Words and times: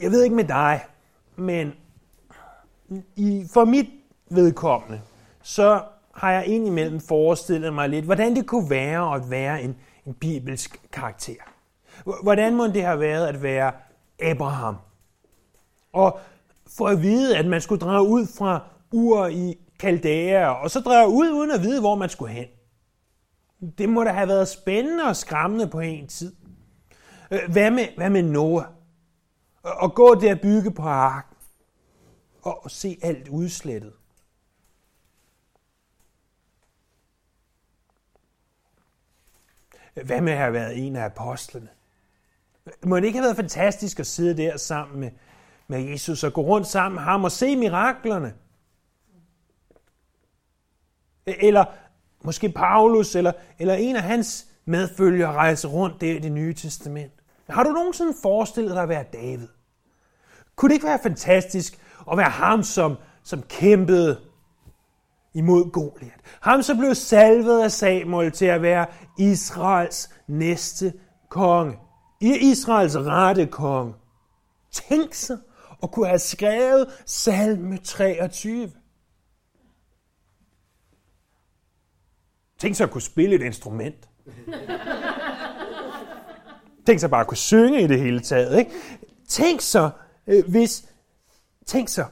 Jeg 0.00 0.10
ved 0.10 0.22
ikke 0.22 0.36
med 0.36 0.44
dig, 0.44 0.84
men 1.36 1.72
i, 3.16 3.46
for 3.52 3.64
mit 3.64 3.86
vedkommende, 4.30 5.00
så 5.42 5.82
har 6.14 6.32
jeg 6.32 6.46
indimellem 6.46 7.00
forestillet 7.00 7.74
mig 7.74 7.88
lidt, 7.88 8.04
hvordan 8.04 8.36
det 8.36 8.46
kunne 8.46 8.70
være 8.70 9.14
at 9.14 9.30
være 9.30 9.62
en, 9.62 9.76
en 10.06 10.14
bibelsk 10.14 10.80
karakter. 10.92 11.34
Hvordan 12.22 12.56
må 12.56 12.66
det 12.66 12.82
have 12.82 13.00
været 13.00 13.26
at 13.26 13.42
være 13.42 13.72
Abraham? 14.22 14.76
Og 15.92 16.18
for 16.76 16.88
at 16.88 17.02
vide, 17.02 17.38
at 17.38 17.46
man 17.46 17.60
skulle 17.60 17.80
drage 17.80 18.08
ud 18.08 18.26
fra 18.38 18.60
Ur 18.92 19.26
i 19.26 19.58
Kaldæa, 19.78 20.48
og 20.48 20.70
så 20.70 20.80
drage 20.80 21.08
ud 21.08 21.30
uden 21.30 21.50
at 21.50 21.62
vide, 21.62 21.80
hvor 21.80 21.94
man 21.94 22.08
skulle 22.08 22.32
hen. 22.32 22.46
Det 23.78 23.88
må 23.88 24.04
da 24.04 24.10
have 24.10 24.28
været 24.28 24.48
spændende 24.48 25.04
og 25.04 25.16
skræmmende 25.16 25.66
på 25.66 25.80
en 25.80 26.06
tid. 26.06 26.32
Hvad 27.28 27.70
med, 27.70 27.86
hvad 27.96 28.10
med 28.10 28.22
Noah? 28.22 28.64
Og 29.76 29.94
gå 29.94 30.14
der 30.14 30.34
og 30.34 30.40
bygge 30.40 30.70
på 30.70 30.82
arken. 30.82 31.36
Og 32.42 32.70
se 32.70 32.98
alt 33.02 33.28
udslettet. 33.28 33.92
Hvad 40.04 40.20
med 40.20 40.32
at 40.32 40.38
have 40.38 40.52
været 40.52 40.86
en 40.86 40.96
af 40.96 41.04
apostlene? 41.04 41.68
Må 42.84 42.96
det 42.96 43.04
ikke 43.04 43.18
have 43.18 43.24
været 43.24 43.36
fantastisk 43.36 44.00
at 44.00 44.06
sidde 44.06 44.36
der 44.42 44.56
sammen 44.56 45.00
med, 45.00 45.10
med 45.68 45.80
Jesus 45.80 46.24
og 46.24 46.32
gå 46.32 46.40
rundt 46.40 46.66
sammen 46.66 46.94
med 46.94 47.02
ham 47.02 47.24
og 47.24 47.32
se 47.32 47.56
miraklerne? 47.56 48.34
E- 51.30 51.46
eller 51.46 51.64
måske 52.22 52.48
Paulus 52.48 53.16
eller, 53.16 53.32
eller 53.58 53.74
en 53.74 53.96
af 53.96 54.02
hans 54.02 54.46
medfølgere 54.64 55.32
rejse 55.32 55.68
rundt 55.68 56.00
der 56.00 56.16
i 56.16 56.18
det 56.18 56.32
nye 56.32 56.54
testament. 56.54 57.12
Har 57.48 57.62
du 57.62 57.70
nogensinde 57.70 58.14
forestillet 58.22 58.74
dig 58.74 58.82
at 58.82 58.88
være 58.88 59.04
David? 59.12 59.48
Kunne 60.58 60.68
det 60.68 60.74
ikke 60.74 60.86
være 60.86 60.98
fantastisk 61.02 61.78
at 62.12 62.18
være 62.18 62.30
ham, 62.30 62.62
som, 62.62 62.96
som 63.22 63.42
kæmpede 63.42 64.20
imod 65.34 65.70
Goliat? 65.70 66.20
Ham, 66.40 66.62
som 66.62 66.78
blev 66.78 66.94
salvet 66.94 67.62
af 67.62 67.72
Samuel 67.72 68.32
til 68.32 68.44
at 68.44 68.62
være 68.62 68.86
Israels 69.18 70.10
næste 70.26 70.92
konge. 71.28 71.78
Israels 72.20 72.96
rette 72.96 73.46
konge. 73.46 73.94
Tænk 74.70 75.14
sig 75.14 75.38
at 75.82 75.90
kunne 75.90 76.06
have 76.06 76.18
skrevet 76.18 77.02
salme 77.06 77.78
23. 77.78 78.72
Tænk 82.58 82.76
sig 82.76 82.84
at 82.84 82.90
kunne 82.90 83.02
spille 83.02 83.34
et 83.34 83.42
instrument. 83.42 84.08
Tænk 86.86 87.00
sig 87.00 87.10
bare 87.10 87.20
at 87.20 87.26
kunne 87.26 87.36
synge 87.36 87.82
i 87.82 87.86
det 87.86 88.00
hele 88.00 88.20
taget. 88.20 88.58
Ikke? 88.58 88.70
Tænk 89.28 89.60
så, 89.60 89.90
Øh, 90.28 90.50
hvis... 90.50 90.88
Tænk 91.66 91.88
så 91.88 92.04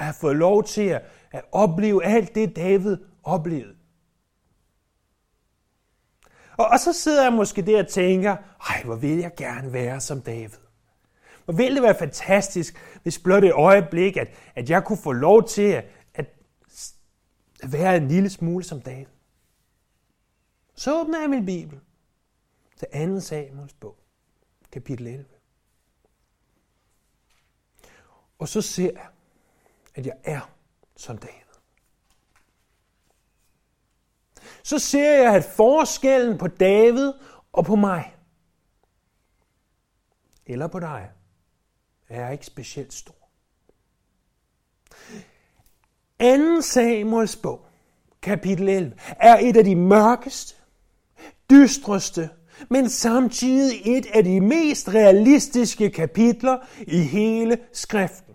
at 0.00 0.06
have 0.06 0.14
fået 0.14 0.36
lov 0.36 0.64
til 0.64 0.82
at, 0.82 1.02
at 1.30 1.44
opleve 1.52 2.04
alt 2.04 2.34
det, 2.34 2.56
David 2.56 2.96
oplevede. 3.22 3.76
Og, 6.58 6.66
og 6.66 6.78
så 6.78 6.92
sidder 6.92 7.22
jeg 7.22 7.32
måske 7.32 7.62
der 7.62 7.82
og 7.82 7.88
tænker, 7.88 8.36
ej, 8.70 8.82
hvor 8.84 8.96
vil 8.96 9.18
jeg 9.18 9.34
gerne 9.36 9.72
være 9.72 10.00
som 10.00 10.22
David. 10.22 10.58
Hvor 11.44 11.54
ville 11.54 11.74
det 11.74 11.82
være 11.82 11.98
fantastisk, 11.98 12.76
hvis 13.02 13.18
blot 13.18 13.44
et 13.44 13.52
øjeblik, 13.52 14.16
at, 14.16 14.28
at 14.54 14.70
jeg 14.70 14.84
kunne 14.84 14.98
få 14.98 15.12
lov 15.12 15.48
til 15.48 15.62
at, 15.62 15.84
at, 16.14 16.26
at 17.62 17.72
være 17.72 17.96
en 17.96 18.08
lille 18.08 18.30
smule 18.30 18.64
som 18.64 18.80
David. 18.80 19.06
Så 20.74 21.00
åbner 21.00 21.20
jeg 21.20 21.30
min 21.30 21.46
bibel 21.46 21.80
til 22.76 23.14
2. 23.14 23.20
Samuels 23.20 23.72
bog, 23.72 23.96
kapitel 24.72 25.06
11. 25.06 25.24
Og 28.40 28.48
så 28.48 28.62
ser 28.62 28.92
jeg, 28.92 29.08
at 29.94 30.06
jeg 30.06 30.16
er 30.24 30.50
som 30.96 31.18
David. 31.18 31.34
Så 34.62 34.78
ser 34.78 35.22
jeg, 35.22 35.34
at 35.34 35.44
forskellen 35.44 36.38
på 36.38 36.48
David 36.48 37.12
og 37.52 37.64
på 37.64 37.76
mig, 37.76 38.16
eller 40.46 40.66
på 40.66 40.80
dig, 40.80 41.10
er 42.08 42.30
ikke 42.30 42.46
specielt 42.46 42.92
stor. 42.92 43.14
2. 46.20 46.60
Samuels 46.60 47.36
bog, 47.36 47.66
kapitel 48.22 48.68
11, 48.68 48.96
er 49.08 49.38
et 49.38 49.56
af 49.56 49.64
de 49.64 49.76
mørkeste, 49.76 50.54
dystreste, 51.50 52.30
men 52.68 52.88
samtidig 52.88 53.96
et 53.98 54.06
af 54.06 54.24
de 54.24 54.40
mest 54.40 54.88
realistiske 54.88 55.90
kapitler 55.90 56.58
i 56.86 56.98
hele 56.98 57.58
skriften. 57.72 58.29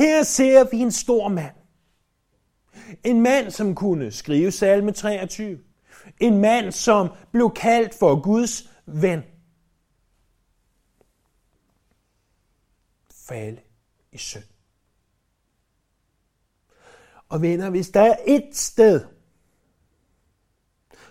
Her 0.00 0.22
ser 0.22 0.70
vi 0.70 0.78
en 0.78 0.92
stor 0.92 1.28
mand. 1.28 1.54
En 3.04 3.20
mand, 3.20 3.50
som 3.50 3.74
kunne 3.74 4.10
skrive 4.10 4.50
salme 4.50 4.92
23. 4.92 5.58
En 6.20 6.38
mand, 6.38 6.72
som 6.72 7.08
blev 7.32 7.52
kaldt 7.56 7.94
for 7.94 8.22
Guds 8.22 8.70
ven. 8.86 9.22
Falde 13.14 13.60
i 14.12 14.18
synd. 14.18 14.44
Og 17.28 17.42
venner, 17.42 17.70
hvis 17.70 17.88
der 17.88 18.00
er 18.00 18.16
et 18.26 18.56
sted, 18.56 19.04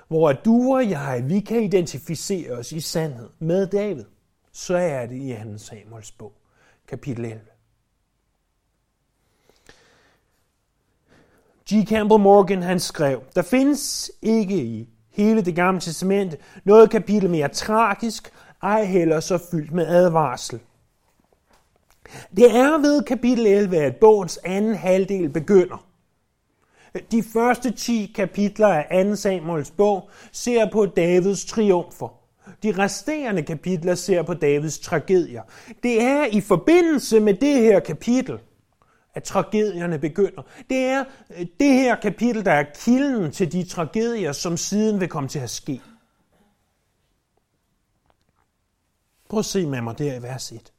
hvor 0.08 0.34
du 0.34 0.74
og 0.74 0.90
jeg, 0.90 1.24
vi 1.28 1.40
kan 1.40 1.64
identificere 1.64 2.52
os 2.52 2.72
i 2.72 2.80
sandhed 2.80 3.30
med 3.40 3.68
David, 3.68 4.06
så 4.52 4.76
er 4.76 5.06
det 5.06 5.16
i 5.16 5.52
2. 5.52 5.58
Samuels 5.58 6.12
bog, 6.12 6.34
kapitel 6.88 7.26
11. 7.26 7.59
G. 11.69 11.85
Campbell 11.88 12.19
Morgan 12.22 12.63
han 12.63 12.80
skrev, 12.80 13.22
der 13.35 13.41
findes 13.41 14.12
ikke 14.22 14.56
i 14.56 14.90
hele 15.12 15.41
det 15.41 15.56
gamle 15.56 15.81
testament 15.81 16.35
noget 16.63 16.90
kapitel 16.90 17.30
mere 17.30 17.47
tragisk, 17.47 18.31
ej 18.63 18.84
heller 18.84 19.19
så 19.19 19.38
fyldt 19.52 19.72
med 19.72 19.88
advarsel. 19.88 20.59
Det 22.38 22.56
er 22.56 22.78
ved 22.78 23.03
kapitel 23.03 23.47
11, 23.47 23.78
at 23.78 23.96
bogens 23.96 24.40
anden 24.44 24.75
halvdel 24.75 25.29
begynder. 25.29 25.85
De 27.12 27.24
første 27.34 27.72
10 27.72 28.12
kapitler 28.16 28.68
af 28.68 29.06
2. 29.06 29.16
Samuels 29.16 29.72
bog 29.72 30.09
ser 30.31 30.72
på 30.72 30.85
Davids 30.85 31.46
triumfer. 31.46 32.19
De 32.63 32.72
resterende 32.72 33.44
kapitler 33.44 33.96
ser 33.96 34.22
på 34.22 34.34
Davids 34.34 34.79
tragedier. 34.79 35.44
Det 35.84 36.02
er 36.02 36.25
i 36.25 36.41
forbindelse 36.41 37.19
med 37.19 37.34
det 37.34 37.56
her 37.56 37.79
kapitel, 37.79 38.40
at 39.14 39.24
tragedierne 39.24 40.00
begynder. 40.00 40.42
Det 40.70 40.78
er 40.78 41.03
øh, 41.38 41.46
det 41.59 41.74
her 41.74 41.96
kapitel, 41.96 42.46
der 42.46 42.52
er 42.52 42.64
kilden 42.75 43.31
til 43.31 43.52
de 43.52 43.64
tragedier, 43.64 44.31
som 44.31 44.58
siden 44.58 45.00
vil 45.00 45.08
komme 45.08 45.30
til 45.30 45.40
at 45.40 45.50
ske. 45.50 45.81
Prøv 49.30 49.40
at 49.40 49.46
se 49.46 49.66
med 49.66 49.81
mig 49.81 50.00
der 50.00 50.16
i 50.16 50.24
vers 50.24 50.52
1. 50.52 50.74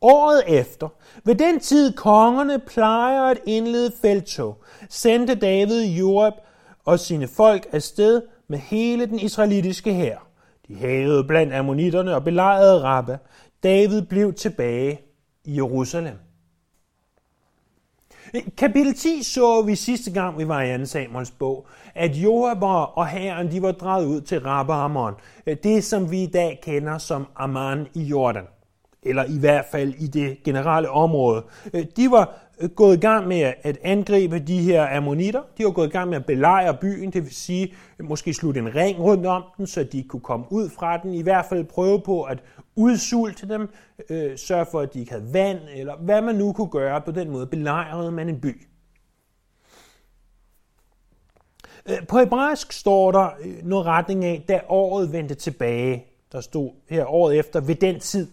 Året 0.00 0.42
efter, 0.60 0.88
ved 1.24 1.34
den 1.34 1.60
tid 1.60 1.92
kongerne 1.92 2.58
plejer 2.58 3.22
at 3.22 3.38
indlede 3.46 3.92
feltog, 4.02 4.64
sendte 4.88 5.34
David 5.34 5.84
Joab 5.84 6.32
og 6.84 7.00
sine 7.00 7.28
folk 7.28 7.66
afsted 7.72 8.22
med 8.48 8.58
hele 8.58 9.06
den 9.06 9.18
israelitiske 9.18 9.94
hær. 9.94 10.18
De 10.68 10.74
havede 10.74 11.24
blandt 11.24 11.54
ammonitterne 11.54 12.14
og 12.14 12.24
belejrede 12.24 12.82
Rabba. 12.82 13.18
David 13.62 14.02
blev 14.02 14.32
tilbage 14.32 15.00
i 15.44 15.56
Jerusalem. 15.56 16.16
Kapitel 18.56 18.94
10 18.94 19.22
så 19.22 19.62
vi 19.62 19.74
sidste 19.74 20.10
gang, 20.10 20.38
vi 20.38 20.48
var 20.48 20.62
i 20.62 20.78
2. 20.78 20.84
Samuels 20.84 21.30
bog, 21.30 21.66
at 21.94 22.16
Joab 22.16 22.62
og 22.96 23.06
herren 23.06 23.50
de 23.50 23.62
var 23.62 23.72
drejet 23.72 24.06
ud 24.06 24.20
til 24.20 24.40
Rabba 24.40 24.72
Ammon. 24.72 25.14
Øh, 25.46 25.56
det, 25.62 25.84
som 25.84 26.10
vi 26.10 26.22
i 26.22 26.26
dag 26.26 26.60
kender 26.62 26.98
som 26.98 27.26
Amman 27.36 27.86
i 27.94 28.02
Jordan 28.02 28.44
eller 29.02 29.24
i 29.24 29.38
hvert 29.38 29.64
fald 29.72 29.94
i 29.98 30.06
det 30.06 30.42
generelle 30.44 30.90
område. 30.90 31.44
Øh, 31.74 31.84
de 31.96 32.10
var 32.10 32.43
gået 32.74 32.96
i 32.96 33.00
gang 33.00 33.28
med 33.28 33.52
at 33.62 33.78
angribe 33.82 34.38
de 34.38 34.62
her 34.62 34.96
ammonitter. 34.96 35.42
De 35.58 35.64
var 35.64 35.70
gået 35.70 35.86
i 35.86 35.90
gang 35.90 36.08
med 36.08 36.16
at 36.16 36.26
belejre 36.26 36.76
byen, 36.80 37.12
det 37.12 37.22
vil 37.22 37.34
sige 37.34 37.74
måske 38.00 38.34
slutte 38.34 38.60
en 38.60 38.74
ring 38.74 38.98
rundt 38.98 39.26
om 39.26 39.42
den, 39.56 39.66
så 39.66 39.84
de 39.84 40.02
kunne 40.02 40.20
komme 40.20 40.46
ud 40.50 40.70
fra 40.70 40.96
den. 40.96 41.14
I 41.14 41.22
hvert 41.22 41.46
fald 41.48 41.64
prøve 41.64 42.00
på 42.00 42.22
at 42.22 42.42
udsulte 42.76 43.48
dem, 43.48 43.68
øh, 44.10 44.38
sørge 44.38 44.66
for, 44.70 44.80
at 44.80 44.94
de 44.94 45.00
ikke 45.00 45.12
havde 45.12 45.32
vand, 45.32 45.58
eller 45.74 45.96
hvad 45.96 46.22
man 46.22 46.34
nu 46.34 46.52
kunne 46.52 46.70
gøre. 46.70 47.00
På 47.00 47.10
den 47.10 47.30
måde 47.30 47.46
belejrede 47.46 48.12
man 48.12 48.28
en 48.28 48.40
by. 48.40 48.66
Øh, 51.88 52.06
på 52.08 52.18
hebraisk 52.18 52.72
står 52.72 53.12
der 53.12 53.28
øh, 53.44 53.64
noget 53.64 53.86
retning 53.86 54.24
af, 54.24 54.44
da 54.48 54.60
året 54.68 55.12
vendte 55.12 55.34
tilbage. 55.34 56.04
Der 56.32 56.40
stod 56.40 56.70
her 56.88 57.06
året 57.06 57.38
efter, 57.38 57.60
ved 57.60 57.74
den 57.74 58.00
tid 58.00 58.28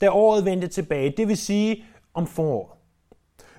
da 0.00 0.10
året 0.10 0.44
vendte 0.44 0.68
tilbage, 0.68 1.14
det 1.16 1.28
vil 1.28 1.36
sige 1.36 1.84
om 2.14 2.26
foråret. 2.26 2.79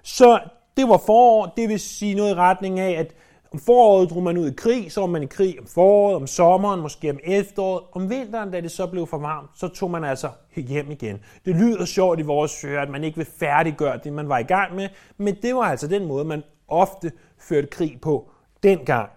Så 0.03 0.39
det 0.77 0.89
var 0.89 0.97
forår, 1.05 1.53
det 1.57 1.69
vil 1.69 1.79
sige 1.79 2.15
noget 2.15 2.31
i 2.31 2.35
retning 2.35 2.79
af, 2.79 2.91
at 2.91 3.13
Om 3.53 3.59
foråret 3.59 4.09
drog 4.09 4.23
man 4.23 4.37
ud 4.37 4.51
i 4.51 4.53
krig, 4.53 4.91
så 4.91 4.99
var 5.01 5.07
man 5.07 5.23
i 5.23 5.25
krig 5.25 5.59
om 5.59 5.67
foråret, 5.67 6.15
om 6.15 6.27
sommeren, 6.27 6.81
måske 6.81 7.09
om 7.09 7.19
efteråret. 7.23 7.83
Om 7.91 8.09
vinteren, 8.09 8.51
da 8.51 8.61
det 8.61 8.71
så 8.71 8.87
blev 8.87 9.07
for 9.07 9.17
varmt, 9.17 9.49
så 9.55 9.67
tog 9.67 9.91
man 9.91 10.03
altså 10.03 10.29
hjem 10.55 10.91
igen. 10.91 11.19
Det 11.45 11.55
lyder 11.55 11.85
sjovt 11.85 12.19
i 12.19 12.23
vores 12.23 12.63
ører, 12.65 12.81
at 12.81 12.89
man 12.89 13.03
ikke 13.03 13.17
vil 13.17 13.27
færdiggøre 13.39 13.99
det, 14.03 14.13
man 14.13 14.29
var 14.29 14.37
i 14.37 14.43
gang 14.43 14.75
med, 14.75 14.89
men 15.17 15.35
det 15.41 15.55
var 15.55 15.61
altså 15.61 15.87
den 15.87 16.07
måde, 16.07 16.25
man 16.25 16.43
ofte 16.67 17.11
førte 17.39 17.67
krig 17.67 17.99
på 18.01 18.29
dengang. 18.63 19.09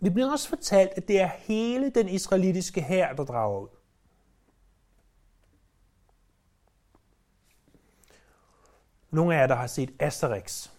Vi 0.00 0.10
bliver 0.10 0.32
også 0.32 0.48
fortalt, 0.48 0.90
at 0.96 1.08
det 1.08 1.20
er 1.20 1.30
hele 1.38 1.90
den 1.90 2.08
israelitiske 2.08 2.80
hær, 2.80 3.12
der 3.12 3.24
drager 3.24 3.60
ud. 3.60 3.77
Nogle 9.10 9.34
af 9.34 9.40
jer, 9.40 9.46
der 9.46 9.54
har 9.54 9.66
set 9.66 9.90
Asterix. 9.98 10.70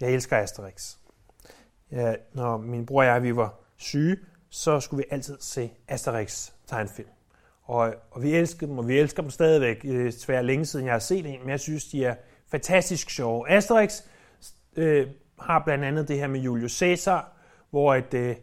Jeg 0.00 0.10
elsker 0.10 0.36
Asterix. 0.36 0.96
Ja, 1.90 2.14
når 2.32 2.56
min 2.56 2.86
bror 2.86 3.02
og 3.02 3.06
jeg 3.06 3.22
vi 3.22 3.36
var 3.36 3.54
syge, 3.76 4.16
så 4.50 4.80
skulle 4.80 5.04
vi 5.04 5.14
altid 5.14 5.36
se 5.40 5.70
Asterix 5.88 6.50
tegnfilm. 6.66 7.08
Og, 7.62 7.94
og 8.10 8.22
vi 8.22 8.34
elsker 8.34 8.66
dem, 8.66 8.78
og 8.78 8.88
vi 8.88 8.98
elsker 8.98 9.22
dem 9.22 9.30
stadigvæk. 9.30 9.84
Øh, 9.84 10.12
det 10.12 10.28
er 10.28 10.42
længe 10.42 10.66
siden, 10.66 10.86
jeg 10.86 10.94
har 10.94 10.98
set 10.98 11.26
en, 11.26 11.40
men 11.40 11.50
jeg 11.50 11.60
synes, 11.60 11.84
de 11.84 12.04
er 12.04 12.14
fantastisk 12.48 13.10
sjove. 13.10 13.50
Asterix 13.50 14.02
øh, 14.76 15.08
har 15.40 15.62
blandt 15.64 15.84
andet 15.84 16.08
det 16.08 16.18
her 16.18 16.26
med 16.26 16.40
Julius 16.40 16.72
Caesar, 16.72 17.32
hvor 17.70 17.94
et, 17.94 18.14
øh, 18.14 18.36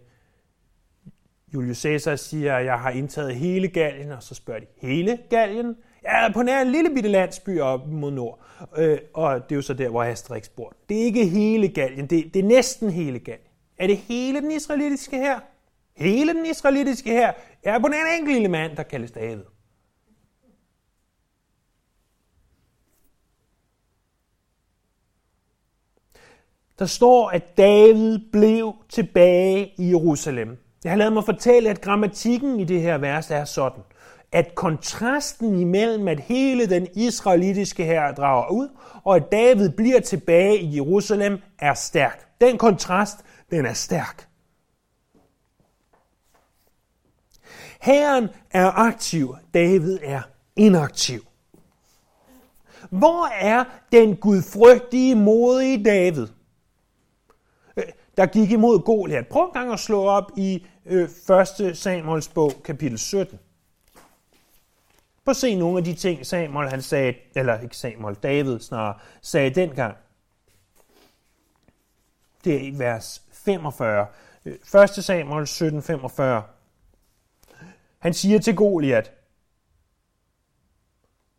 Julius 1.54 1.78
Caesar 1.78 2.16
siger, 2.16 2.56
at 2.56 2.66
jeg 2.66 2.80
har 2.80 2.90
indtaget 2.90 3.36
hele 3.36 3.68
Gallien, 3.68 4.12
og 4.12 4.24
så 4.24 4.36
spørger 4.36 4.60
de, 4.60 4.66
hele 4.78 5.20
Gallien? 5.30 5.76
Ja, 6.04 6.32
på 6.34 6.42
nær 6.42 6.62
en 6.62 6.72
lille 6.72 6.90
bitte 6.90 7.10
landsby 7.10 7.60
op 7.60 7.88
mod 7.88 8.12
nord. 8.12 8.40
Øh, 8.78 9.00
og 9.14 9.44
det 9.44 9.52
er 9.52 9.56
jo 9.56 9.62
så 9.62 9.74
der, 9.74 9.90
hvor 9.90 10.04
Asterix 10.04 10.50
bor. 10.50 10.74
Det 10.90 11.02
er 11.02 11.04
ikke 11.04 11.26
hele 11.26 11.68
Gallien, 11.68 12.08
det, 12.08 12.34
det 12.34 12.40
er 12.40 12.48
næsten 12.48 12.90
hele 12.90 13.20
Gallien. 13.20 13.48
Er 13.78 13.88
det 13.88 13.98
hele 13.98 14.42
den 14.42 14.52
israelitiske 14.52 15.18
her? 15.18 15.40
Hele 15.96 16.34
den 16.34 16.46
israelitiske 16.46 17.10
her? 17.10 17.32
Ja, 17.66 17.80
på 17.80 17.88
nær 17.88 17.98
en 17.98 18.20
enkelt 18.20 18.34
lille 18.34 18.48
mand, 18.48 18.78
der 18.78 18.84
kaldes 18.84 19.12
David. 19.12 19.44
Der 26.80 26.86
står, 26.86 27.30
at 27.30 27.58
David 27.58 28.20
blev 28.32 28.74
tilbage 28.90 29.74
i 29.78 29.90
Jerusalem. 29.90 30.58
Jeg 30.84 30.92
har 30.92 30.98
lavet 30.98 31.14
mig 31.14 31.24
fortælle, 31.24 31.70
at 31.70 31.82
grammatikken 31.82 32.60
i 32.60 32.64
det 32.64 32.82
her 32.82 32.98
vers 32.98 33.32
er 33.32 33.46
sådan, 33.46 33.84
at 34.32 34.56
kontrasten 34.56 35.60
imellem, 35.60 36.08
at 36.08 36.20
hele 36.20 36.70
den 36.70 36.88
israelitiske 36.96 37.86
her 37.86 38.12
drager 38.12 38.52
ud, 38.52 38.70
og 39.04 39.16
at 39.16 39.32
David 39.32 39.70
bliver 39.70 40.00
tilbage 40.00 40.60
i 40.60 40.76
Jerusalem, 40.76 41.42
er 41.60 41.74
stærk. 41.74 42.42
Den 42.42 42.58
kontrast, 42.58 43.18
den 43.52 43.66
er 43.66 43.74
stærk. 43.74 44.28
Herren 47.82 48.30
er 48.52 48.72
aktiv, 48.72 49.36
David 49.54 50.00
er 50.04 50.22
inaktiv. 50.56 51.26
Hvor 52.90 53.28
er 53.28 53.64
den 53.92 54.16
gudfrygtige, 54.16 55.16
modige 55.16 55.84
David? 55.84 56.28
Øh, 57.78 57.84
der 58.18 58.26
gik 58.26 58.52
imod 58.52 58.80
Goliat. 58.80 59.28
Prøv 59.28 59.46
en 59.46 59.52
gang 59.54 59.74
at 59.74 59.80
slå 59.80 60.04
op 60.04 60.32
i 60.38 60.66
øh, 60.86 61.10
1. 61.60 61.78
Samuels 61.78 62.28
bog, 62.28 62.52
kapitel 62.64 63.00
17. 63.00 63.40
Prøv 65.30 65.32
at 65.32 65.38
se 65.38 65.56
nogle 65.56 65.78
af 65.78 65.84
de 65.84 65.94
ting, 65.94 66.26
Samuel 66.26 66.70
han 66.70 66.82
sagde, 66.82 67.14
eller 67.36 67.60
ikke 67.60 67.78
Samuel, 67.78 68.16
David 68.16 68.60
snarere, 68.60 68.96
sagde 69.22 69.50
dengang. 69.50 69.98
Det 72.44 72.56
er 72.56 72.60
i 72.60 72.74
vers 72.80 73.22
45. 73.34 74.08
1. 74.46 74.90
Samuel 74.90 75.48
17, 75.48 75.82
45. 75.82 76.44
Han 78.00 78.14
siger 78.14 78.40
til 78.40 78.56
Goliat, 78.56 79.12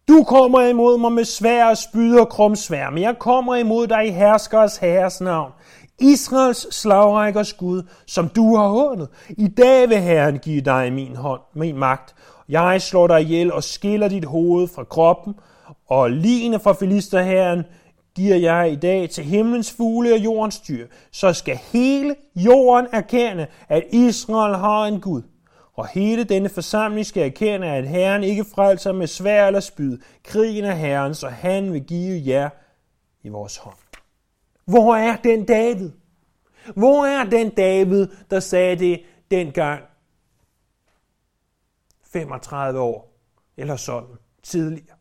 du 0.08 0.24
kommer 0.24 0.60
imod 0.60 0.98
mig 0.98 1.12
med 1.12 1.24
svær, 1.24 1.74
spyd 1.74 2.18
og 2.18 2.28
krumsvær, 2.28 2.90
men 2.90 3.02
jeg 3.02 3.18
kommer 3.18 3.56
imod 3.56 3.86
dig 3.86 4.06
i 4.06 4.10
herskers 4.10 4.76
herres 4.76 5.20
navn. 5.20 5.52
Israels 5.98 6.74
slagrækkers 6.74 7.52
Gud, 7.52 7.82
som 8.06 8.28
du 8.28 8.56
har 8.56 8.68
hånet. 8.68 9.08
I 9.28 9.48
dag 9.48 9.88
vil 9.88 10.00
Herren 10.00 10.38
give 10.38 10.60
dig 10.60 10.92
min 10.92 11.16
hånd, 11.16 11.40
min 11.54 11.76
magt. 11.76 12.14
Jeg 12.50 12.82
slår 12.82 13.06
dig 13.06 13.20
ihjel 13.20 13.52
og 13.52 13.64
skiller 13.64 14.08
dit 14.08 14.24
hoved 14.24 14.68
fra 14.68 14.84
kroppen, 14.84 15.34
og 15.88 16.10
ligene 16.10 16.60
fra 16.60 16.72
filisterherren 16.72 17.64
giver 18.14 18.36
jeg 18.36 18.72
i 18.72 18.76
dag 18.76 19.10
til 19.10 19.24
himlens 19.24 19.72
fugle 19.72 20.12
og 20.14 20.18
jordens 20.18 20.60
dyr. 20.60 20.86
Så 21.10 21.32
skal 21.32 21.56
hele 21.56 22.14
jorden 22.36 22.86
erkende, 22.92 23.46
at 23.68 23.82
Israel 23.92 24.56
har 24.56 24.84
en 24.84 25.00
Gud. 25.00 25.22
Og 25.74 25.88
hele 25.88 26.24
denne 26.24 26.48
forsamling 26.48 27.06
skal 27.06 27.22
erkende, 27.22 27.66
at 27.66 27.88
Herren 27.88 28.24
ikke 28.24 28.44
frelser 28.54 28.92
med 28.92 29.06
svær 29.06 29.46
eller 29.46 29.60
spyd. 29.60 29.98
Krigen 30.24 30.64
er 30.64 30.74
Herren, 30.74 31.14
så 31.14 31.28
han 31.28 31.72
vil 31.72 31.84
give 31.84 32.22
jer 32.26 32.48
i 33.22 33.28
vores 33.28 33.56
hånd. 33.56 33.76
Hvor 34.64 34.96
er 34.96 35.16
den 35.16 35.44
David? 35.44 35.90
Hvor 36.74 37.04
er 37.04 37.24
den 37.24 37.50
David, 37.50 38.06
der 38.30 38.40
sagde 38.40 38.76
det 38.76 39.00
dengang 39.30 39.80
35 42.12 42.80
år 42.80 43.16
eller 43.56 43.76
sådan 43.76 44.16
tidligere? 44.42 44.96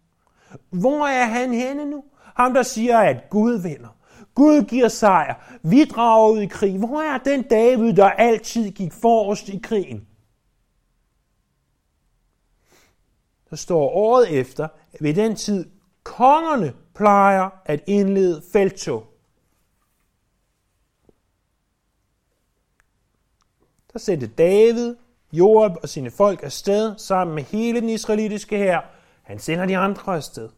Hvor 0.70 1.08
er 1.08 1.26
han 1.26 1.54
henne 1.54 1.86
nu? 1.86 2.04
Ham, 2.36 2.54
der 2.54 2.64
siger, 2.64 3.00
at 3.00 3.30
Gud 3.30 3.62
vinder. 3.62 3.98
Gud 4.36 4.64
giver 4.64 4.88
sejr. 4.88 5.60
Vi 5.64 5.84
drager 5.84 6.30
ud 6.30 6.40
i 6.40 6.46
krig. 6.46 6.78
Hvor 6.78 7.02
er 7.02 7.18
den 7.18 7.44
David, 7.44 7.94
der 7.94 8.10
altid 8.10 8.72
gik 8.72 8.94
forrest 8.94 9.50
i 9.50 9.60
krigen? 9.64 10.08
Der 13.50 13.56
står 13.56 13.90
året 13.90 14.40
efter, 14.40 14.68
ved 15.00 15.14
den 15.14 15.36
tid, 15.36 15.70
kongerne 16.04 16.74
plejer 16.96 17.50
at 17.66 17.84
indlede 17.88 18.42
feltog. 18.54 19.10
der 23.94 24.00
sendte 24.00 24.28
David, 24.28 24.96
Joab 25.32 25.72
og 25.82 25.90
sine 25.90 26.12
folk 26.12 26.44
afsted 26.44 26.98
sammen 26.98 27.36
med 27.36 27.44
hele 27.44 27.82
den 27.82 27.90
israelitiske 27.90 28.58
hær. 28.58 28.82
Han 29.24 29.40
sender 29.40 29.66
de 29.66 29.78
andre 29.78 30.16
afsted. 30.16 30.50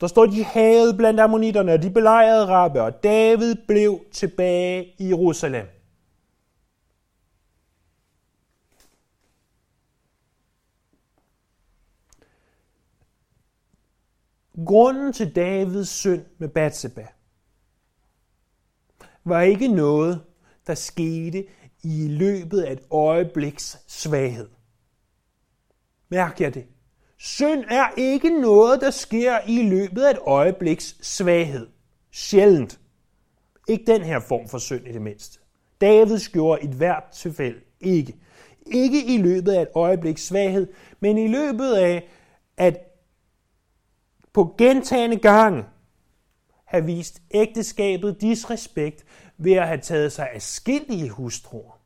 Der 0.00 0.06
står, 0.06 0.26
de 0.26 0.44
havde 0.44 0.94
blandt 0.96 1.20
ammonitterne, 1.20 1.72
og 1.72 1.82
de 1.82 1.90
belejrede 1.90 2.46
Rabbe, 2.46 2.82
og 2.82 3.02
David 3.02 3.54
blev 3.68 4.00
tilbage 4.12 4.94
i 4.98 5.08
Jerusalem. 5.08 5.66
Grunden 14.66 15.12
til 15.12 15.36
Davids 15.36 15.88
synd 15.88 16.24
med 16.38 16.48
Batseba 16.48 17.06
var 19.24 19.40
ikke 19.40 19.68
noget, 19.68 20.24
der 20.66 20.74
skete 20.74 21.46
i 21.84 22.08
løbet 22.08 22.62
af 22.62 22.72
et 22.72 22.82
øjebliks 22.90 23.78
svaghed. 23.86 24.48
Mærk 26.08 26.40
jer 26.40 26.50
det. 26.50 26.66
Synd 27.18 27.64
er 27.70 27.88
ikke 27.96 28.40
noget, 28.40 28.80
der 28.80 28.90
sker 28.90 29.38
i 29.48 29.62
løbet 29.62 30.02
af 30.02 30.10
et 30.10 30.18
øjebliks 30.26 30.96
svaghed. 31.00 31.66
Sjældent. 32.12 32.80
Ikke 33.68 33.84
den 33.86 34.02
her 34.02 34.20
form 34.20 34.48
for 34.48 34.58
synd 34.58 34.86
i 34.86 34.92
det 34.92 35.02
mindste. 35.02 35.38
David 35.80 36.18
gjorde 36.32 36.62
et 36.64 36.70
hvert 36.70 37.04
tilfælde 37.12 37.60
ikke. 37.80 38.16
Ikke 38.66 39.04
i 39.04 39.18
løbet 39.18 39.52
af 39.52 39.62
et 39.62 39.68
øjebliks 39.74 40.22
svaghed, 40.22 40.66
men 41.00 41.18
i 41.18 41.28
løbet 41.28 41.74
af 41.74 42.08
at 42.56 42.78
på 44.32 44.54
gentagende 44.58 45.16
gange 45.16 45.64
have 46.64 46.84
vist 46.84 47.22
ægteskabet 47.30 48.20
disrespekt 48.20 49.04
ved 49.38 49.52
at 49.52 49.66
have 49.66 49.80
taget 49.80 50.12
sig 50.12 50.30
af 50.30 50.42
skillige 50.42 51.10
hustruer. 51.10 51.80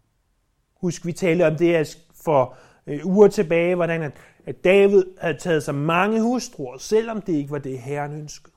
Husk, 0.74 1.06
vi 1.06 1.12
talte 1.12 1.46
om 1.46 1.56
det 1.56 1.98
for 2.24 2.56
øh, 2.86 3.06
uger 3.06 3.28
tilbage, 3.28 3.74
hvordan 3.74 4.02
at, 4.02 4.12
at 4.46 4.64
David 4.64 5.04
havde 5.20 5.38
taget 5.38 5.62
sig 5.62 5.74
mange 5.74 6.22
hustruer, 6.22 6.78
selvom 6.78 7.22
det 7.22 7.32
ikke 7.32 7.50
var 7.50 7.58
det, 7.58 7.78
Herren 7.78 8.12
ønskede. 8.12 8.54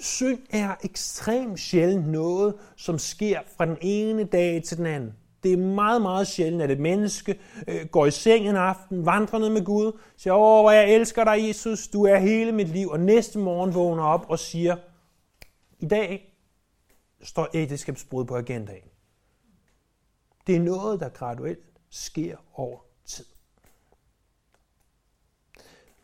Synd 0.00 0.38
er 0.50 0.74
ekstremt 0.84 1.60
sjældent 1.60 2.08
noget, 2.08 2.54
som 2.76 2.98
sker 2.98 3.40
fra 3.56 3.66
den 3.66 3.78
ene 3.80 4.24
dag 4.24 4.62
til 4.62 4.76
den 4.76 4.86
anden. 4.86 5.14
Det 5.48 5.58
er 5.58 5.74
meget, 5.74 6.02
meget 6.02 6.28
sjældent, 6.28 6.62
at 6.62 6.70
et 6.70 6.80
menneske 6.80 7.38
øh, 7.68 7.86
går 7.86 8.06
i 8.06 8.10
seng 8.10 8.48
en 8.48 8.56
aften, 8.56 9.06
vandrer 9.06 9.38
ned 9.38 9.48
med 9.48 9.64
Gud, 9.64 10.00
siger, 10.16 10.34
åh, 10.34 10.74
jeg 10.74 10.94
elsker 10.94 11.24
dig, 11.24 11.48
Jesus, 11.48 11.88
du 11.88 12.04
er 12.04 12.18
hele 12.18 12.52
mit 12.52 12.68
liv, 12.68 12.88
og 12.88 13.00
næste 13.00 13.38
morgen 13.38 13.74
vågner 13.74 14.02
op 14.02 14.26
og 14.28 14.38
siger, 14.38 14.76
i 15.78 15.86
dag 15.86 16.34
står 17.22 17.48
ægteskabsbrud 17.54 18.24
på 18.24 18.36
agendaen. 18.36 18.88
Det 20.46 20.56
er 20.56 20.60
noget, 20.60 21.00
der 21.00 21.08
graduelt 21.08 21.80
sker 21.90 22.36
over 22.54 22.78
tid. 23.04 23.24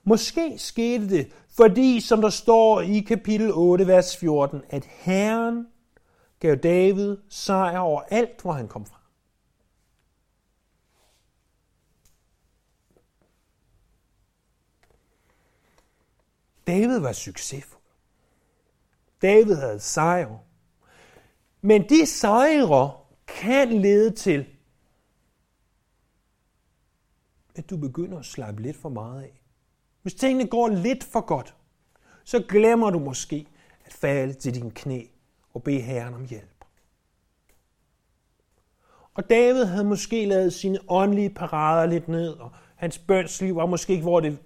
Måske 0.04 0.58
skete 0.58 1.08
det, 1.08 1.32
fordi, 1.56 2.00
som 2.00 2.20
der 2.20 2.30
står 2.30 2.80
i 2.80 3.00
kapitel 3.00 3.50
8, 3.54 3.86
vers 3.86 4.16
14, 4.16 4.62
at 4.68 4.84
Herren 4.84 5.66
gav 6.40 6.56
David 6.56 7.16
sejr 7.28 7.78
over 7.78 8.00
alt, 8.00 8.42
hvor 8.42 8.52
han 8.52 8.68
kom 8.68 8.86
fra. 8.86 9.03
David 16.66 16.98
var 16.98 17.12
succesfuld. 17.12 17.82
David 19.22 19.54
havde 19.54 19.80
sejre. 19.80 20.38
Men 21.60 21.88
de 21.88 22.06
sejre 22.06 22.92
kan 23.26 23.72
lede 23.72 24.10
til, 24.10 24.46
at 27.54 27.70
du 27.70 27.76
begynder 27.76 28.18
at 28.18 28.24
slappe 28.24 28.62
lidt 28.62 28.76
for 28.76 28.88
meget 28.88 29.22
af. 29.22 29.40
Hvis 30.02 30.14
tingene 30.14 30.48
går 30.48 30.68
lidt 30.68 31.04
for 31.04 31.20
godt, 31.20 31.54
så 32.24 32.44
glemmer 32.48 32.90
du 32.90 32.98
måske 32.98 33.46
at 33.84 33.92
falde 33.92 34.32
til 34.32 34.54
din 34.54 34.70
knæ 34.70 35.02
og 35.54 35.62
bede 35.62 35.80
Herren 35.80 36.14
om 36.14 36.24
hjælp. 36.24 36.64
Og 39.14 39.30
David 39.30 39.64
havde 39.64 39.84
måske 39.84 40.26
lavet 40.26 40.52
sine 40.52 40.78
åndelige 40.88 41.30
parader 41.30 41.86
lidt 41.86 42.08
ned, 42.08 42.28
og 42.28 42.50
hans 42.76 42.98
bønsliv 42.98 43.56
var 43.56 43.66
måske 43.66 43.92
ikke, 43.92 44.02
hvor 44.02 44.20
det 44.20 44.38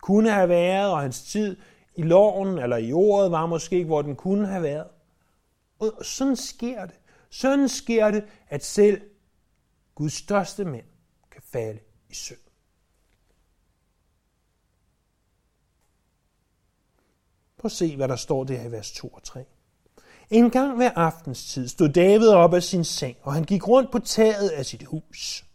kunne 0.00 0.30
have 0.30 0.48
været, 0.48 0.90
og 0.90 1.00
hans 1.00 1.22
tid 1.22 1.56
i 1.94 2.02
loven 2.02 2.58
eller 2.58 2.76
i 2.76 2.92
ordet 2.92 3.30
var 3.30 3.46
måske 3.46 3.76
ikke, 3.76 3.86
hvor 3.86 4.02
den 4.02 4.16
kunne 4.16 4.46
have 4.46 4.62
været. 4.62 4.86
Og 5.78 5.92
sådan 6.02 6.36
sker 6.36 6.86
det. 6.86 6.94
Sådan 7.30 7.68
sker 7.68 8.10
det, 8.10 8.24
at 8.48 8.64
selv 8.64 9.00
Guds 9.94 10.12
største 10.12 10.64
mænd 10.64 10.84
kan 11.30 11.42
falde 11.52 11.80
i 12.10 12.14
synd. 12.14 12.38
Prøv 17.58 17.66
at 17.66 17.72
se, 17.72 17.96
hvad 17.96 18.08
der 18.08 18.16
står 18.16 18.44
der 18.44 18.62
i 18.62 18.72
vers 18.72 18.92
2 18.92 19.08
og 19.08 19.22
3. 19.22 19.44
En 20.30 20.50
gang 20.50 20.76
hver 20.76 20.90
aftenstid 20.90 21.68
stod 21.68 21.88
David 21.88 22.28
op 22.28 22.54
af 22.54 22.62
sin 22.62 22.84
seng, 22.84 23.16
og 23.22 23.34
han 23.34 23.44
gik 23.44 23.68
rundt 23.68 23.92
på 23.92 23.98
taget 23.98 24.48
af 24.48 24.66
sit 24.66 24.82
hus. 24.82 25.45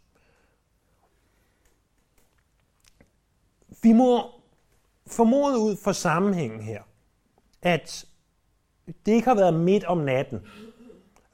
Vi 3.81 3.93
må 3.93 4.23
formode 5.07 5.59
ud 5.59 5.75
fra 5.83 5.93
sammenhængen 5.93 6.61
her, 6.61 6.81
at 7.61 8.05
det 9.05 9.11
ikke 9.11 9.27
har 9.27 9.35
været 9.35 9.53
midt 9.53 9.83
om 9.83 9.97
natten. 9.97 10.39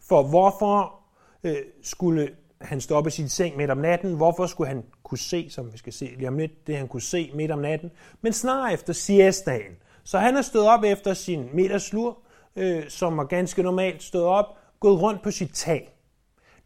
For 0.01 0.23
hvorfor 0.23 0.99
øh, 1.43 1.57
skulle 1.81 2.29
han 2.61 2.81
stoppe 2.81 3.11
sin 3.11 3.29
seng 3.29 3.57
midt 3.57 3.71
om 3.71 3.77
natten? 3.77 4.13
Hvorfor 4.15 4.45
skulle 4.45 4.67
han 4.67 4.83
kunne 5.03 5.17
se, 5.17 5.49
som 5.49 5.73
vi 5.73 5.77
skal 5.77 5.93
se 5.93 6.05
lige 6.17 6.27
om 6.27 6.37
lidt, 6.37 6.67
det 6.67 6.77
han 6.77 6.87
kunne 6.87 7.01
se 7.01 7.31
midt 7.33 7.51
om 7.51 7.59
natten? 7.59 7.91
Men 8.21 8.33
snart 8.33 8.73
efter 8.73 8.93
siestaen. 8.93 9.77
Så 10.03 10.19
han 10.19 10.37
er 10.37 10.41
stået 10.41 10.67
op 10.67 10.83
efter 10.83 11.13
sin 11.13 11.49
middagslur, 11.53 12.17
øh, 12.55 12.89
som 12.89 13.17
var 13.17 13.23
ganske 13.23 13.63
normalt 13.63 14.03
stået 14.03 14.25
op, 14.25 14.45
gået 14.79 15.01
rundt 15.01 15.23
på 15.23 15.31
sit 15.31 15.51
tag. 15.53 15.93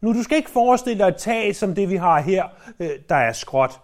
Nu, 0.00 0.12
du 0.12 0.22
skal 0.22 0.36
ikke 0.36 0.50
forestille 0.50 0.98
dig 0.98 1.08
et 1.08 1.16
tag 1.16 1.56
som 1.56 1.74
det, 1.74 1.90
vi 1.90 1.96
har 1.96 2.20
her, 2.20 2.44
øh, 2.80 2.90
der 3.08 3.16
er 3.16 3.32
skråt. 3.32 3.80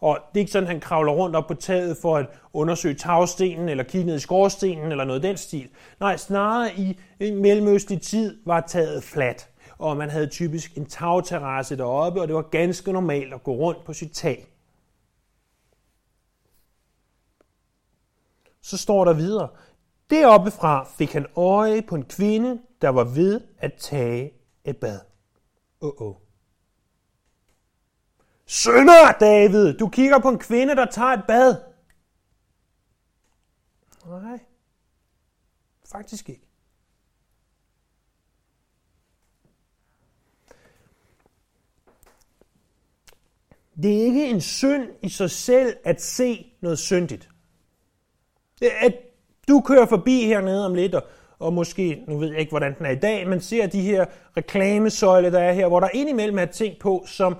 Og 0.00 0.18
det 0.28 0.36
er 0.36 0.40
ikke 0.40 0.52
sådan, 0.52 0.66
at 0.66 0.72
han 0.72 0.80
kravler 0.80 1.12
rundt 1.12 1.36
op 1.36 1.46
på 1.46 1.54
taget 1.54 1.96
for 1.96 2.16
at 2.16 2.26
undersøge 2.52 2.94
tagstenen, 2.94 3.68
eller 3.68 3.84
kigge 3.84 4.06
ned 4.06 4.16
i 4.16 4.20
skorstenen, 4.20 4.92
eller 4.92 5.04
noget 5.04 5.22
den 5.22 5.36
stil. 5.36 5.68
Nej, 6.00 6.16
snarere 6.16 6.74
i 6.76 6.98
en 7.20 7.42
mellemøstlig 7.42 8.02
tid 8.02 8.40
var 8.46 8.60
taget 8.60 9.04
fladt, 9.04 9.48
og 9.78 9.96
man 9.96 10.10
havde 10.10 10.26
typisk 10.26 10.76
en 10.78 10.86
tagterrasse 10.86 11.76
deroppe, 11.76 12.20
og 12.20 12.28
det 12.28 12.36
var 12.36 12.42
ganske 12.42 12.92
normalt 12.92 13.34
at 13.34 13.42
gå 13.42 13.52
rundt 13.52 13.84
på 13.84 13.92
sit 13.92 14.12
tag. 14.12 14.46
Så 18.62 18.76
står 18.76 19.04
der 19.04 19.12
videre, 19.12 19.48
Deroppefra 20.10 20.84
fik 20.84 21.12
han 21.12 21.26
øje 21.36 21.82
på 21.82 21.94
en 21.94 22.04
kvinde, 22.04 22.60
der 22.82 22.88
var 22.88 23.04
ved 23.04 23.40
at 23.58 23.72
tage 23.74 24.32
et 24.64 24.76
bad. 24.76 25.00
Oh 25.80 26.02
oh. 26.02 26.29
Sønder, 28.52 29.12
David! 29.20 29.74
Du 29.74 29.88
kigger 29.88 30.18
på 30.18 30.28
en 30.28 30.38
kvinde, 30.38 30.76
der 30.76 30.84
tager 30.84 31.08
et 31.08 31.24
bad. 31.28 31.56
Nej, 34.06 34.38
faktisk 35.92 36.28
ikke. 36.28 36.42
Det 43.82 44.00
er 44.00 44.04
ikke 44.04 44.26
en 44.26 44.40
synd 44.40 44.88
i 45.02 45.08
sig 45.08 45.30
selv 45.30 45.76
at 45.84 46.02
se 46.02 46.52
noget 46.60 46.78
syndigt. 46.78 47.28
At 48.80 48.94
du 49.48 49.60
kører 49.60 49.86
forbi 49.86 50.26
hernede 50.26 50.66
om 50.66 50.74
lidt, 50.74 50.94
og, 50.94 51.02
og 51.38 51.52
måske, 51.52 52.04
nu 52.08 52.18
ved 52.18 52.28
jeg 52.28 52.38
ikke, 52.40 52.50
hvordan 52.50 52.78
den 52.78 52.86
er 52.86 52.90
i 52.90 52.98
dag, 52.98 53.28
men 53.28 53.40
ser 53.40 53.66
de 53.66 53.80
her 53.80 54.06
reklamesøjle, 54.36 55.32
der 55.32 55.40
er 55.40 55.52
her, 55.52 55.68
hvor 55.68 55.80
der 55.80 55.88
indimellem 55.94 56.38
er 56.38 56.46
ting 56.46 56.78
på, 56.80 57.04
som 57.06 57.36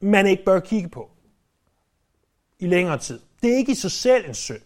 man 0.00 0.26
ikke 0.26 0.44
bør 0.44 0.60
kigge 0.60 0.88
på 0.88 1.10
i 2.58 2.66
længere 2.66 2.98
tid. 2.98 3.20
Det 3.42 3.52
er 3.52 3.56
ikke 3.56 3.72
i 3.72 3.74
sig 3.74 3.90
selv 3.90 4.28
en 4.28 4.34
synd. 4.34 4.62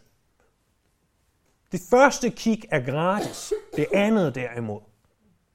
Det 1.73 1.81
første 1.91 2.31
kig 2.31 2.65
er 2.71 2.81
gratis. 2.81 3.53
Det 3.77 3.87
andet 3.95 4.35
derimod 4.35 4.81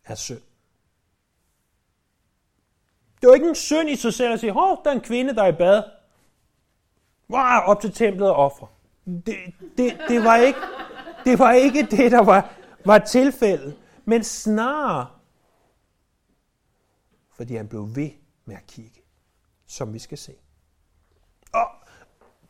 er 0.05 0.15
synd. 0.15 0.41
Det 3.15 3.27
er 3.27 3.29
jo 3.29 3.33
ikke 3.33 3.49
en 3.49 3.55
synd 3.55 3.89
i 3.89 3.95
sig 3.95 4.13
selv 4.13 4.33
at 4.33 4.39
sige, 4.39 4.51
hov, 4.51 4.81
der 4.83 4.89
er 4.89 4.95
en 4.95 5.01
kvinde, 5.01 5.35
der 5.35 5.43
er 5.43 5.47
i 5.47 5.55
bad. 5.55 5.83
Wow, 7.29 7.59
op 7.65 7.81
til 7.81 7.91
templet 7.91 8.29
og 8.29 8.35
offer. 8.35 8.67
Det, 9.05 9.35
det, 9.77 9.97
det, 10.07 10.23
var 10.23 10.35
ikke, 10.35 10.59
det 11.25 11.39
var 11.39 11.51
ikke 11.51 11.87
det, 11.91 12.11
der 12.11 12.23
var, 12.23 12.53
var 12.85 12.97
tilfældet. 12.97 13.77
Men 14.05 14.23
snarere, 14.23 15.07
fordi 17.31 17.55
han 17.55 17.67
blev 17.67 17.95
ved 17.95 18.09
med 18.45 18.55
at 18.55 18.67
kigge 18.67 18.98
som 19.69 19.93
vi 19.93 19.99
skal 19.99 20.17
se. 20.17 20.31
Og 21.53 21.67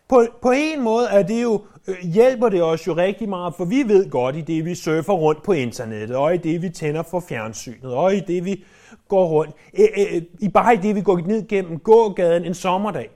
på, 0.07 0.25
på 0.41 0.51
en 0.51 0.81
måde 0.81 1.07
er 1.07 1.23
det 1.23 1.43
jo, 1.43 1.65
øh, 1.87 1.95
hjælper 2.13 2.49
det 2.49 2.63
os 2.63 2.87
jo 2.87 2.95
rigtig 2.95 3.29
meget, 3.29 3.55
for 3.55 3.65
vi 3.65 3.83
ved 3.87 4.09
godt 4.09 4.35
i 4.35 4.41
det, 4.41 4.65
vi 4.65 4.75
surfer 4.75 5.13
rundt 5.13 5.43
på 5.43 5.51
internettet, 5.51 6.17
og 6.17 6.35
i 6.35 6.37
det, 6.37 6.61
vi 6.61 6.69
tænder 6.69 7.03
for 7.03 7.19
fjernsynet, 7.19 7.93
og 7.93 8.15
i 8.15 8.19
det, 8.19 8.45
vi 8.45 8.63
går 9.07 9.27
rundt, 9.27 9.55
øh, 9.79 9.87
øh, 9.97 10.21
i 10.39 10.49
bare 10.49 10.73
i 10.73 10.77
det, 10.77 10.95
vi 10.95 11.01
går 11.01 11.17
ned 11.17 11.47
gennem 11.47 11.79
gågaden 11.79 12.45
en 12.45 12.53
sommerdag. 12.53 13.09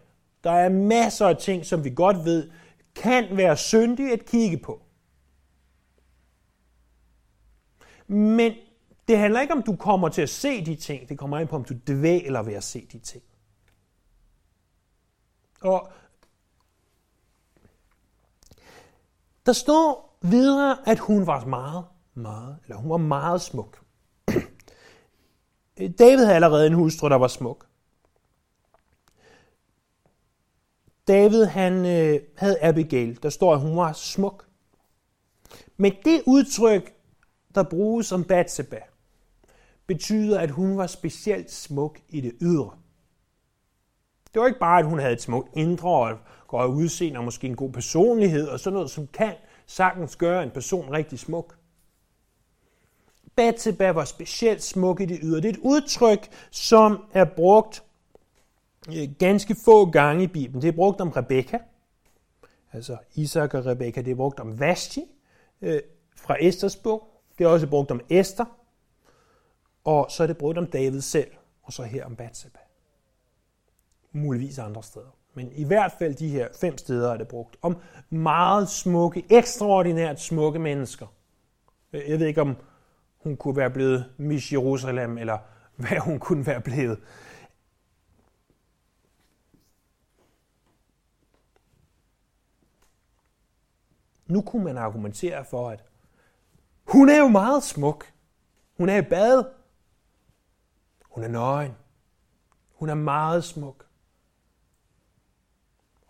Der 0.43 0.51
er 0.51 0.69
masser 0.69 1.27
af 1.27 1.37
ting, 1.37 1.65
som 1.65 1.83
vi 1.83 1.89
godt 1.89 2.25
ved, 2.25 2.49
kan 2.95 3.25
være 3.31 3.57
syndige 3.57 4.13
at 4.13 4.25
kigge 4.25 4.57
på. 4.57 4.81
Men 8.07 8.53
det 9.07 9.17
handler 9.17 9.41
ikke 9.41 9.53
om, 9.53 9.63
du 9.63 9.75
kommer 9.75 10.09
til 10.09 10.21
at 10.21 10.29
se 10.29 10.65
de 10.65 10.75
ting. 10.75 11.09
Det 11.09 11.17
kommer 11.17 11.37
an 11.37 11.47
på, 11.47 11.55
om 11.55 11.63
du 11.63 11.73
dvæler 11.87 12.43
ved 12.43 12.53
at 12.53 12.63
se 12.63 12.87
de 12.91 12.99
ting. 12.99 13.23
Og 15.63 15.91
der 19.45 19.53
står 19.53 20.17
videre, 20.21 20.77
at 20.89 20.99
hun 20.99 21.27
var 21.27 21.45
meget, 21.45 21.85
meget, 22.13 22.57
eller 22.63 22.77
hun 22.77 22.89
var 22.89 22.97
meget 22.97 23.41
smuk. 23.41 23.81
David 25.99 26.23
havde 26.23 26.35
allerede 26.35 26.67
en 26.67 26.73
hustru, 26.73 27.09
der 27.09 27.15
var 27.15 27.27
smuk. 27.27 27.67
David 31.07 31.45
han 31.45 31.85
øh, 31.85 32.19
havde 32.37 32.63
Abigail, 32.63 33.23
der 33.23 33.29
står, 33.29 33.53
at 33.53 33.59
hun 33.59 33.77
var 33.77 33.93
smuk. 33.93 34.47
Men 35.77 35.93
det 36.05 36.23
udtryk, 36.25 36.93
der 37.55 37.63
bruges 37.63 38.11
om 38.11 38.23
Batseba, 38.23 38.79
betyder, 39.87 40.39
at 40.39 40.51
hun 40.51 40.77
var 40.77 40.87
specielt 40.87 41.51
smuk 41.51 41.99
i 42.09 42.21
det 42.21 42.33
ydre. 42.41 42.77
Det 44.33 44.41
var 44.41 44.47
ikke 44.47 44.59
bare, 44.59 44.79
at 44.79 44.85
hun 44.85 44.99
havde 44.99 45.13
et 45.13 45.21
smukt 45.21 45.49
indre 45.57 45.89
og 45.89 46.17
godt 46.47 46.71
udseende 46.71 47.17
og 47.17 47.23
måske 47.23 47.47
en 47.47 47.55
god 47.55 47.71
personlighed 47.71 48.47
og 48.47 48.59
sådan 48.59 48.73
noget, 48.73 48.89
som 48.89 49.07
kan 49.07 49.33
sagtens 49.65 50.15
gøre 50.15 50.43
en 50.43 50.51
person 50.51 50.91
rigtig 50.91 51.19
smuk. 51.19 51.57
Bathsheba 53.35 53.91
var 53.91 54.05
specielt 54.05 54.63
smuk 54.63 55.01
i 55.01 55.05
det 55.05 55.19
ydre. 55.23 55.37
Det 55.37 55.45
er 55.45 55.49
et 55.49 55.59
udtryk, 55.63 56.29
som 56.51 57.03
er 57.13 57.25
brugt 57.25 57.83
øh, 58.89 59.09
ganske 59.19 59.55
få 59.65 59.85
gange 59.85 60.23
i 60.23 60.27
Bibelen. 60.27 60.61
Det 60.61 60.67
er 60.67 60.71
brugt 60.71 61.01
om 61.01 61.09
Rebekka, 61.09 61.57
altså 62.73 62.97
Isak 63.13 63.53
og 63.53 63.65
Rebekka. 63.65 64.01
Det 64.01 64.11
er 64.11 64.15
brugt 64.15 64.39
om 64.39 64.59
Vashti 64.59 65.03
øh, 65.61 65.81
fra 66.15 66.37
Esters 66.39 66.75
bog. 66.75 67.07
Det 67.37 67.43
er 67.43 67.47
også 67.47 67.67
brugt 67.67 67.91
om 67.91 68.01
Esther. 68.09 68.45
Og 69.83 70.11
så 70.11 70.23
er 70.23 70.27
det 70.27 70.37
brugt 70.37 70.57
om 70.57 70.67
David 70.67 71.01
selv, 71.01 71.31
og 71.63 71.73
så 71.73 71.83
her 71.83 72.05
om 72.05 72.15
Bathsheba 72.15 72.59
muligvis 74.13 74.59
andre 74.59 74.83
steder. 74.83 75.17
Men 75.33 75.51
i 75.51 75.63
hvert 75.63 75.91
fald 75.99 76.15
de 76.15 76.29
her 76.29 76.47
fem 76.61 76.77
steder 76.77 77.13
er 77.13 77.17
det 77.17 77.27
brugt 77.27 77.57
om 77.61 77.77
meget 78.09 78.69
smukke, 78.69 79.25
ekstraordinært 79.29 80.21
smukke 80.21 80.59
mennesker. 80.59 81.07
Jeg 81.93 82.19
ved 82.19 82.27
ikke, 82.27 82.41
om 82.41 82.55
hun 83.17 83.37
kunne 83.37 83.57
være 83.57 83.69
blevet 83.69 84.13
Miss 84.17 84.51
Jerusalem, 84.51 85.17
eller 85.17 85.37
hvad 85.75 85.99
hun 85.99 86.19
kunne 86.19 86.45
være 86.45 86.61
blevet. 86.61 86.99
Nu 94.27 94.41
kunne 94.41 94.63
man 94.63 94.77
argumentere 94.77 95.45
for, 95.45 95.69
at 95.69 95.83
hun 96.83 97.09
er 97.09 97.17
jo 97.17 97.27
meget 97.27 97.63
smuk. 97.63 98.13
Hun 98.77 98.89
er 98.89 98.97
i 98.97 99.01
bad. 99.01 99.43
Hun 101.09 101.23
er 101.23 101.27
nøgen. 101.27 101.71
Hun 102.73 102.89
er 102.89 102.93
meget 102.93 103.43
smuk. 103.43 103.85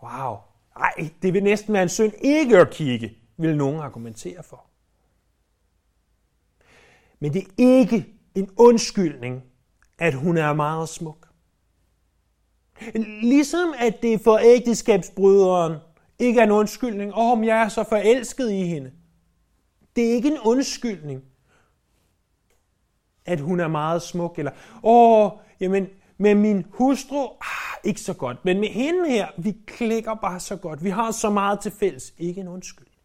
Wow. 0.04 0.38
Ej, 0.76 1.10
det 1.22 1.34
vil 1.34 1.44
næsten 1.44 1.74
være 1.74 1.84
en 1.84 1.90
synd 1.90 2.14
ikke 2.22 2.58
at 2.58 2.70
kigge, 2.70 3.18
vil 3.38 3.58
nogen 3.58 3.80
argumentere 3.80 4.44
for. 4.44 4.66
Men 7.20 7.34
det 7.34 7.42
er 7.42 7.54
ikke 7.58 8.06
en 8.36 8.50
undskyldning, 8.58 9.44
at 10.00 10.14
hun 10.14 10.38
er 10.38 10.54
meget 10.54 10.90
smuk. 10.90 11.28
Ligesom 13.22 13.74
at 13.80 14.02
det 14.02 14.22
for 14.22 14.38
ægteskabsbryderen 14.38 15.80
ikke 16.20 16.40
er 16.40 16.44
en 16.44 16.52
undskyldning, 16.52 17.12
åh, 17.18 17.32
om 17.32 17.44
jeg 17.44 17.64
er 17.64 17.70
så 17.70 17.84
forelsket 17.84 18.52
i 18.52 18.64
hende. 18.64 18.92
Det 19.96 20.10
er 20.10 20.14
ikke 20.14 20.28
en 20.28 20.40
undskyldning, 20.46 21.24
at 23.26 23.40
hun 23.40 23.60
er 23.60 23.68
meget 23.68 24.02
smuk, 24.02 24.40
eller 24.40 24.52
åh, 24.84 25.32
jamen, 25.60 25.88
med 26.24 26.36
min 26.36 26.66
hustru, 26.70 27.24
ah, 27.26 27.78
ikke 27.84 28.02
så 28.02 28.14
godt, 28.14 28.46
men 28.46 28.60
med 28.60 28.68
hende 28.68 29.10
her, 29.10 29.28
vi 29.38 29.58
klikker 29.68 30.14
bare 30.14 30.40
så 30.40 30.56
godt, 30.56 30.84
vi 30.84 30.90
har 30.90 31.12
så 31.12 31.30
meget 31.30 31.60
til 31.60 31.72
fælles, 31.72 32.14
ikke 32.18 32.42
en 32.42 32.48
undskyldning. 32.48 32.98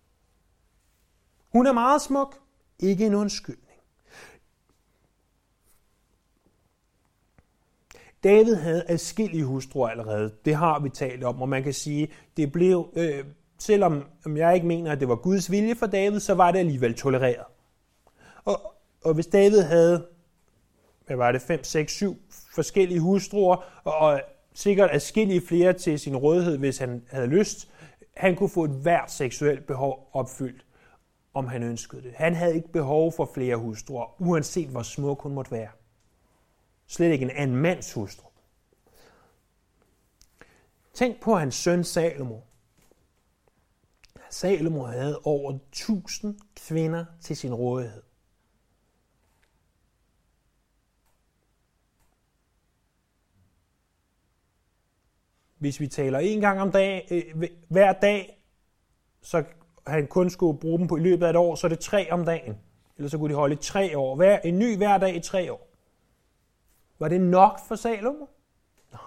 Hun 1.52 1.66
er 1.66 1.72
meget 1.72 2.02
smuk, 2.02 2.38
ikke 2.78 3.06
en 3.06 3.14
undskyldning. 3.14 3.80
David 8.24 8.54
havde 8.54 8.84
adskillige 8.88 9.44
hustruer 9.44 9.88
allerede. 9.88 10.34
Det 10.44 10.54
har 10.54 10.78
vi 10.78 10.88
talt 10.88 11.24
om, 11.24 11.42
og 11.42 11.48
man 11.48 11.62
kan 11.62 11.72
sige, 11.72 12.08
det 12.36 12.52
blev, 12.52 12.88
øh, 12.96 13.24
selvom 13.58 14.04
jeg 14.36 14.54
ikke 14.54 14.66
mener, 14.66 14.92
at 14.92 15.00
det 15.00 15.08
var 15.08 15.16
Guds 15.16 15.50
vilje 15.50 15.74
for 15.74 15.86
David, 15.86 16.20
så 16.20 16.34
var 16.34 16.50
det 16.50 16.58
alligevel 16.58 16.94
tolereret. 16.94 17.46
Og, 18.44 18.74
og 19.04 19.14
hvis 19.14 19.26
David 19.26 19.60
havde, 19.60 20.06
hvad 21.06 21.16
var 21.16 21.32
det, 21.32 21.42
5, 21.42 21.64
6, 21.64 21.92
7 21.92 22.16
forskellige 22.58 23.00
hustruer, 23.00 23.56
og, 23.84 24.20
sikkert 24.54 24.90
adskillige 24.92 25.46
flere 25.46 25.72
til 25.72 25.98
sin 25.98 26.16
rådighed, 26.16 26.58
hvis 26.58 26.78
han 26.78 27.04
havde 27.10 27.26
lyst, 27.26 27.68
han 28.16 28.36
kunne 28.36 28.48
få 28.48 28.64
et 28.64 28.70
hvert 28.70 29.12
seksuelt 29.12 29.66
behov 29.66 30.10
opfyldt, 30.12 30.66
om 31.34 31.46
han 31.46 31.62
ønskede 31.62 32.02
det. 32.02 32.12
Han 32.14 32.34
havde 32.34 32.54
ikke 32.54 32.72
behov 32.72 33.12
for 33.12 33.30
flere 33.34 33.56
hustruer, 33.56 34.22
uanset 34.22 34.68
hvor 34.68 34.82
smuk 34.82 35.22
hun 35.22 35.34
måtte 35.34 35.50
være. 35.50 35.68
Slet 36.86 37.12
ikke 37.12 37.24
en 37.24 37.30
anden 37.30 37.56
mands 37.56 37.92
hustru. 37.92 38.28
Tænk 40.94 41.20
på 41.20 41.34
hans 41.34 41.54
søn 41.54 41.84
Salomo. 41.84 42.40
Salomo 44.30 44.84
havde 44.84 45.20
over 45.24 45.52
1000 45.52 46.38
kvinder 46.56 47.04
til 47.20 47.36
sin 47.36 47.54
rådighed. 47.54 48.02
Hvis 55.58 55.80
vi 55.80 55.86
taler 55.86 56.18
en 56.18 56.40
gang 56.40 56.60
om 56.60 56.72
dag, 56.72 57.08
øh, 57.10 57.48
hver 57.68 57.92
dag, 57.92 58.44
så 59.22 59.44
han 59.86 60.06
kun 60.06 60.30
skulle 60.30 60.58
bruge 60.58 60.78
dem 60.78 60.86
på 60.86 60.96
i 60.96 61.00
løbet 61.00 61.26
af 61.26 61.30
et 61.30 61.36
år, 61.36 61.54
så 61.54 61.66
er 61.66 61.68
det 61.68 61.78
tre 61.78 62.12
om 62.12 62.24
dagen. 62.24 62.58
Eller 62.96 63.08
så 63.08 63.18
kunne 63.18 63.34
de 63.34 63.38
holde 63.38 63.54
i 63.54 63.58
tre 63.58 63.98
år. 63.98 64.16
Hver, 64.16 64.38
en 64.38 64.58
ny 64.58 64.76
hver 64.76 64.98
dag 64.98 65.16
i 65.16 65.20
tre 65.20 65.52
år. 65.52 65.68
Var 66.98 67.08
det 67.08 67.20
nok 67.20 67.60
for 67.68 67.74
Salomo? 67.74 68.26
Nej. 68.92 69.00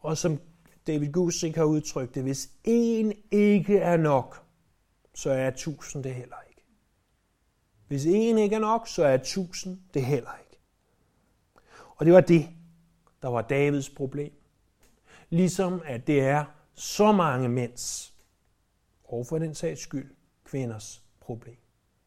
Og 0.00 0.18
som 0.18 0.40
David 0.86 1.12
Gusick 1.12 1.56
har 1.56 1.64
udtrykt 1.64 2.14
det, 2.14 2.22
hvis 2.22 2.50
en 2.64 3.12
ikke 3.30 3.78
er 3.78 3.96
nok, 3.96 4.42
så 5.14 5.30
er 5.30 5.50
tusind 5.50 6.04
det 6.04 6.14
heller 6.14 6.36
ikke. 6.48 6.62
Hvis 7.88 8.06
en 8.06 8.38
ikke 8.38 8.56
er 8.56 8.60
nok, 8.60 8.88
så 8.88 9.04
er 9.04 9.16
tusind 9.16 9.78
det 9.94 10.04
heller 10.04 10.30
ikke. 10.40 10.60
Og 11.96 12.06
det 12.06 12.14
var 12.14 12.20
det, 12.20 12.48
der 13.22 13.28
var 13.28 13.42
Davids 13.42 13.90
problem. 13.90 14.32
Ligesom 15.32 15.82
at 15.84 16.06
det 16.06 16.20
er 16.20 16.44
så 16.74 17.12
mange 17.12 17.48
mænds, 17.48 18.14
og 19.04 19.26
for 19.26 19.38
den 19.38 19.54
sags 19.54 19.80
skyld, 19.80 20.14
kvinders 20.44 21.02
problem. 21.20 21.56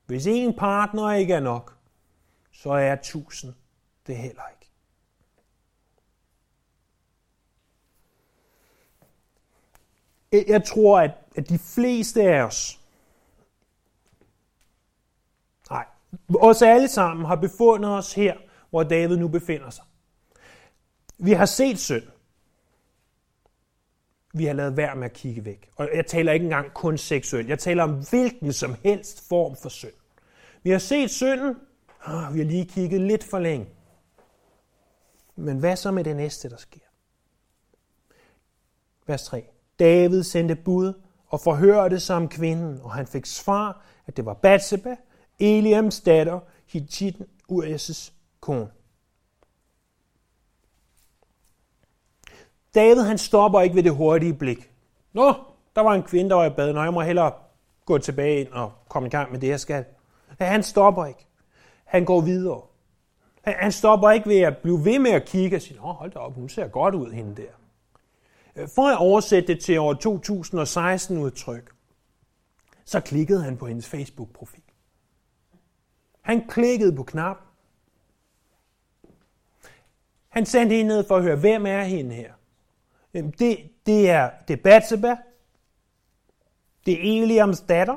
Hvis 0.05 0.27
en 0.27 0.53
partner 0.53 1.11
ikke 1.11 1.33
er 1.33 1.39
nok, 1.39 1.77
så 2.51 2.71
er 2.71 2.95
tusind 2.95 3.53
det 4.07 4.17
heller 4.17 4.41
ikke. 10.31 10.51
Jeg 10.51 10.63
tror, 10.63 10.99
at, 10.99 11.11
at 11.35 11.49
de 11.49 11.59
fleste 11.59 12.21
af 12.23 12.41
os, 12.43 12.79
nej, 15.69 15.85
os 16.39 16.61
alle 16.61 16.87
sammen 16.87 17.25
har 17.25 17.35
befundet 17.35 17.91
os 17.91 18.13
her, 18.13 18.37
hvor 18.69 18.83
David 18.83 19.17
nu 19.17 19.27
befinder 19.27 19.69
sig. 19.69 19.85
Vi 21.17 21.31
har 21.31 21.45
set 21.45 21.79
synd. 21.79 22.14
Vi 24.37 24.45
har 24.45 24.53
lavet 24.53 24.77
værd 24.77 24.97
med 24.97 25.05
at 25.05 25.13
kigge 25.13 25.45
væk. 25.45 25.69
Og 25.75 25.89
jeg 25.95 26.05
taler 26.05 26.31
ikke 26.31 26.43
engang 26.43 26.73
kun 26.73 26.97
seksuelt. 26.97 27.49
Jeg 27.49 27.59
taler 27.59 27.83
om 27.83 28.03
hvilken 28.09 28.53
som 28.53 28.75
helst 28.83 29.27
form 29.27 29.55
for 29.55 29.69
synd. 29.69 29.93
Vi 30.63 30.69
har 30.69 30.77
set 30.77 31.11
synden, 31.11 31.55
Oh, 32.07 32.33
vi 32.33 32.39
har 32.39 32.45
lige 32.45 32.65
kigget 32.65 33.01
lidt 33.01 33.23
for 33.23 33.39
længe. 33.39 33.67
Men 35.35 35.59
hvad 35.59 35.75
så 35.75 35.91
med 35.91 36.03
det 36.03 36.15
næste, 36.15 36.49
der 36.49 36.57
sker? 36.57 36.79
Vers 39.07 39.23
3. 39.23 39.45
David 39.79 40.23
sendte 40.23 40.55
bud 40.55 40.93
og 41.27 41.41
forhørte 41.41 41.99
sig 41.99 42.15
om 42.15 42.29
kvinden, 42.29 42.79
og 42.81 42.93
han 42.93 43.07
fik 43.07 43.25
svar, 43.25 43.85
at 44.07 44.17
det 44.17 44.25
var 44.25 44.33
Batseba, 44.33 44.95
Eliams 45.39 46.01
datter, 46.01 46.39
Hittiten, 46.67 47.25
Urias' 47.51 48.11
kone. 48.39 48.71
David 52.75 53.01
han 53.01 53.17
stopper 53.17 53.61
ikke 53.61 53.75
ved 53.75 53.83
det 53.83 53.95
hurtige 53.95 54.33
blik. 54.33 54.71
Nå, 55.13 55.33
der 55.75 55.81
var 55.81 55.93
en 55.93 56.03
kvinde, 56.03 56.29
der 56.29 56.35
var 56.35 56.45
i 56.45 56.49
bad. 56.49 56.73
Nå, 56.73 56.83
jeg 56.83 56.93
må 56.93 57.01
hellere 57.01 57.31
gå 57.85 57.97
tilbage 57.97 58.39
ind 58.39 58.47
og 58.47 58.71
komme 58.89 59.07
i 59.07 59.09
gang 59.09 59.31
med 59.31 59.39
det, 59.39 59.47
jeg 59.47 59.59
skal. 59.59 59.85
Han 60.39 60.63
stopper 60.63 61.05
ikke. 61.05 61.27
Han 61.85 62.05
går 62.05 62.21
videre. 62.21 62.61
Han 63.43 63.71
stopper 63.71 64.11
ikke 64.11 64.29
ved 64.29 64.39
at 64.39 64.57
blive 64.57 64.85
ved 64.85 64.99
med 64.99 65.11
at 65.11 65.25
kigge 65.25 65.55
og 65.55 65.61
sige, 65.61 65.77
Nå, 65.77 65.91
hold 65.91 66.11
da 66.11 66.19
op, 66.19 66.33
hun 66.33 66.49
ser 66.49 66.67
godt 66.67 66.95
ud, 66.95 67.11
hende 67.11 67.35
der. 67.41 67.51
Øh, 68.55 68.67
for 68.75 68.87
at 68.87 68.97
oversætte 68.97 69.53
det 69.53 69.63
til 69.63 69.79
år 69.79 69.93
2016 69.93 71.17
udtryk, 71.17 71.71
så 72.85 72.99
klikkede 72.99 73.43
han 73.43 73.57
på 73.57 73.67
hendes 73.67 73.87
Facebook-profil. 73.87 74.63
Han 76.21 76.47
klikkede 76.47 76.95
på 76.95 77.03
knap. 77.03 77.37
Han 80.29 80.45
sendte 80.45 80.75
hende 80.75 80.87
ned 80.87 81.07
for 81.07 81.17
at 81.17 81.23
høre, 81.23 81.35
hvem 81.35 81.65
er 81.65 81.83
hende 81.83 82.15
her? 82.15 82.33
Det, 83.23 83.69
det 83.85 84.09
er, 84.09 84.29
det 84.47 84.53
er 84.53 84.63
Batseba. 84.63 85.17
Det 86.85 86.93
er 86.93 87.23
Eliams 87.23 87.61
datter. 87.61 87.95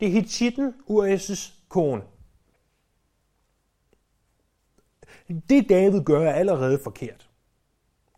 Det 0.00 0.08
er 0.08 0.12
Hittiten, 0.12 0.74
Urias' 0.90 1.52
kone. 1.68 2.02
Det 5.48 5.68
David 5.68 6.04
gør 6.04 6.20
er 6.20 6.32
allerede 6.32 6.80
forkert. 6.84 7.28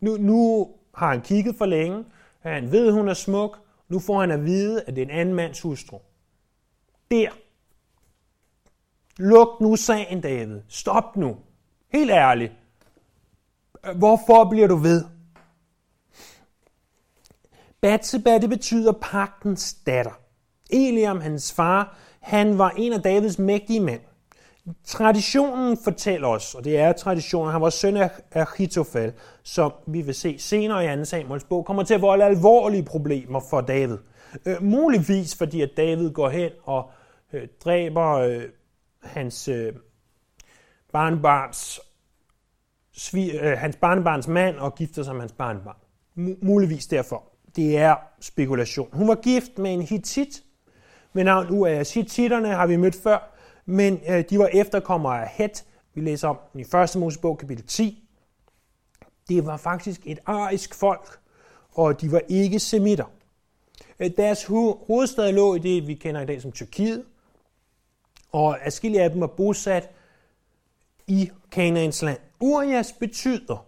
Nu, 0.01 0.17
nu 0.17 0.71
har 0.93 1.07
han 1.07 1.21
kigget 1.21 1.55
for 1.55 1.65
længe, 1.65 2.05
han 2.39 2.71
ved, 2.71 2.91
hun 2.91 3.09
er 3.09 3.13
smuk, 3.13 3.57
nu 3.89 3.99
får 3.99 4.19
han 4.19 4.31
at 4.31 4.45
vide, 4.45 4.83
at 4.83 4.95
det 4.95 5.01
er 5.01 5.05
en 5.05 5.11
anden 5.11 5.35
mands 5.35 5.61
hustru. 5.61 5.99
Der. 7.11 7.29
Luk 9.17 9.61
nu 9.61 9.75
sagen, 9.75 10.21
David. 10.21 10.61
Stop 10.67 11.17
nu. 11.17 11.37
Helt 11.89 12.11
ærligt. 12.11 12.53
Hvorfor 13.95 14.49
bliver 14.49 14.67
du 14.67 14.75
ved? 14.75 15.05
Batseba, 17.81 18.37
det 18.37 18.49
betyder 18.49 18.91
pagtens 18.91 19.73
datter. 19.73 20.19
Eliam, 20.69 21.21
hans 21.21 21.53
far, 21.53 21.97
han 22.21 22.57
var 22.57 22.69
en 22.69 22.93
af 22.93 23.01
Davids 23.01 23.39
mægtige 23.39 23.79
mænd. 23.79 24.01
Traditionen 24.83 25.77
fortæller 25.83 26.27
os, 26.27 26.55
og 26.55 26.63
det 26.63 26.77
er 26.77 26.91
traditionen, 26.91 27.51
han 27.51 27.61
var 27.61 27.69
søn 27.69 27.97
af 27.97 28.11
Achitofel, 28.31 29.13
som 29.43 29.71
vi 29.87 30.01
vil 30.01 30.15
se 30.15 30.39
senere 30.39 30.93
i 30.93 30.97
2. 30.97 31.05
Samuels 31.05 31.43
bog, 31.43 31.65
kommer 31.65 31.83
til 31.83 31.93
at 31.93 32.01
volde 32.01 32.25
alvorlige 32.25 32.83
problemer 32.83 33.41
for 33.49 33.61
David. 33.61 33.97
Øh, 34.45 34.63
muligvis 34.63 35.35
fordi, 35.35 35.61
at 35.61 35.69
David 35.77 36.11
går 36.11 36.29
hen 36.29 36.51
og 36.63 36.91
øh, 37.33 37.47
dræber 37.63 38.11
øh, 38.11 38.43
hans 39.03 39.47
øh, 39.47 39.73
barnbarns, 40.93 41.79
svi, 42.91 43.31
øh, 43.31 43.57
hans 43.57 43.75
barnebarns 43.75 44.27
mand 44.27 44.55
og 44.57 44.75
gifter 44.75 45.03
sig 45.03 45.13
med 45.13 45.21
hans 45.21 45.33
barnebarn. 45.33 45.77
M- 46.17 46.45
muligvis 46.45 46.87
derfor. 46.87 47.30
Det 47.55 47.77
er 47.77 47.95
spekulation. 48.19 48.89
Hun 48.93 49.07
var 49.07 49.15
gift 49.15 49.57
med 49.57 49.73
en 49.73 49.81
hittit, 49.81 50.43
med 51.13 51.23
navn 51.23 51.47
Uas. 51.49 51.93
Hittitterne 51.93 52.47
har 52.47 52.67
vi 52.67 52.75
mødt 52.75 52.95
før, 52.95 53.35
men 53.65 53.99
øh, 54.09 54.23
de 54.29 54.39
var 54.39 54.49
efterkommere 54.53 55.21
af 55.21 55.27
Het. 55.27 55.65
Vi 55.93 56.01
læser 56.01 56.27
om 56.27 56.37
i 56.55 56.61
1. 56.61 56.95
Mosebog 56.95 57.37
kapitel 57.37 57.67
10. 57.67 58.03
Det 59.29 59.45
var 59.45 59.57
faktisk 59.57 60.01
et 60.05 60.19
arisk 60.25 60.75
folk, 60.75 61.19
og 61.71 62.01
de 62.01 62.11
var 62.11 62.21
ikke 62.29 62.59
semitter. 62.59 63.05
Øh, 63.99 64.05
deres 64.05 64.15
deres 64.17 64.45
hovedstad 64.87 65.31
lå 65.31 65.55
i 65.55 65.59
det, 65.59 65.87
vi 65.87 65.93
kender 65.93 66.21
i 66.21 66.25
dag 66.25 66.41
som 66.41 66.51
Tyrkiet, 66.51 67.03
og 68.31 68.65
adskillige 68.65 69.03
af 69.03 69.09
dem 69.09 69.21
var 69.21 69.27
bosat 69.27 69.89
i 71.07 71.31
Kanaans 71.51 72.01
land. 72.01 72.19
Urias 72.39 72.93
betyder, 72.93 73.65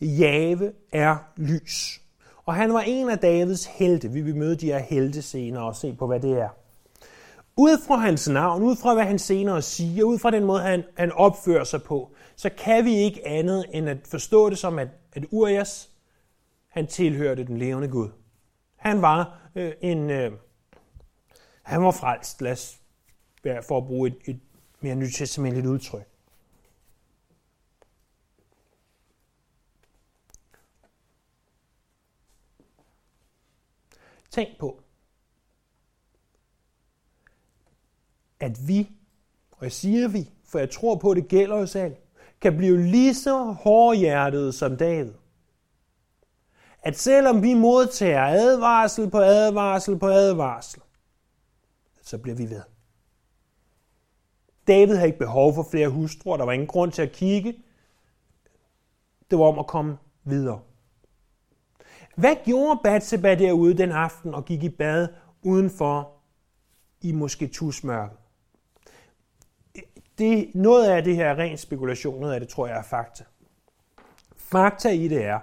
Jave 0.00 0.72
er 0.92 1.16
lys. 1.36 2.01
Og 2.46 2.54
han 2.54 2.74
var 2.74 2.80
en 2.80 3.10
af 3.10 3.18
Davids 3.18 3.66
helte. 3.66 4.10
Vi 4.10 4.20
vil 4.20 4.36
møde 4.36 4.56
de 4.56 4.66
her 4.66 4.78
helte 4.78 5.22
senere 5.22 5.62
og 5.62 5.76
se 5.76 5.96
på, 5.98 6.06
hvad 6.06 6.20
det 6.20 6.40
er. 6.40 6.48
Ud 7.56 7.78
fra 7.86 7.96
hans 7.96 8.28
navn, 8.28 8.62
ud 8.62 8.76
fra 8.76 8.94
hvad 8.94 9.04
han 9.04 9.18
senere 9.18 9.62
siger, 9.62 10.04
ud 10.04 10.18
fra 10.18 10.30
den 10.30 10.44
måde, 10.44 10.62
han, 10.62 10.84
han 10.96 11.12
opfører 11.12 11.64
sig 11.64 11.82
på, 11.82 12.10
så 12.36 12.50
kan 12.50 12.84
vi 12.84 12.94
ikke 12.94 13.28
andet 13.28 13.64
end 13.72 13.88
at 13.88 13.98
forstå 14.04 14.50
det 14.50 14.58
som, 14.58 14.78
at, 14.78 14.88
at 15.12 15.24
Urias, 15.30 15.90
han 16.68 16.86
tilhørte 16.86 17.44
den 17.44 17.58
levende 17.58 17.88
Gud. 17.88 18.08
Han 18.76 19.02
var 19.02 19.50
øh, 19.54 19.72
en... 19.80 20.10
Øh, 20.10 20.32
han 21.62 21.82
var 21.82 21.90
frelst, 21.90 22.42
lad 22.42 22.52
os 22.52 22.80
for 23.68 23.78
at 23.78 23.86
bruge 23.86 24.08
et, 24.08 24.16
et 24.24 24.40
mere 24.80 24.94
nytestamentligt 24.94 25.66
udtryk. 25.66 26.11
Tænk 34.32 34.58
på, 34.58 34.80
at 38.40 38.68
vi, 38.68 38.90
og 39.50 39.62
jeg 39.62 39.72
siger 39.72 40.08
vi, 40.08 40.30
for 40.44 40.58
jeg 40.58 40.70
tror 40.70 40.96
på, 40.96 41.10
at 41.10 41.16
det 41.16 41.28
gælder 41.28 41.56
os 41.56 41.76
alle, 41.76 41.96
kan 42.40 42.56
blive 42.56 42.82
lige 42.82 43.14
så 43.14 43.44
hårdhjertede 43.44 44.52
som 44.52 44.76
David. 44.76 45.12
At 46.82 46.98
selvom 46.98 47.42
vi 47.42 47.54
modtager 47.54 48.24
advarsel 48.26 49.10
på 49.10 49.18
advarsel 49.18 49.98
på 49.98 50.06
advarsel, 50.06 50.82
så 52.02 52.18
bliver 52.18 52.36
vi 52.36 52.50
ved. 52.50 52.62
David 54.66 54.94
havde 54.94 55.08
ikke 55.08 55.18
behov 55.18 55.54
for 55.54 55.66
flere 55.70 55.88
hustruer, 55.88 56.36
der 56.36 56.44
var 56.44 56.52
ingen 56.52 56.68
grund 56.68 56.92
til 56.92 57.02
at 57.02 57.12
kigge. 57.12 57.54
Det 59.30 59.38
var 59.38 59.44
om 59.44 59.58
at 59.58 59.66
komme 59.66 59.98
videre. 60.24 60.60
Hvad 62.16 62.36
gjorde 62.44 62.80
Batseba 62.84 63.34
derude 63.34 63.78
den 63.78 63.92
aften 63.92 64.34
og 64.34 64.44
gik 64.44 64.62
i 64.62 64.68
bad 64.68 65.08
udenfor 65.42 66.12
i 67.00 67.12
måske 67.12 67.46
tusmørket? 67.46 68.18
Det, 70.18 70.50
noget 70.54 70.90
af 70.90 71.04
det 71.04 71.16
her 71.16 71.26
er 71.26 71.38
ren 71.38 71.58
spekulation, 71.58 72.20
noget 72.20 72.34
af 72.34 72.40
det 72.40 72.48
tror 72.48 72.66
jeg 72.66 72.78
er 72.78 72.82
fakta. 72.82 73.24
Fakta 74.36 74.88
i 74.88 75.08
det 75.08 75.24
er, 75.24 75.38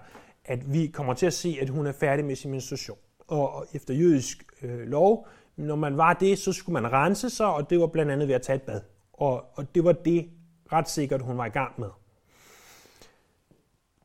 at 0.46 0.74
vi 0.74 0.88
kommer 0.88 1.14
til 1.14 1.26
at 1.26 1.34
se, 1.34 1.58
at 1.62 1.70
hun 1.70 1.88
er 1.88 1.92
færdig 1.92 2.26
med 2.26 2.36
sin 2.36 2.52
menstruation. 2.52 2.98
Og 3.28 3.66
efter 3.74 3.94
jødisk 3.94 4.44
øh, 4.62 4.80
lov, 4.80 5.28
når 5.56 5.76
man 5.76 5.98
var 5.98 6.14
det, 6.14 6.40
så 6.40 6.54
skulle 6.54 6.82
man 6.82 6.92
rense 6.92 7.30
sig, 7.30 7.48
og 7.48 7.70
det 7.70 7.80
var 7.80 7.88
blandt 7.88 8.12
andet 8.12 8.28
ved 8.28 8.36
at 8.36 8.42
tage 8.42 8.56
et 8.56 8.62
bad. 8.62 8.82
Og, 9.14 9.46
og 9.54 9.76
det 9.76 9.84
var 9.84 9.92
det 9.92 10.30
ret 10.74 10.90
sikkert, 10.90 11.22
hun 11.22 11.38
var 11.38 11.46
i 11.46 11.50
gang 11.50 11.80
med. 11.80 11.90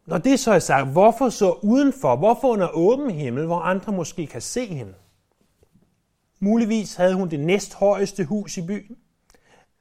Når 0.06 0.18
det 0.18 0.40
så 0.40 0.52
er 0.52 0.58
sagt, 0.58 0.88
hvorfor 0.88 1.28
så 1.28 1.50
udenfor? 1.62 2.16
Hvorfor 2.16 2.48
under 2.48 2.68
åben 2.76 3.10
himmel, 3.10 3.46
hvor 3.46 3.58
andre 3.58 3.92
måske 3.92 4.26
kan 4.26 4.40
se 4.40 4.66
hende? 4.66 4.94
Muligvis 6.40 6.94
havde 6.94 7.14
hun 7.14 7.30
det 7.30 7.40
næsthøjeste 7.40 8.24
hus 8.24 8.56
i 8.56 8.66
byen. 8.66 8.96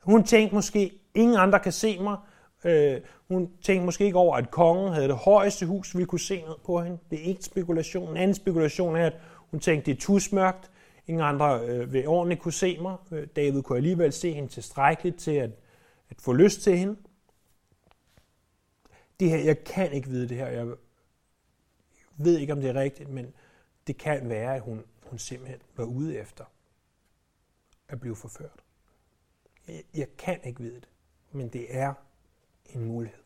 Hun 0.01 0.23
tænkte 0.23 0.55
måske, 0.55 0.91
ingen 1.15 1.37
andre 1.37 1.59
kan 1.59 1.71
se 1.71 1.99
mig. 1.99 2.17
Øh, 2.63 3.01
hun 3.27 3.49
tænkte 3.61 3.85
måske 3.85 4.05
ikke 4.05 4.17
over, 4.17 4.35
at 4.35 4.51
kongen 4.51 4.93
havde 4.93 5.07
det 5.07 5.15
højeste 5.15 5.65
hus, 5.65 5.97
vi 5.97 6.05
kunne 6.05 6.19
se 6.19 6.35
ned 6.35 6.55
på 6.65 6.81
hende. 6.81 6.97
Det 7.09 7.19
er 7.19 7.23
ikke 7.23 7.43
spekulation. 7.43 8.09
En 8.09 8.17
anden 8.17 8.35
spekulation 8.35 8.95
er, 8.95 9.05
at 9.05 9.13
hun 9.51 9.59
tænkte, 9.59 9.91
det 9.91 9.97
er 9.97 10.01
tusmørkt. 10.01 10.71
Ingen 11.07 11.23
andre 11.23 11.59
øh, 11.59 11.93
vil 11.93 12.07
ordentligt 12.07 12.41
kunne 12.41 12.53
se 12.53 12.77
mig. 12.81 12.95
Øh, 13.11 13.27
David 13.35 13.61
kunne 13.61 13.77
alligevel 13.77 14.13
se 14.13 14.33
hende 14.33 14.49
tilstrækkeligt 14.49 15.17
til 15.17 15.31
at, 15.31 15.49
at 16.09 16.17
få 16.19 16.33
lyst 16.33 16.61
til 16.61 16.77
hende 16.77 16.95
det 19.23 19.31
her, 19.31 19.37
jeg 19.37 19.63
kan 19.63 19.91
ikke 19.91 20.09
vide 20.09 20.29
det 20.29 20.37
her, 20.37 20.47
jeg 20.47 20.75
ved 22.17 22.37
ikke, 22.37 22.53
om 22.53 22.61
det 22.61 22.69
er 22.69 22.73
rigtigt, 22.73 23.09
men 23.09 23.33
det 23.87 23.97
kan 23.97 24.29
være, 24.29 24.55
at 24.55 24.61
hun, 24.61 24.85
hun 25.03 25.19
simpelthen 25.19 25.61
var 25.75 25.83
ude 25.85 26.17
efter 26.17 26.45
at 27.87 27.99
blive 27.99 28.15
forført. 28.15 28.63
Jeg, 29.67 29.83
jeg 29.93 30.17
kan 30.17 30.43
ikke 30.43 30.61
vide 30.61 30.75
det, 30.75 30.89
men 31.31 31.49
det 31.49 31.75
er 31.75 31.93
en 32.65 32.85
mulighed. 32.85 33.23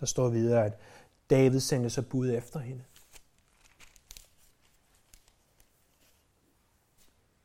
Der 0.00 0.06
står 0.06 0.28
videre, 0.28 0.64
at 0.64 0.78
David 1.30 1.60
sendte 1.60 1.90
sig 1.90 2.08
bud 2.08 2.30
efter 2.30 2.60
hende. 2.60 2.84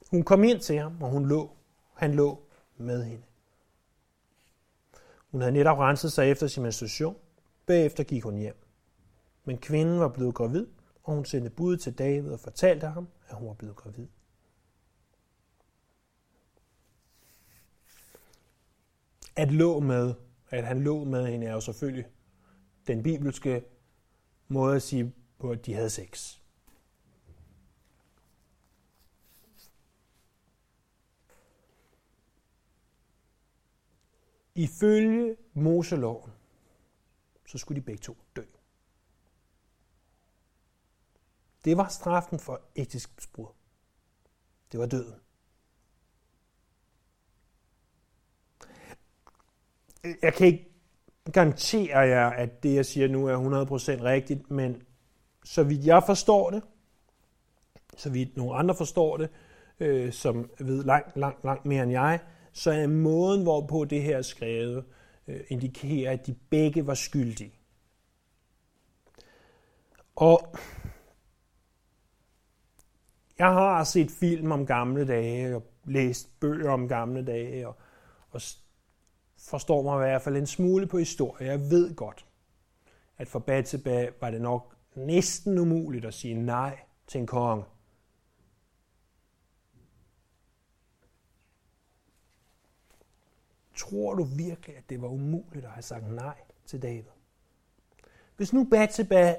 Hun 0.09 0.23
kom 0.23 0.43
ind 0.43 0.59
til 0.59 0.77
ham, 0.77 1.01
og 1.01 1.09
hun 1.09 1.27
lå. 1.27 1.57
Han 1.93 2.13
lå 2.13 2.43
med 2.77 3.03
hende. 3.03 3.23
Hun 5.31 5.41
havde 5.41 5.51
netop 5.51 5.77
renset 5.77 6.11
sig 6.11 6.31
efter 6.31 6.47
sin 6.47 6.63
menstruation. 6.63 7.17
Bagefter 7.65 8.03
gik 8.03 8.23
hun 8.23 8.37
hjem. 8.37 8.55
Men 9.45 9.57
kvinden 9.57 9.99
var 9.99 10.07
blevet 10.07 10.35
gravid, 10.35 10.67
og 11.03 11.15
hun 11.15 11.25
sendte 11.25 11.49
bud 11.49 11.77
til 11.77 11.97
David 11.97 12.31
og 12.31 12.39
fortalte 12.39 12.87
ham, 12.87 13.07
at 13.27 13.35
hun 13.35 13.47
var 13.47 13.53
blevet 13.53 13.75
gravid. 13.75 14.07
At 19.35 19.51
lå 19.51 19.79
med, 19.79 20.13
at 20.49 20.65
han 20.65 20.83
lå 20.83 21.03
med 21.03 21.27
hende, 21.27 21.47
er 21.47 21.53
jo 21.53 21.61
selvfølgelig 21.61 22.05
den 22.87 23.03
bibelske 23.03 23.63
måde 24.47 24.75
at 24.75 24.81
sige 24.81 25.13
på, 25.39 25.51
at 25.51 25.65
de 25.65 25.73
havde 25.73 25.89
sex. 25.89 26.40
Ifølge 34.55 35.35
Moseloven, 35.53 36.31
så 37.47 37.57
skulle 37.57 37.81
de 37.81 37.85
begge 37.85 38.01
to 38.01 38.17
dø. 38.35 38.43
Det 41.65 41.77
var 41.77 41.87
straffen 41.87 42.39
for 42.39 42.61
ægteskabsbrud. 42.75 43.47
Det 44.71 44.79
var 44.79 44.85
døden. 44.85 45.15
Jeg 50.21 50.33
kan 50.33 50.47
ikke 50.47 50.71
garantere 51.33 51.97
jer, 51.97 52.29
at 52.29 52.63
det, 52.63 52.75
jeg 52.75 52.85
siger 52.85 53.07
nu, 53.07 53.27
er 53.27 53.65
100% 53.99 54.03
rigtigt, 54.03 54.51
men 54.51 54.83
så 55.43 55.63
vidt 55.63 55.85
jeg 55.85 56.03
forstår 56.05 56.49
det, 56.49 56.63
så 57.97 58.09
vidt 58.09 58.37
nogle 58.37 58.55
andre 58.55 58.75
forstår 58.75 59.17
det, 59.17 59.29
øh, 59.79 60.13
som 60.13 60.51
ved 60.59 60.83
langt, 60.83 61.17
langt, 61.17 61.43
langt 61.43 61.65
mere 61.65 61.83
end 61.83 61.91
jeg, 61.91 62.19
så 62.53 62.71
er 62.71 62.87
måden, 62.87 63.43
hvorpå 63.43 63.85
det 63.85 64.03
her 64.03 64.17
er 64.17 64.21
skrevet, 64.21 64.85
øh, 65.27 65.39
indikerer, 65.47 66.11
at 66.11 66.27
de 66.27 66.35
begge 66.49 66.87
var 66.87 66.93
skyldige. 66.93 67.53
Og 70.15 70.55
jeg 73.39 73.47
har 73.47 73.83
set 73.83 74.11
film 74.11 74.51
om 74.51 74.65
gamle 74.65 75.07
dage, 75.07 75.55
og 75.55 75.63
læst 75.85 76.39
bøger 76.39 76.71
om 76.71 76.87
gamle 76.87 77.25
dage, 77.25 77.67
og, 77.67 77.75
og 78.31 78.41
forstår 79.49 79.81
mig 79.81 79.95
i 79.95 80.09
hvert 80.09 80.21
fald 80.21 80.37
en 80.37 80.47
smule 80.47 80.87
på 80.87 80.97
historie. 80.97 81.47
Jeg 81.47 81.59
ved 81.59 81.95
godt, 81.95 82.25
at 83.17 83.27
for 83.27 83.39
Batseba 83.39 84.09
var 84.21 84.31
det 84.31 84.41
nok 84.41 84.75
næsten 84.95 85.57
umuligt 85.57 86.05
at 86.05 86.13
sige 86.13 86.33
nej 86.33 86.79
til 87.07 87.19
en 87.19 87.27
konge. 87.27 87.63
Tror 93.81 94.13
du 94.13 94.23
virkelig, 94.23 94.77
at 94.77 94.89
det 94.89 95.01
var 95.01 95.07
umuligt 95.07 95.65
at 95.65 95.71
have 95.71 95.81
sagt 95.81 96.11
nej 96.11 96.37
til 96.65 96.81
David? 96.81 97.03
Hvis 98.37 98.53
nu 98.53 98.63
Bathsheba 98.63 99.35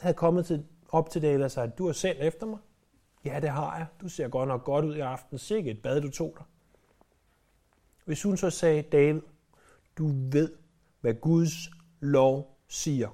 havde 0.00 0.14
kommet 0.14 0.46
til, 0.46 0.66
op 0.88 1.10
til 1.10 1.22
David 1.22 1.44
og 1.44 1.50
sagt, 1.50 1.78
du 1.78 1.86
har 1.86 1.92
sendt 1.92 2.20
efter 2.20 2.46
mig. 2.46 2.58
Ja, 3.24 3.40
det 3.40 3.50
har 3.50 3.76
jeg. 3.76 3.86
Du 4.00 4.08
ser 4.08 4.28
godt 4.28 4.48
nok 4.48 4.64
godt 4.64 4.84
ud 4.84 4.96
i 4.96 5.00
aften. 5.00 5.38
Sikke 5.38 5.70
et 5.70 5.82
bad, 5.82 6.00
du 6.00 6.10
tog 6.10 6.34
dig. 6.38 6.44
Hvis 8.04 8.22
hun 8.22 8.36
så 8.36 8.50
sagde, 8.50 8.82
David, 8.82 9.20
du 9.98 10.06
ved, 10.30 10.56
hvad 11.00 11.14
Guds 11.14 11.70
lov 12.00 12.58
siger. 12.68 13.10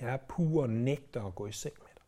Jeg 0.00 0.08
er 0.08 0.18
pur 0.28 0.66
nægter 0.66 1.24
at 1.24 1.34
gå 1.34 1.46
i 1.46 1.52
seng 1.52 1.74
med 1.78 1.90
dig. 1.94 2.04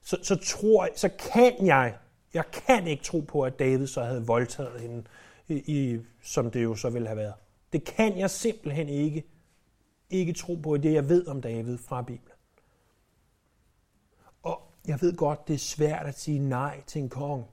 Så, 0.00 0.18
så 0.22 0.36
tror 0.36 0.84
jeg, 0.84 0.92
så 0.96 1.08
kan 1.32 1.66
jeg 1.66 1.98
jeg 2.34 2.44
kan 2.50 2.86
ikke 2.86 3.04
tro 3.04 3.20
på, 3.20 3.42
at 3.42 3.58
David 3.58 3.86
så 3.86 4.02
havde 4.02 4.26
voldtaget 4.26 4.80
hende, 4.80 5.04
i, 5.48 5.54
i, 5.54 6.00
som 6.22 6.50
det 6.50 6.62
jo 6.62 6.74
så 6.74 6.90
ville 6.90 7.08
have 7.08 7.16
været. 7.16 7.34
Det 7.72 7.84
kan 7.84 8.18
jeg 8.18 8.30
simpelthen 8.30 8.88
ikke, 8.88 9.24
ikke 10.10 10.32
tro 10.32 10.54
på, 10.54 10.74
i 10.74 10.78
det 10.78 10.92
jeg 10.92 11.08
ved 11.08 11.26
om 11.26 11.42
David 11.42 11.78
fra 11.78 12.02
Bibelen. 12.02 12.36
Og 14.42 14.62
jeg 14.86 14.98
ved 15.00 15.16
godt, 15.16 15.48
det 15.48 15.54
er 15.54 15.58
svært 15.58 16.06
at 16.06 16.18
sige 16.18 16.38
nej 16.38 16.82
til 16.86 17.02
en 17.02 17.08
konge. 17.08 17.44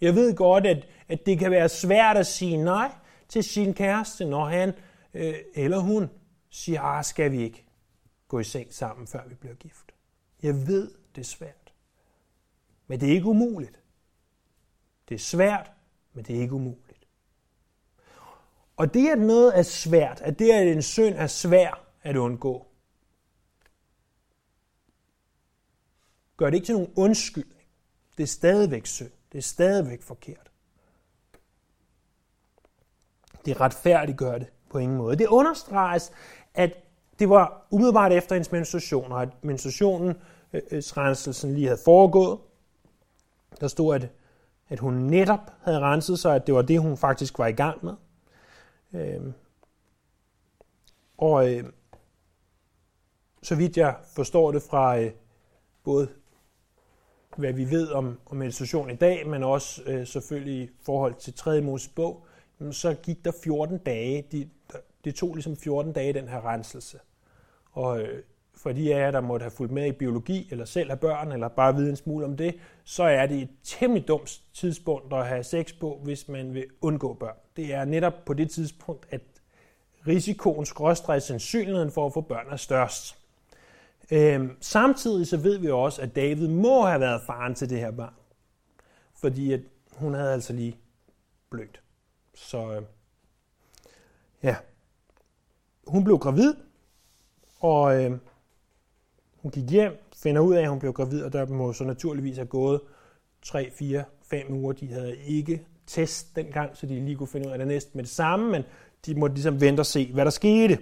Jeg 0.00 0.14
ved 0.14 0.36
godt, 0.36 0.66
at, 0.66 0.86
at 1.08 1.26
det 1.26 1.38
kan 1.38 1.50
være 1.50 1.68
svært 1.68 2.16
at 2.16 2.26
sige 2.26 2.56
nej 2.56 2.92
til 3.28 3.44
sin 3.44 3.74
kæreste, 3.74 4.24
når 4.24 4.44
han 4.44 4.72
øh, 5.14 5.34
eller 5.54 5.78
hun 5.78 6.10
siger, 6.50 6.80
ah, 6.80 7.04
skal 7.04 7.32
vi 7.32 7.42
ikke 7.42 7.64
gå 8.28 8.38
i 8.38 8.44
seng 8.44 8.74
sammen, 8.74 9.06
før 9.06 9.28
vi 9.28 9.34
bliver 9.34 9.54
gift. 9.54 9.92
Jeg 10.42 10.66
ved, 10.66 10.90
det 11.14 11.20
er 11.20 11.24
svært. 11.24 11.72
Men 12.86 13.00
det 13.00 13.08
er 13.08 13.12
ikke 13.12 13.26
umuligt. 13.26 13.80
Det 15.08 15.14
er 15.14 15.18
svært, 15.18 15.72
men 16.12 16.24
det 16.24 16.36
er 16.36 16.40
ikke 16.40 16.54
umuligt. 16.54 17.06
Og 18.76 18.94
det, 18.94 19.08
at 19.08 19.18
noget 19.18 19.58
er 19.58 19.62
svært, 19.62 20.20
at 20.20 20.38
det, 20.38 20.50
at 20.50 20.68
en 20.68 20.82
synd 20.82 21.14
er 21.14 21.26
svær 21.26 21.84
at 22.02 22.16
undgå, 22.16 22.66
gør 26.36 26.50
det 26.50 26.54
ikke 26.54 26.66
til 26.66 26.74
nogen 26.74 26.92
undskyldning. 26.96 27.66
Det 28.16 28.22
er 28.22 28.26
stadigvæk 28.26 28.86
synd. 28.86 29.10
Det 29.32 29.38
er 29.38 29.42
stadigvæk 29.42 30.02
forkert. 30.02 30.50
Det 33.44 33.60
retfærdiggør 33.60 34.38
det 34.38 34.48
på 34.70 34.78
ingen 34.78 34.98
måde. 34.98 35.16
Det 35.16 35.26
understreges, 35.26 36.12
at 36.54 36.72
det 37.18 37.28
var 37.28 37.66
umiddelbart 37.70 38.12
efter 38.12 38.34
hendes 38.34 38.52
menstruation, 38.52 39.12
og 39.12 39.22
at 39.22 39.44
menstruationens 39.44 40.16
øh, 40.52 40.62
øh 40.70 40.82
renselsen 40.82 41.54
lige 41.54 41.66
havde 41.66 41.80
foregået. 41.84 42.38
Der 43.60 43.68
stod, 43.68 43.94
at, 43.94 44.08
at 44.68 44.78
hun 44.78 44.94
netop 44.94 45.52
havde 45.62 45.80
renset 45.80 46.18
sig, 46.18 46.34
at 46.34 46.46
det 46.46 46.54
var 46.54 46.62
det, 46.62 46.80
hun 46.80 46.96
faktisk 46.96 47.38
var 47.38 47.46
i 47.46 47.52
gang 47.52 47.84
med. 47.84 47.94
Øh, 48.92 49.32
og 51.18 51.54
øh, 51.54 51.64
så 53.42 53.54
vidt 53.54 53.76
jeg 53.76 53.96
forstår 54.14 54.52
det 54.52 54.62
fra 54.62 54.98
øh, 54.98 55.10
både 55.84 56.08
hvad 57.36 57.52
vi 57.52 57.70
ved 57.70 57.88
om, 57.88 58.20
om 58.26 58.36
meditation 58.36 58.90
i 58.90 58.96
dag, 58.96 59.28
men 59.28 59.42
også 59.42 59.82
øh, 59.86 60.06
selvfølgelig 60.06 60.62
i 60.62 60.70
forhold 60.82 61.14
til 61.14 61.34
3. 61.34 61.60
Mosebog, 61.60 62.26
så 62.70 62.94
gik 62.94 63.24
der 63.24 63.32
14 63.42 63.78
dage. 63.78 64.24
De, 64.32 64.48
det 65.04 65.14
tog 65.14 65.34
ligesom 65.34 65.56
14 65.56 65.92
dage, 65.92 66.12
den 66.12 66.28
her 66.28 66.46
renselse. 66.46 66.98
Og 67.72 68.00
øh, 68.00 68.22
for 68.58 68.72
de 68.72 68.94
af 68.94 68.98
jer, 68.98 69.10
der 69.10 69.20
måtte 69.20 69.44
have 69.44 69.50
fulgt 69.50 69.72
med 69.72 69.86
i 69.86 69.92
biologi, 69.92 70.48
eller 70.50 70.64
selv 70.64 70.90
have 70.90 70.98
børn, 70.98 71.32
eller 71.32 71.48
bare 71.48 71.74
vide 71.74 71.90
en 71.90 71.96
smule 71.96 72.24
om 72.24 72.36
det, 72.36 72.54
så 72.84 73.02
er 73.02 73.26
det 73.26 73.42
et 73.42 73.48
temmelig 73.62 74.08
dumt 74.08 74.40
tidspunkt 74.54 75.12
at 75.12 75.26
have 75.26 75.44
sex 75.44 75.74
på, 75.80 76.00
hvis 76.04 76.28
man 76.28 76.54
vil 76.54 76.66
undgå 76.80 77.14
børn. 77.14 77.36
Det 77.56 77.74
er 77.74 77.84
netop 77.84 78.24
på 78.26 78.34
det 78.34 78.50
tidspunkt, 78.50 79.06
at 79.10 79.20
risikoen, 80.06 80.66
skråstrej 80.66 81.18
sandsynligheden 81.18 81.90
for 81.90 82.06
at 82.06 82.12
få 82.12 82.20
børn 82.20 82.46
er 82.50 82.56
størst. 82.56 83.18
Øhm, 84.10 84.56
samtidig 84.60 85.26
så 85.26 85.36
ved 85.36 85.58
vi 85.58 85.70
også, 85.70 86.02
at 86.02 86.16
David 86.16 86.48
må 86.48 86.86
have 86.86 87.00
været 87.00 87.22
faren 87.26 87.54
til 87.54 87.70
det 87.70 87.78
her 87.78 87.90
barn. 87.90 88.14
Fordi 89.14 89.52
at 89.52 89.60
hun 89.92 90.14
havde 90.14 90.32
altså 90.32 90.52
lige 90.52 90.76
blødt. 91.50 91.80
Så 92.34 92.72
øh, 92.72 92.82
ja, 94.42 94.56
hun 95.86 96.04
blev 96.04 96.18
gravid, 96.18 96.54
og 97.60 98.04
øh, 98.04 98.18
hun 99.42 99.50
gik 99.50 99.70
hjem, 99.70 99.92
finder 100.16 100.40
ud 100.40 100.54
af, 100.54 100.62
at 100.62 100.68
hun 100.68 100.78
blev 100.78 100.92
gravid, 100.92 101.22
og 101.22 101.32
der 101.32 101.46
må 101.46 101.72
så 101.72 101.84
naturligvis 101.84 102.36
have 102.36 102.46
gået 102.46 102.80
3, 103.42 103.70
4, 103.70 104.04
5 104.22 104.52
uger. 104.52 104.72
De 104.72 104.92
havde 104.92 105.16
ikke 105.18 105.66
test 105.86 106.36
dengang, 106.36 106.76
så 106.76 106.86
de 106.86 107.04
lige 107.04 107.16
kunne 107.16 107.28
finde 107.28 107.46
ud 107.46 107.52
af 107.52 107.58
det 107.58 107.68
næste 107.68 107.90
med 107.94 108.04
det 108.04 108.10
samme, 108.10 108.50
men 108.50 108.62
de 109.06 109.14
måtte 109.14 109.34
ligesom 109.34 109.60
vente 109.60 109.80
og 109.80 109.86
se, 109.86 110.12
hvad 110.12 110.24
der 110.24 110.30
skete. 110.30 110.78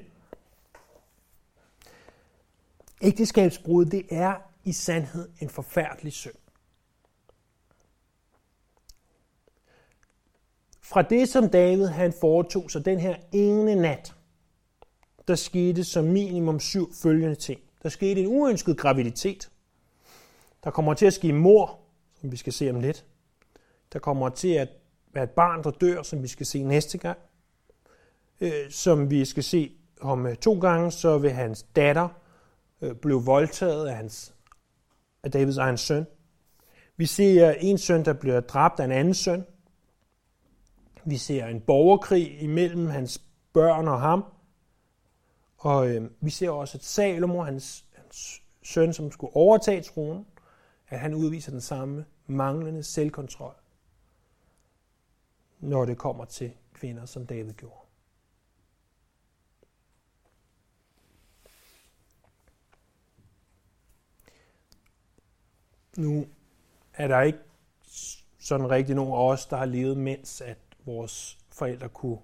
Ægteskabsbrud, 3.03 3.85
det 3.85 4.07
er 4.11 4.35
i 4.65 4.73
sandhed 4.73 5.29
en 5.41 5.49
forfærdelig 5.49 6.13
synd. 6.13 6.35
Fra 10.83 11.03
det, 11.03 11.29
som 11.29 11.49
David 11.49 11.87
han 11.87 12.13
foretog 12.21 12.71
sig 12.71 12.85
den 12.85 13.01
her 13.01 13.17
ene 13.33 13.75
nat, 13.75 14.15
der 15.29 15.35
skete 15.35 15.85
som 15.85 16.05
minimum 16.05 16.61
syv 16.61 16.95
følgende 16.95 17.35
ting. 17.35 17.61
Der 17.87 17.91
skete 17.91 18.21
en 18.21 18.27
uønsket 18.27 18.79
graviditet. 18.79 19.51
Der 20.65 20.71
kommer 20.71 20.95
til 20.95 21.07
at 21.07 21.13
ske 21.13 21.33
mor, 21.33 21.79
som 22.21 22.33
vi 22.33 22.37
skal 22.37 22.53
se 22.53 22.71
om 22.71 22.81
lidt. 22.81 23.05
Der 23.93 23.99
kommer 23.99 24.29
til 24.29 24.49
at 24.49 24.69
være 25.13 25.25
et 25.25 25.31
barn, 25.31 25.65
der 25.65 25.71
dør, 25.71 26.03
som 26.03 26.23
vi 26.23 26.29
skal 26.29 26.47
se 26.47 26.63
næste 26.63 26.99
gang. 26.99 27.19
Øh, 28.41 28.71
som 28.71 29.11
vi 29.11 29.25
skal 29.25 29.43
se 29.43 29.73
om 30.01 30.27
øh, 30.27 30.37
to 30.37 30.59
gange, 30.59 30.91
så 30.91 31.19
vil 31.19 31.31
hans 31.31 31.63
datter 31.63 32.09
øh, 32.81 32.95
blive 32.95 33.23
voldtaget 33.25 33.89
af, 33.89 33.97
hans, 33.97 34.35
af 35.23 35.31
Davids 35.31 35.57
egen 35.57 35.77
søn. 35.77 36.07
Vi 36.97 37.07
ser 37.07 37.51
en 37.51 37.79
søn, 37.79 38.05
der 38.05 38.13
bliver 38.13 38.41
dræbt 38.41 38.81
af 38.81 38.85
en 38.85 38.93
anden 38.93 39.15
søn. 39.15 39.45
Vi 41.05 41.17
ser 41.17 41.47
en 41.47 41.61
borgerkrig 41.61 42.43
imellem 42.43 42.87
hans 42.87 43.23
børn 43.53 43.89
og 43.89 44.01
ham. 44.01 44.25
Og 45.57 45.89
øh, 45.89 46.11
vi 46.21 46.31
ser 46.31 46.51
også, 46.51 46.79
at 46.79 46.85
Salomo, 46.85 47.43
hans, 47.43 47.85
hans 47.95 48.43
søn, 48.63 48.93
som 48.93 49.13
skulle 49.13 49.37
overtage 49.37 49.83
tronen, 49.83 50.27
at 50.89 51.01
han 51.01 51.15
udviser 51.15 51.51
den 51.51 51.61
samme 51.61 52.07
manglende 52.27 52.83
selvkontrol, 52.83 53.55
når 55.61 55.85
det 55.85 55.99
kommer 55.99 56.25
til 56.25 56.53
kvinder, 56.75 57.07
som 57.07 57.27
David 57.27 57.53
gjorde. 57.53 57.81
Nu 65.97 66.27
er 66.95 67.09
der 67.09 67.21
ikke 67.21 67.39
sådan 68.39 68.71
rigtig 68.71 68.95
nogen 68.95 69.13
af 69.13 69.17
os, 69.17 69.47
der 69.47 69.57
har 69.57 69.65
levet, 69.65 69.97
mens 69.97 70.41
at 70.41 70.59
vores 70.85 71.39
forældre 71.49 71.89
kunne 71.89 72.19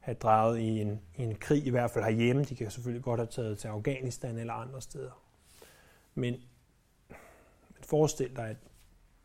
have 0.00 0.14
draget 0.14 0.58
i 0.58 0.80
en, 0.80 1.00
i 1.16 1.22
en 1.22 1.34
krig, 1.34 1.66
i 1.66 1.70
hvert 1.70 1.90
fald 1.90 2.04
herhjemme. 2.04 2.44
De 2.44 2.56
kan 2.56 2.70
selvfølgelig 2.70 3.04
godt 3.04 3.20
have 3.20 3.26
taget 3.26 3.58
til 3.58 3.68
Afghanistan 3.68 4.38
eller 4.38 4.52
andre 4.52 4.82
steder. 4.82 5.22
Men, 6.14 6.34
men 7.68 7.84
forestil 7.84 8.36
dig, 8.36 8.48
at, 8.48 8.56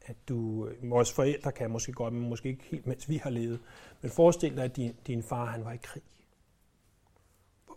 at 0.05 0.15
du, 0.29 0.69
vores 0.83 1.13
forældre 1.13 1.51
kan 1.51 1.71
måske 1.71 1.91
godt, 1.91 2.13
men 2.13 2.29
måske 2.29 2.49
ikke 2.49 2.63
helt, 2.63 2.87
mens 2.87 3.09
vi 3.09 3.17
har 3.17 3.29
levet. 3.29 3.59
Men 4.01 4.11
forestil 4.11 4.55
dig, 4.55 4.63
at 4.63 4.75
din, 4.75 4.95
din 5.07 5.23
far 5.23 5.45
han 5.45 5.65
var 5.65 5.71
i 5.71 5.79
krig. 5.83 6.03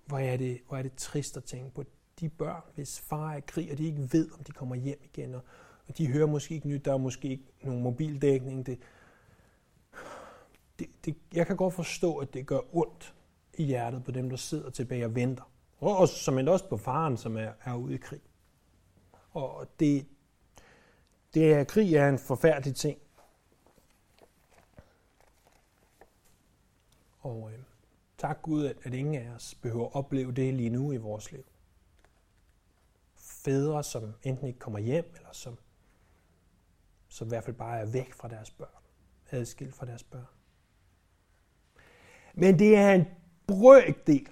Hvor 0.07 0.19
er, 0.19 0.37
det, 0.37 0.61
hvor 0.69 0.77
er 0.77 0.83
det 0.83 0.95
trist 0.97 1.37
at 1.37 1.45
tænke 1.45 1.75
på 1.75 1.85
de 2.21 2.29
børn, 2.29 2.63
hvis 2.75 3.01
far 3.01 3.33
er 3.33 3.37
i 3.37 3.41
krig, 3.47 3.73
og 3.73 3.79
de 3.79 3.87
ikke 3.87 4.09
ved, 4.13 4.31
om 4.39 4.45
de 4.45 4.53
kommer 4.53 4.75
hjem 4.75 5.01
igen, 5.05 5.35
og, 5.35 5.41
og 5.89 5.99
de 5.99 6.07
hører 6.07 6.27
måske 6.27 6.55
ikke 6.55 6.69
nyt, 6.69 6.85
der 6.85 6.93
er 6.93 6.97
måske 6.97 7.29
ikke 7.29 7.45
nogen 7.63 7.83
mobildækning. 7.83 8.67
Det, 8.67 8.79
det, 10.79 10.89
det, 11.05 11.17
jeg 11.35 11.47
kan 11.47 11.57
godt 11.57 11.75
forstå, 11.75 12.17
at 12.17 12.35
det 12.35 12.47
gør 12.47 12.77
ondt 12.77 13.15
i 13.55 13.65
hjertet 13.65 14.05
på 14.05 14.11
dem, 14.11 14.31
der 14.31 14.37
sidder 14.37 14.71
tilbage 14.71 15.05
og 15.05 15.15
venter. 15.15 15.51
Og 15.79 15.97
også, 15.97 16.15
som 16.15 16.49
også 16.49 16.69
på 16.69 16.77
faren, 16.77 17.17
som 17.17 17.37
er, 17.37 17.53
er 17.65 17.75
ude 17.75 17.95
i 17.95 17.97
krig. 17.97 18.21
Og 19.31 19.67
det, 19.81 20.07
det 21.35 21.55
er, 21.55 21.65
krig 21.65 21.95
er 21.95 22.09
en 22.09 22.19
forfærdelig 22.19 22.77
ting. 22.77 22.99
Og 27.21 27.51
øh, 27.53 27.59
tak 28.19 28.43
Gud, 28.43 28.67
at, 28.67 28.77
at 28.83 28.95
ingen 28.95 29.15
af 29.15 29.31
os 29.31 29.55
behøver 29.55 29.87
at 29.87 29.95
opleve 29.95 30.33
det 30.33 30.55
lige 30.55 30.71
nu 30.71 30.93
i 30.93 30.97
vores 30.97 31.33
liv. 31.33 31.45
Fædre, 33.17 33.85
som 33.85 34.15
enten 34.23 34.47
ikke 34.47 34.59
kommer 34.59 34.79
hjem, 34.79 35.13
eller 35.17 35.33
som, 35.33 35.59
som 37.09 37.27
i 37.27 37.29
hvert 37.29 37.45
fald 37.45 37.57
bare 37.57 37.81
er 37.81 37.87
væk 37.87 38.13
fra 38.13 38.29
deres 38.29 38.51
børn, 38.51 38.83
adskilt 39.31 39.75
fra 39.75 39.87
deres 39.87 40.03
børn. 40.03 40.38
Men 42.39 42.59
det 42.59 42.77
er 42.77 42.93
en 42.93 43.05
brøkdel, 43.47 44.29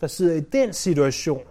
der 0.00 0.06
sidder 0.06 0.34
i 0.34 0.40
den 0.40 0.72
situation, 0.72 1.46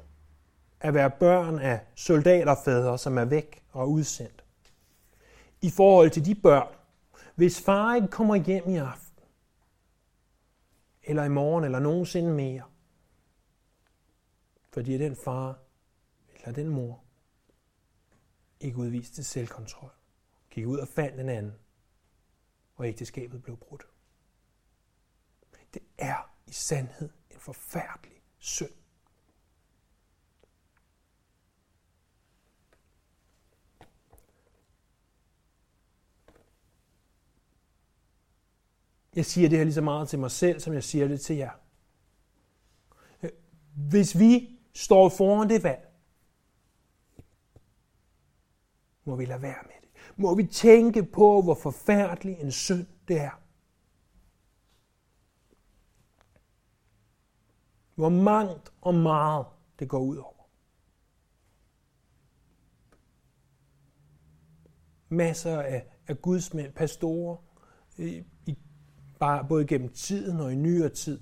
at 0.79 0.93
være 0.93 1.11
børn 1.11 1.59
af 1.59 1.79
soldaterfædre, 1.95 2.97
som 2.97 3.17
er 3.17 3.25
væk 3.25 3.63
og 3.71 3.91
udsendt. 3.91 4.43
I 5.61 5.69
forhold 5.69 6.09
til 6.09 6.25
de 6.25 6.35
børn, 6.35 6.75
hvis 7.35 7.61
far 7.61 7.95
ikke 7.95 8.07
kommer 8.07 8.35
hjem 8.35 8.69
i 8.69 8.77
aften, 8.77 9.23
eller 11.03 11.23
i 11.23 11.29
morgen, 11.29 11.63
eller 11.63 11.79
nogensinde 11.79 12.33
mere, 12.33 12.63
fordi 14.73 14.97
den 14.97 15.15
far 15.15 15.59
eller 16.35 16.53
den 16.53 16.69
mor 16.69 17.03
ikke 18.59 18.77
udviste 18.77 19.23
selvkontrol, 19.23 19.91
gik 20.49 20.67
ud 20.67 20.77
og 20.77 20.87
fandt 20.87 21.19
en 21.19 21.29
anden, 21.29 21.55
og 22.75 22.87
ægteskabet 22.87 23.43
blev 23.43 23.57
brudt. 23.57 23.87
Det 25.73 25.81
er 25.97 26.35
i 26.47 26.51
sandhed 26.51 27.09
en 27.29 27.39
forfærdelig 27.39 28.21
synd. 28.37 28.69
Jeg 39.15 39.25
siger 39.25 39.49
det 39.49 39.57
her 39.57 39.65
lige 39.65 39.73
så 39.73 39.81
meget 39.81 40.09
til 40.09 40.19
mig 40.19 40.31
selv, 40.31 40.59
som 40.59 40.73
jeg 40.73 40.83
siger 40.83 41.07
det 41.07 41.21
til 41.21 41.35
jer. 41.35 41.51
Hvis 43.75 44.19
vi 44.19 44.59
står 44.73 45.09
foran 45.09 45.49
det 45.49 45.63
valg, 45.63 45.89
må 49.05 49.15
vi 49.15 49.25
lade 49.25 49.41
være 49.41 49.63
med 49.63 49.73
det. 49.81 49.89
Må 50.15 50.35
vi 50.35 50.43
tænke 50.43 51.03
på, 51.03 51.41
hvor 51.41 51.53
forfærdelig 51.53 52.37
en 52.39 52.51
synd 52.51 52.87
det 53.07 53.21
er. 53.21 53.42
Hvor 57.95 58.09
mangt 58.09 58.73
og 58.81 58.95
meget 58.95 59.45
det 59.79 59.89
går 59.89 59.99
ud 59.99 60.17
over. 60.17 60.49
Masser 65.09 65.61
af, 65.61 65.85
af 66.07 66.21
gudsmænd, 66.21 66.73
pastorer, 66.73 67.37
i, 67.97 68.23
i, 68.45 68.57
bare 69.19 69.45
både 69.47 69.67
gennem 69.67 69.89
tiden 69.89 70.39
og 70.39 70.53
i 70.53 70.55
nyere 70.55 70.89
tid. 70.89 71.21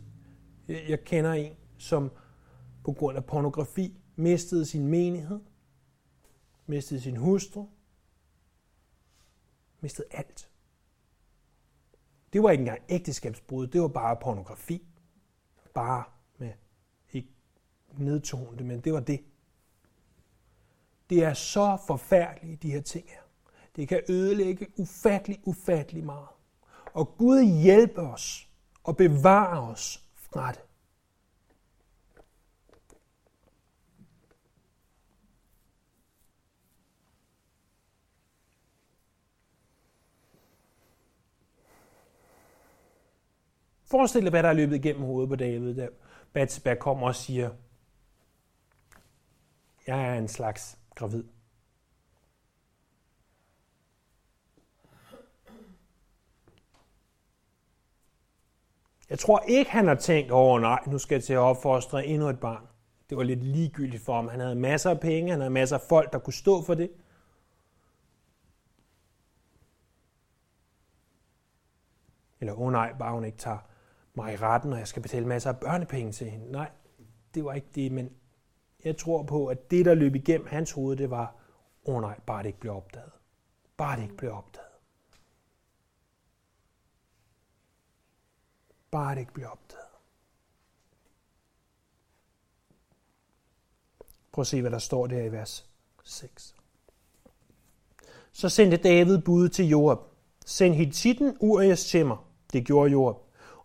Jeg, 0.67 0.85
jeg 0.89 1.03
kender 1.03 1.33
en, 1.33 1.55
som 1.77 2.11
på 2.83 2.93
grund 2.93 3.17
af 3.17 3.25
pornografi 3.25 4.01
mistede 4.15 4.65
sin 4.65 4.87
menighed, 4.87 5.39
mistede 6.65 7.01
sin 7.01 7.15
hustru, 7.15 7.67
mistede 9.81 10.07
alt. 10.11 10.49
Det 12.33 12.43
var 12.43 12.51
ikke 12.51 12.61
engang 12.61 12.81
ægteskabsbrud, 12.89 13.67
det 13.67 13.81
var 13.81 13.87
bare 13.87 14.17
pornografi. 14.21 14.87
Bare 15.73 16.03
nedtone 17.97 18.57
det, 18.57 18.65
men 18.65 18.79
det 18.79 18.93
var 18.93 18.99
det. 18.99 19.23
Det 21.09 21.23
er 21.23 21.33
så 21.33 21.77
forfærdeligt, 21.87 22.63
de 22.63 22.71
her 22.71 22.81
ting 22.81 23.05
her. 23.09 23.21
Det 23.75 23.87
kan 23.87 24.01
ødelægge 24.09 24.67
ufattelig, 24.77 25.39
ufattelig 25.43 26.03
meget. 26.03 26.27
Og 26.93 27.17
Gud 27.17 27.61
hjælper 27.63 28.07
os 28.07 28.49
og 28.83 28.97
bevarer 28.97 29.71
os 29.71 30.03
fra 30.15 30.51
det. 30.51 30.61
Forestil 43.83 44.21
dig, 44.21 44.29
hvad 44.29 44.43
der 44.43 44.49
er 44.49 44.53
løbet 44.53 44.75
igennem 44.75 45.03
hovedet 45.03 45.29
på 45.29 45.35
David, 45.35 45.75
da 45.75 45.87
Batseba 46.33 46.75
kommer 46.75 47.07
og 47.07 47.15
siger, 47.15 47.49
jeg 49.87 50.07
er 50.07 50.13
en 50.13 50.27
slags 50.27 50.77
gravid. 50.95 51.23
Jeg 59.09 59.19
tror 59.19 59.43
ikke, 59.47 59.71
han 59.71 59.87
har 59.87 59.95
tænkt 59.95 60.31
over, 60.31 60.59
nej, 60.59 60.79
nu 60.87 60.97
skal 60.97 61.15
jeg 61.15 61.23
til 61.23 61.33
at 61.33 61.39
opfostre 61.39 62.05
endnu 62.05 62.29
et 62.29 62.39
barn. 62.39 62.67
Det 63.09 63.17
var 63.17 63.23
lidt 63.23 63.43
ligegyldigt 63.43 64.03
for 64.03 64.15
ham. 64.15 64.27
Han 64.27 64.39
havde 64.39 64.55
masser 64.55 64.89
af 64.89 64.99
penge, 64.99 65.31
han 65.31 65.39
havde 65.39 65.53
masser 65.53 65.75
af 65.75 65.81
folk, 65.89 66.13
der 66.13 66.19
kunne 66.19 66.33
stå 66.33 66.63
for 66.63 66.73
det. 66.73 66.91
Eller, 72.39 72.53
åh 72.53 72.61
oh 72.61 72.71
nej, 72.71 72.93
bare 72.99 73.13
hun 73.13 73.25
ikke 73.25 73.37
tager 73.37 73.57
mig 74.13 74.33
i 74.33 74.35
retten, 74.35 74.73
og 74.73 74.79
jeg 74.79 74.87
skal 74.87 75.01
betale 75.01 75.27
masser 75.27 75.49
af 75.49 75.59
børnepenge 75.59 76.11
til 76.11 76.29
hende. 76.29 76.51
Nej, 76.51 76.71
det 77.33 77.45
var 77.45 77.53
ikke 77.53 77.67
det, 77.75 77.91
men 77.91 78.09
jeg 78.83 78.97
tror 78.97 79.23
på, 79.23 79.47
at 79.47 79.71
det, 79.71 79.85
der 79.85 79.93
løb 79.93 80.15
igennem 80.15 80.47
hans 80.47 80.71
hoved, 80.71 80.97
det 80.97 81.09
var, 81.09 81.35
åh 81.85 81.95
oh 81.95 82.01
nej, 82.01 82.19
bare 82.19 82.43
det 82.43 82.47
ikke 82.47 82.59
blev 82.59 82.75
opdaget. 82.75 83.11
Bare 83.77 83.95
det 83.95 84.03
ikke 84.03 84.17
blev 84.17 84.33
opdaget. 84.33 84.67
Bare 88.91 89.15
det 89.15 89.19
ikke 89.19 89.33
blev 89.33 89.47
opdaget. 89.51 89.85
Prøv 94.31 94.41
at 94.41 94.47
se, 94.47 94.61
hvad 94.61 94.71
der 94.71 94.79
står 94.79 95.07
der 95.07 95.21
i 95.23 95.31
vers 95.31 95.69
6. 96.03 96.55
Så 98.31 98.49
sendte 98.49 98.77
David 98.77 99.17
bud 99.17 99.49
til 99.49 99.65
Joab. 99.65 99.97
Send 100.45 100.73
Hittiten 100.73 101.37
Urias 101.39 101.85
til 101.85 102.05
mig. 102.05 102.17
Det 102.53 102.65
gjorde 102.65 102.91
Joab. 102.91 103.15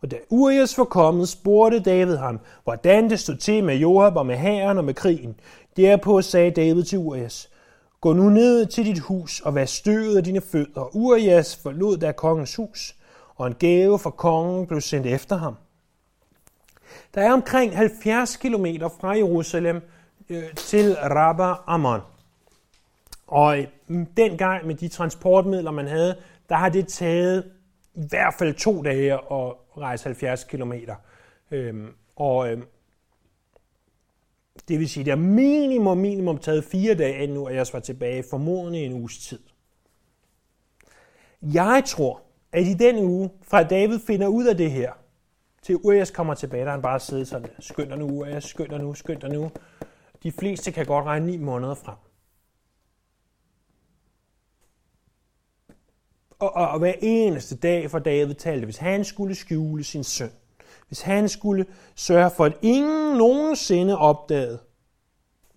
Og 0.06 0.10
da 0.10 0.18
Urias 0.30 0.78
var 0.78 0.84
kommet, 0.84 1.28
spurgte 1.28 1.80
David 1.80 2.16
ham, 2.16 2.40
hvordan 2.64 3.10
det 3.10 3.20
stod 3.20 3.36
til 3.36 3.64
med 3.64 3.76
Joab 3.76 4.16
og 4.16 4.26
med 4.26 4.36
hæren 4.36 4.78
og 4.78 4.84
med 4.84 4.94
krigen. 4.94 5.40
Derpå 5.76 6.22
sagde 6.22 6.50
David 6.50 6.82
til 6.84 6.98
Urias, 6.98 7.50
Gå 8.00 8.12
nu 8.12 8.30
ned 8.30 8.66
til 8.66 8.84
dit 8.86 8.98
hus 8.98 9.40
og 9.40 9.54
vask 9.54 9.76
støvet 9.76 10.16
af 10.16 10.24
dine 10.24 10.40
fødder. 10.40 10.96
Urias 10.96 11.56
forlod 11.56 11.96
da 11.96 12.12
kongens 12.12 12.56
hus 12.56 12.96
og 13.36 13.46
en 13.46 13.54
gave 13.54 13.98
fra 13.98 14.10
kongen 14.10 14.66
blev 14.66 14.80
sendt 14.80 15.06
efter 15.06 15.36
ham. 15.36 15.56
Der 17.14 17.20
er 17.20 17.32
omkring 17.32 17.76
70 17.76 18.36
km 18.36 18.66
fra 19.00 19.16
Jerusalem 19.16 19.80
øh, 20.28 20.54
til 20.54 20.96
Rabba 20.96 21.54
Ammon. 21.66 22.00
Og 23.26 23.58
øh, 23.58 23.66
dengang 24.16 24.66
med 24.66 24.74
de 24.74 24.88
transportmidler, 24.88 25.70
man 25.70 25.86
havde, 25.86 26.16
der 26.48 26.54
har 26.54 26.68
det 26.68 26.88
taget 26.88 27.44
i 27.94 28.06
hvert 28.08 28.34
fald 28.38 28.54
to 28.54 28.82
dage 28.82 29.12
at 29.12 29.52
rejse 29.80 30.04
70 30.04 30.44
km. 30.44 30.72
Øhm, 31.50 31.94
og 32.16 32.52
øhm, 32.52 32.64
det 34.68 34.78
vil 34.78 34.88
sige, 34.88 35.02
at 35.02 35.06
det 35.06 35.12
er 35.12 35.16
minimum, 35.16 35.98
minimum 35.98 36.38
taget 36.38 36.64
fire 36.64 36.94
dage 36.94 37.26
nu, 37.26 37.46
at 37.46 37.54
jeg 37.54 37.66
var 37.72 37.80
tilbage, 37.80 38.24
formodentlig 38.30 38.84
en 38.84 38.92
uges 38.92 39.18
tid. 39.18 39.38
Jeg 41.42 41.82
tror, 41.86 42.22
at 42.52 42.66
i 42.66 42.74
den 42.74 43.04
uge, 43.04 43.30
fra 43.42 43.62
David 43.62 43.98
finder 43.98 44.26
ud 44.26 44.46
af 44.46 44.56
det 44.56 44.70
her, 44.70 44.92
til 45.62 45.76
Urias 45.76 46.10
kommer 46.10 46.34
tilbage, 46.34 46.64
der 46.64 46.70
han 46.70 46.82
bare 46.82 47.00
sidder 47.00 47.24
sådan, 47.24 47.50
skynd 47.58 47.88
dig 47.88 47.98
nu, 47.98 48.06
Urias, 48.06 48.44
skynd 48.44 48.68
dig 48.68 48.78
nu, 48.78 48.94
skynd 48.94 49.20
dig 49.20 49.30
nu. 49.30 49.50
De 50.22 50.32
fleste 50.32 50.72
kan 50.72 50.86
godt 50.86 51.04
regne 51.04 51.26
ni 51.26 51.36
måneder 51.36 51.74
frem. 51.74 51.96
Og, 56.38 56.56
og, 56.56 56.68
og 56.68 56.78
hver 56.78 56.94
eneste 57.02 57.56
dag 57.56 57.90
for 57.90 57.98
David 57.98 58.34
talte, 58.34 58.64
hvis 58.64 58.76
han 58.76 59.04
skulle 59.04 59.34
skjule 59.34 59.84
sin 59.84 60.04
søn, 60.04 60.30
hvis 60.88 61.00
han 61.00 61.28
skulle 61.28 61.66
sørge 61.94 62.30
for, 62.30 62.44
at 62.44 62.56
ingen 62.62 63.16
nogensinde 63.16 63.98
opdagede, 63.98 64.58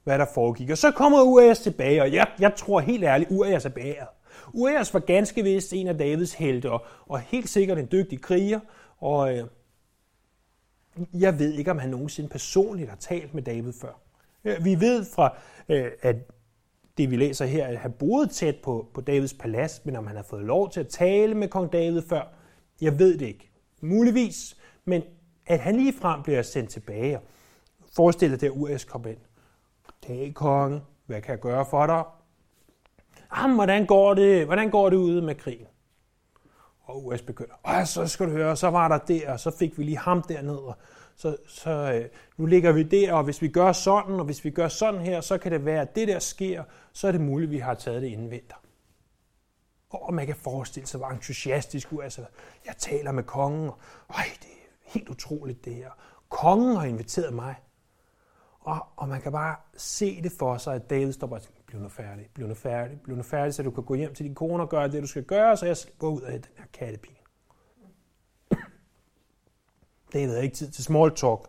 hvad 0.04 0.20
der 0.20 0.26
foregik. 0.34 0.70
Og 0.70 0.78
så 0.78 0.92
kommer 0.92 1.22
Urias 1.22 1.60
tilbage, 1.60 2.02
og 2.02 2.14
jeg, 2.14 2.28
jeg 2.40 2.56
tror 2.56 2.80
helt 2.80 3.04
ærligt, 3.04 3.32
Urias 3.32 3.66
er 3.66 3.70
bæret. 3.70 4.08
Urias 4.54 4.94
var 4.94 5.00
ganske 5.00 5.44
vist 5.44 5.74
en 5.74 5.88
af 5.88 5.98
Davids 5.98 6.34
helte, 6.34 6.72
og, 6.72 6.86
og 7.08 7.20
helt 7.20 7.50
sikkert 7.50 7.80
en 7.80 7.88
dygtig 7.92 8.22
kriger, 8.22 8.60
og 8.98 9.38
øh, 9.38 9.44
jeg 11.14 11.40
ved 11.40 11.54
ikke, 11.54 11.72
om 11.72 11.80
han 11.80 11.90
nogensinde 11.90 12.30
personligt 12.30 12.90
har 12.90 12.98
talt 12.98 13.34
med 13.34 13.44
David 13.44 13.74
før. 13.74 14.00
Øh, 14.46 14.66
vi 14.66 14.80
ved 14.80 15.06
fra, 15.16 15.38
øh, 15.70 15.92
at 16.02 16.16
det 17.00 17.12
vi 17.12 17.16
læser 17.16 17.46
her, 17.46 17.68
at 17.68 17.78
han 17.78 17.92
boede 17.92 18.28
tæt 18.28 18.56
på, 18.64 18.88
på 18.94 19.02
Davids 19.02 19.34
palads, 19.34 19.86
men 19.86 19.96
om 19.96 20.08
han 20.08 20.16
har 20.16 20.24
fået 20.24 20.44
lov 20.44 20.72
til 20.72 20.80
at 20.80 20.88
tale 20.88 21.36
med 21.36 21.48
kong 21.48 21.74
David 21.74 22.02
før, 22.02 22.22
jeg 22.82 23.00
ved 23.00 23.18
det 23.18 23.26
ikke. 23.26 23.52
Muligvis, 23.82 24.58
men 24.86 25.02
at 25.46 25.60
han 25.60 25.76
lige 25.76 25.94
frem 25.94 26.24
bliver 26.24 26.42
sendt 26.42 26.70
tilbage. 26.70 27.18
og 27.18 27.24
forestiller 27.96 28.38
det, 28.38 28.52
der 28.52 28.58
Urias 28.58 28.86
kom 28.86 29.08
ind. 29.08 29.18
Dag, 30.08 30.34
konge, 30.34 30.82
hvad 31.06 31.22
kan 31.22 31.32
jeg 31.32 31.40
gøre 31.40 31.66
for 31.66 31.86
dig? 31.86 32.04
Jamen, 33.38 33.56
hvordan 33.56 33.86
går 33.86 34.14
det, 34.14 34.46
hvordan 34.46 34.70
går 34.70 34.90
det 34.90 34.98
ude 34.98 35.22
med 35.22 35.36
krigen? 35.36 35.68
Og 36.82 37.06
US 37.06 37.22
begynder, 37.22 37.56
og 37.64 37.88
så 37.88 38.08
skal 38.08 38.26
du 38.26 38.32
høre, 38.32 38.56
så 38.56 38.68
var 38.68 38.88
der 38.88 38.98
der, 38.98 39.34
og 39.34 39.40
så 39.40 39.52
fik 39.52 39.78
vi 39.78 39.84
lige 39.84 39.98
ham 39.98 40.22
derned, 40.22 40.56
og 40.56 40.78
så, 41.20 41.38
så 41.48 41.70
øh, 41.70 42.10
nu 42.38 42.46
ligger 42.46 42.72
vi 42.72 42.84
der, 42.84 43.14
og 43.14 43.24
hvis 43.24 43.42
vi 43.42 43.48
gør 43.48 43.72
sådan, 43.72 44.20
og 44.20 44.26
hvis 44.26 44.46
vi 44.46 44.50
gør 44.50 44.68
sådan 44.68 45.02
her, 45.02 45.22
så 45.22 45.38
kan 45.38 45.52
det 45.52 45.66
være, 45.66 45.82
at 45.82 45.96
det 45.96 46.08
der 46.08 46.20
sker, 46.20 46.64
så 46.94 47.08
er 47.08 47.12
det 47.12 47.22
muligt, 47.22 47.50
at 47.50 47.52
vi 47.52 47.58
har 47.58 47.74
taget 47.74 48.02
det 48.02 48.08
inden 48.08 48.32
vinter. 48.32 48.56
Og 49.90 50.14
man 50.14 50.26
kan 50.26 50.36
forestille 50.36 50.88
sig, 50.88 50.98
hvor 50.98 51.08
entusiastisk 51.08 51.94
ud. 51.94 52.04
Altså, 52.04 52.26
Jeg 52.66 52.76
taler 52.78 53.12
med 53.12 53.24
kongen, 53.24 53.70
og 53.70 53.78
øj, 54.10 54.24
det 54.40 54.48
er 54.48 54.70
helt 54.86 55.10
utroligt 55.10 55.66
det 55.66 55.76
her. 55.76 55.90
Kongen 56.30 56.76
har 56.76 56.86
inviteret 56.86 57.34
mig. 57.34 57.56
Og, 58.60 58.86
og 58.96 59.10
man 59.10 59.22
kan 59.22 59.32
bare 59.32 59.56
se 59.78 60.22
det 60.22 60.32
for 60.40 60.58
sig, 60.58 60.76
at 60.76 60.90
David 60.90 61.14
står 61.14 61.28
bare 61.28 61.42
bliv 61.68 61.82
nu 61.82 61.90
færdig, 61.90 62.30
bliv 62.34 62.48
nu 62.48 62.54
færdig, 62.54 63.02
bliv 63.02 63.16
nu 63.16 63.24
færdig, 63.24 63.54
så 63.54 63.64
du 63.64 63.72
kan 63.72 63.84
gå 63.84 63.94
hjem 63.94 64.14
til 64.14 64.26
din 64.26 64.36
kone 64.36 64.64
og 64.64 64.70
gøre 64.70 64.92
det, 64.92 65.02
du 65.02 65.08
skal 65.08 65.24
gøre, 65.24 65.58
så 65.58 65.66
jeg 65.66 65.78
går 66.00 66.10
ud 66.10 66.22
af 66.22 66.32
den 66.32 66.52
her 66.58 66.66
kattepine. 66.74 67.19
Det 70.14 70.28
havde 70.28 70.44
ikke 70.44 70.56
tid 70.56 70.72
til 70.72 70.84
small 70.84 71.16
talk. 71.16 71.40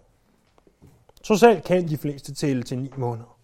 Så 1.22 1.36
selv 1.36 1.60
kan 1.60 1.88
de 1.88 1.98
fleste 1.98 2.34
tælle 2.34 2.62
til 2.62 2.78
ni 2.78 2.90
måneder. 2.96 3.38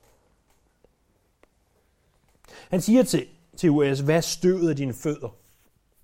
Han 2.71 2.81
siger 2.81 3.03
til, 3.03 3.27
til 3.57 3.71
US, 3.71 4.01
hvad 4.01 4.23
støvet 4.23 4.71
af 4.71 4.77
dine 4.77 4.95
fødder? 4.95 5.37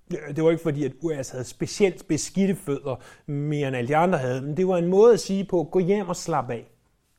Det 0.09 0.43
var 0.43 0.51
ikke 0.51 0.63
fordi, 0.63 0.85
at 0.85 0.91
US 1.01 1.29
havde 1.29 1.43
specielt 1.43 2.07
beskidte 2.07 2.55
fødder, 2.55 2.95
mere 3.25 3.67
end 3.67 3.77
alle 3.77 3.87
de 3.87 3.95
andre 3.95 4.17
havde, 4.17 4.41
men 4.41 4.57
det 4.57 4.67
var 4.67 4.77
en 4.77 4.87
måde 4.87 5.13
at 5.13 5.19
sige 5.19 5.45
på, 5.45 5.63
gå 5.63 5.79
hjem 5.79 6.09
og 6.09 6.15
slap 6.15 6.49
af. 6.49 6.65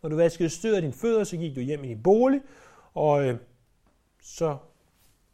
Når 0.03 0.09
du 0.09 0.17
vaskede 0.17 0.49
støvet 0.49 0.75
af 0.75 0.83
dine 0.83 0.93
fødder, 0.93 1.25
så 1.25 1.37
gik 1.37 1.57
du 1.57 1.61
hjem 1.61 1.85
i 1.85 1.89
din 1.89 2.03
bolig, 2.03 2.41
og 2.95 3.25
øh, 3.25 3.39
så 4.23 4.57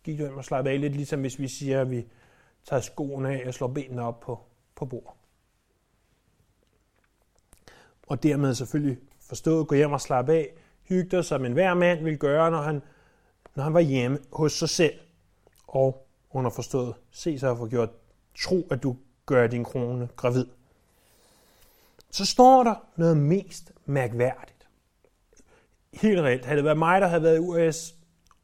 gik 0.05 0.19
du 0.19 0.23
hjem 0.23 0.37
og 0.37 0.45
slappede 0.45 0.75
af 0.75 0.81
lidt, 0.81 0.97
ligesom 0.97 1.21
hvis 1.21 1.39
vi 1.39 1.49
siger, 1.49 1.81
at 1.81 1.91
vi 1.91 2.07
tager 2.65 2.81
skoene 2.81 3.29
af 3.29 3.47
og 3.47 3.55
slår 3.55 3.69
benene 3.69 4.03
op 4.03 4.21
på, 4.21 4.39
på 4.75 4.85
bord. 4.85 5.20
Og 8.11 8.23
dermed 8.23 8.55
selvfølgelig 8.55 8.99
forstået, 9.21 9.69
gå 9.69 9.75
hjem 9.75 9.93
og 9.93 10.01
slappe 10.01 10.33
af, 10.33 10.53
hygge 10.83 11.17
dig, 11.17 11.25
som 11.25 11.45
enhver 11.45 11.75
mand 11.75 12.05
vil 12.05 12.19
gøre, 12.19 12.51
når 12.51 12.63
han, 12.63 12.83
når 13.55 13.65
han 13.65 13.75
var 13.75 13.81
hjemme 13.81 14.19
hos 14.33 14.53
sig 14.53 14.69
selv. 14.69 14.95
Og 15.67 16.07
underforstået, 16.31 16.95
se 17.11 17.39
sig 17.39 17.51
at 17.51 17.59
få 17.59 17.69
gjort, 17.69 17.89
tro, 18.39 18.67
at 18.71 18.83
du 18.83 18.97
gør 19.27 19.47
din 19.47 19.65
krone 19.65 20.09
gravid. 20.17 20.47
så 22.11 22.27
står 22.27 22.65
der 22.65 22.75
noget 22.97 23.17
mest 23.17 23.73
mærkværdigt. 23.87 24.69
Helt 25.93 26.21
reelt. 26.21 26.45
Havde 26.45 26.57
det 26.57 26.65
været 26.65 26.79
mig, 26.79 27.01
der 27.01 27.07
havde 27.07 27.23
været 27.23 27.37
i 27.37 27.41
US, 27.41 27.95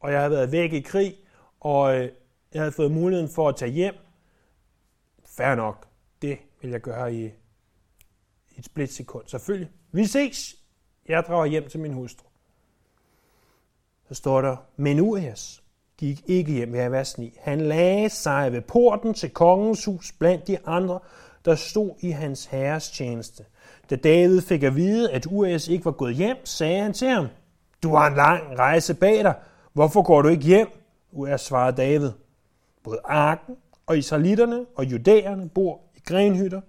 og 0.01 0.12
jeg 0.12 0.21
havde 0.21 0.31
været 0.31 0.53
væk 0.53 0.73
i 0.73 0.81
krig, 0.81 1.17
og 1.61 1.97
øh, 1.97 2.11
jeg 2.55 2.62
havde 2.62 2.73
fået 2.73 2.93
muligheden 2.93 3.31
for 3.31 3.49
at 3.49 3.57
tage 3.57 3.71
hjem, 3.71 3.95
fair 5.25 5.55
nok, 5.55 5.87
det 6.23 6.39
vil 6.62 6.71
jeg 6.71 6.81
gøre 6.81 7.14
i 7.14 7.31
et 8.59 8.65
splitsekund. 8.65 9.25
Selvfølgelig. 9.27 9.71
Vi 9.93 10.05
ses. 10.05 10.57
Jeg 11.09 11.25
drager 11.29 11.47
hjem 11.47 11.69
til 11.69 11.81
min 11.81 11.93
hustru. 11.93 12.27
Så 14.09 14.15
står 14.15 14.41
der, 14.41 14.57
men 14.77 15.01
Urias 15.01 15.63
gik 15.97 16.23
ikke 16.27 16.53
hjem 16.53 16.73
ved 16.73 16.89
vers 16.89 17.19
9. 17.19 17.39
Han 17.41 17.61
lagde 17.61 18.09
sig 18.09 18.53
ved 18.53 18.61
porten 18.61 19.15
til 19.15 19.31
kongens 19.31 19.85
hus 19.85 20.13
blandt 20.13 20.47
de 20.47 20.59
andre, 20.67 20.99
der 21.45 21.55
stod 21.55 21.91
i 22.01 22.11
hans 22.11 22.47
herres 22.47 22.91
tjeneste. 22.91 23.45
Da 23.91 23.97
David 23.97 24.41
fik 24.41 24.63
at 24.63 24.77
vide, 24.77 25.11
at 25.11 25.27
Urias 25.27 25.69
ikke 25.69 25.85
var 25.85 25.91
gået 25.91 26.15
hjem, 26.15 26.37
sagde 26.45 26.83
han 26.83 26.93
til 26.93 27.09
ham, 27.09 27.27
Du 27.83 27.95
har 27.95 28.07
en 28.07 28.17
lang 28.17 28.59
rejse 28.59 28.95
bag 28.95 29.25
dig. 29.25 29.35
Hvorfor 29.73 30.03
går 30.03 30.23
du 30.23 30.29
ikke 30.29 30.45
hjem? 30.45 30.69
Urias 31.13 31.41
svarede 31.41 31.77
David. 31.77 32.11
Både 32.85 32.99
arken 33.05 33.57
og 33.87 33.99
israelitterne 33.99 34.67
og 34.77 34.85
judæerne 34.85 35.49
bor 35.49 35.81
i 35.97 36.01
grenhytter, 36.07 36.61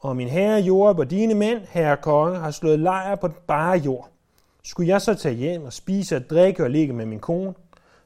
og 0.00 0.16
min 0.16 0.28
herre 0.28 0.60
Joab 0.60 0.98
og 0.98 1.10
dine 1.10 1.34
mænd, 1.34 1.60
herre 1.68 1.96
konge, 1.96 2.38
har 2.38 2.50
slået 2.50 2.78
lejr 2.78 3.14
på 3.14 3.28
bare 3.46 3.78
jord. 3.78 4.08
Skulle 4.64 4.88
jeg 4.88 5.02
så 5.02 5.14
tage 5.14 5.34
hjem 5.34 5.64
og 5.64 5.72
spise 5.72 6.16
og 6.16 6.30
drikke 6.30 6.64
og 6.64 6.70
ligge 6.70 6.92
med 6.92 7.06
min 7.06 7.20
kone? 7.20 7.54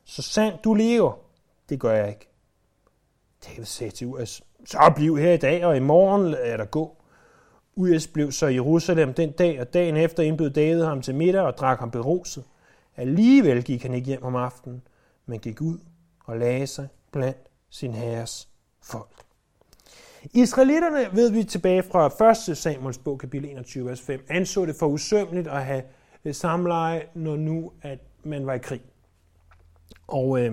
Så 0.05 0.23
sandt 0.23 0.65
du 0.65 0.75
lever. 0.75 1.13
Det 1.69 1.81
gør 1.81 1.93
jeg 1.93 2.09
ikke. 2.09 2.29
David 3.47 3.65
sagde 3.65 3.91
til 3.91 4.07
Urias, 4.07 4.43
så 4.67 4.93
bliv 4.97 5.19
her 5.19 5.33
i 5.33 5.37
dag, 5.37 5.67
og 5.67 5.77
i 5.77 5.81
morgen 5.81 6.35
er 6.39 6.57
der 6.57 6.65
gå. 6.65 6.97
Urias 7.77 8.07
blev 8.07 8.33
så 8.33 8.47
i 8.47 8.55
Jerusalem 8.55 9.15
den 9.15 9.33
dag, 9.33 9.61
og 9.61 9.75
dagen 9.75 9.97
efter 9.97 10.23
indbød 10.23 10.51
David 10.51 10.83
ham 10.83 11.03
til 11.03 11.15
middag 11.15 11.43
og 11.43 11.59
drak 11.59 11.79
ham 11.79 11.91
beruset. 11.91 12.45
Alligevel 12.97 13.65
gik 13.65 13.83
han 13.83 13.95
ikke 13.95 14.07
hjem 14.07 14.23
om 14.23 14.37
aftenen, 14.37 14.83
men 15.27 15.39
gik 15.39 15.61
ud 15.61 15.79
og 16.25 16.39
lagde 16.39 16.67
sig 16.67 16.89
blandt 17.13 17.39
sin 17.71 17.95
herres 17.95 18.49
folk. 18.83 19.32
Israelitterne, 20.31 21.17
ved 21.17 21.31
vi 21.31 21.45
tilbage 21.45 21.83
fra 21.83 22.51
1. 22.51 22.59
Samuels 22.59 22.99
bog, 22.99 23.19
kapitel 23.19 23.51
21, 23.51 23.87
vers 23.87 24.01
5, 24.01 24.25
anså 24.29 24.67
det 24.67 24.77
for 24.77 24.87
usømmeligt 24.87 25.49
at 25.49 25.65
have 25.65 25.83
øh, 26.25 26.35
samleje, 26.35 27.03
når 27.15 27.37
nu 27.37 27.73
at 27.83 27.99
man 28.25 28.47
var 28.47 28.55
i 28.55 28.59
krig. 28.59 28.81
Og 30.07 30.41
øh, 30.41 30.53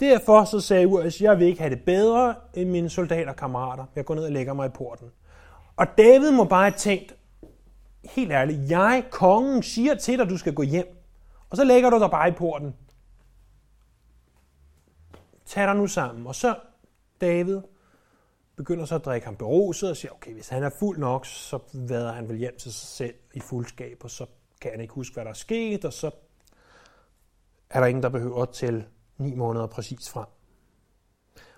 derfor 0.00 0.44
så 0.44 0.60
sagde 0.60 0.88
Urias, 0.88 1.20
jeg 1.20 1.38
vil 1.38 1.46
ikke 1.46 1.60
have 1.60 1.74
det 1.74 1.84
bedre 1.84 2.34
end 2.54 2.70
mine 2.70 2.90
soldater 2.90 3.32
kammerater. 3.32 3.84
Jeg 3.96 4.04
går 4.04 4.14
ned 4.14 4.24
og 4.24 4.32
lægger 4.32 4.52
mig 4.52 4.66
i 4.66 4.70
porten. 4.70 5.10
Og 5.76 5.86
David 5.98 6.30
må 6.30 6.44
bare 6.44 6.70
have 6.70 6.78
tænkt, 6.78 7.14
helt 8.04 8.32
ærligt, 8.32 8.70
jeg, 8.70 9.04
kongen, 9.10 9.62
siger 9.62 9.94
til 9.94 10.18
dig, 10.18 10.24
at 10.24 10.30
du 10.30 10.38
skal 10.38 10.54
gå 10.54 10.62
hjem. 10.62 10.86
Og 11.50 11.56
så 11.56 11.64
lægger 11.64 11.90
du 11.90 11.98
dig 11.98 12.10
bare 12.10 12.28
i 12.28 12.32
porten. 12.32 12.74
Tag 15.46 15.66
dig 15.66 15.76
nu 15.76 15.86
sammen. 15.86 16.26
Og 16.26 16.34
så 16.34 16.54
David 17.20 17.60
begynder 18.56 18.84
så 18.84 18.94
at 18.94 19.04
drikke 19.04 19.24
ham 19.24 19.36
beruset 19.36 19.90
og 19.90 19.96
siger, 19.96 20.12
okay, 20.12 20.32
hvis 20.32 20.48
han 20.48 20.62
er 20.62 20.70
fuld 20.70 20.98
nok, 20.98 21.26
så 21.26 21.58
vader 21.72 22.12
han 22.12 22.28
vel 22.28 22.36
hjem 22.36 22.56
til 22.58 22.72
sig 22.72 22.88
selv 22.88 23.14
i 23.34 23.40
fuldskab, 23.40 24.04
og 24.04 24.10
så 24.10 24.26
kan 24.60 24.70
han 24.70 24.80
ikke 24.80 24.94
huske, 24.94 25.14
hvad 25.14 25.24
der 25.24 25.30
er 25.30 25.34
sket, 25.34 25.84
og 25.84 25.92
så 25.92 26.10
er 27.70 27.80
der 27.80 27.86
ingen, 27.86 28.02
der 28.02 28.08
behøver 28.08 28.44
til 28.44 28.84
ni 29.18 29.34
måneder 29.34 29.66
præcis 29.66 30.10
frem. 30.10 30.26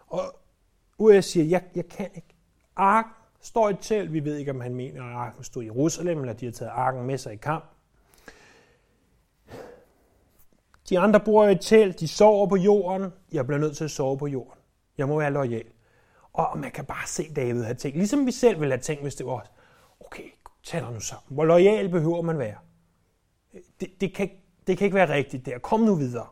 Og 0.06 0.22
US 0.98 1.24
siger, 1.24 1.44
jeg, 1.44 1.62
jeg 1.74 1.88
kan 1.88 2.10
ikke. 2.14 2.34
Ark 2.76 3.06
står 3.40 3.70
i 3.70 3.74
telt. 3.80 4.12
Vi 4.12 4.24
ved 4.24 4.36
ikke, 4.36 4.50
om 4.50 4.60
han 4.60 4.74
mener, 4.74 5.04
at 5.04 5.16
arken 5.16 5.44
stod 5.44 5.62
i 5.62 5.66
Jerusalem, 5.66 6.20
eller 6.20 6.32
de 6.32 6.44
har 6.44 6.52
taget 6.52 6.70
arken 6.70 7.06
med 7.06 7.18
sig 7.18 7.32
i 7.32 7.36
kamp. 7.36 7.64
De 10.88 10.98
andre 10.98 11.20
bor 11.20 11.46
i 11.46 11.52
et 11.52 11.60
telt, 11.60 12.00
de 12.00 12.08
sover 12.08 12.46
på 12.46 12.56
jorden. 12.56 13.12
Jeg 13.32 13.46
bliver 13.46 13.58
nødt 13.58 13.76
til 13.76 13.84
at 13.84 13.90
sove 13.90 14.18
på 14.18 14.26
jorden. 14.26 14.60
Jeg 14.98 15.08
må 15.08 15.18
være 15.18 15.30
lojal. 15.30 15.66
Og 16.34 16.58
man 16.58 16.70
kan 16.70 16.84
bare 16.84 17.06
se 17.06 17.34
David 17.34 17.62
have 17.62 17.74
tænkt, 17.74 17.96
ligesom 17.96 18.26
vi 18.26 18.32
selv 18.32 18.60
ville 18.60 18.74
have 18.74 18.82
tænkt, 18.82 19.02
hvis 19.02 19.14
det 19.14 19.26
var 19.26 19.32
os. 19.32 19.50
Okay, 20.00 20.30
tag 20.62 20.80
dig 20.80 20.92
nu 20.92 21.00
sammen. 21.00 21.34
Hvor 21.34 21.44
lojal 21.44 21.88
behøver 21.88 22.22
man 22.22 22.38
være? 22.38 22.58
Det, 23.80 24.00
det, 24.00 24.14
kan, 24.14 24.30
det 24.66 24.78
kan 24.78 24.84
ikke 24.84 24.94
være 24.94 25.14
rigtigt 25.14 25.46
der. 25.46 25.58
Kom 25.58 25.80
nu 25.80 25.94
videre. 25.94 26.26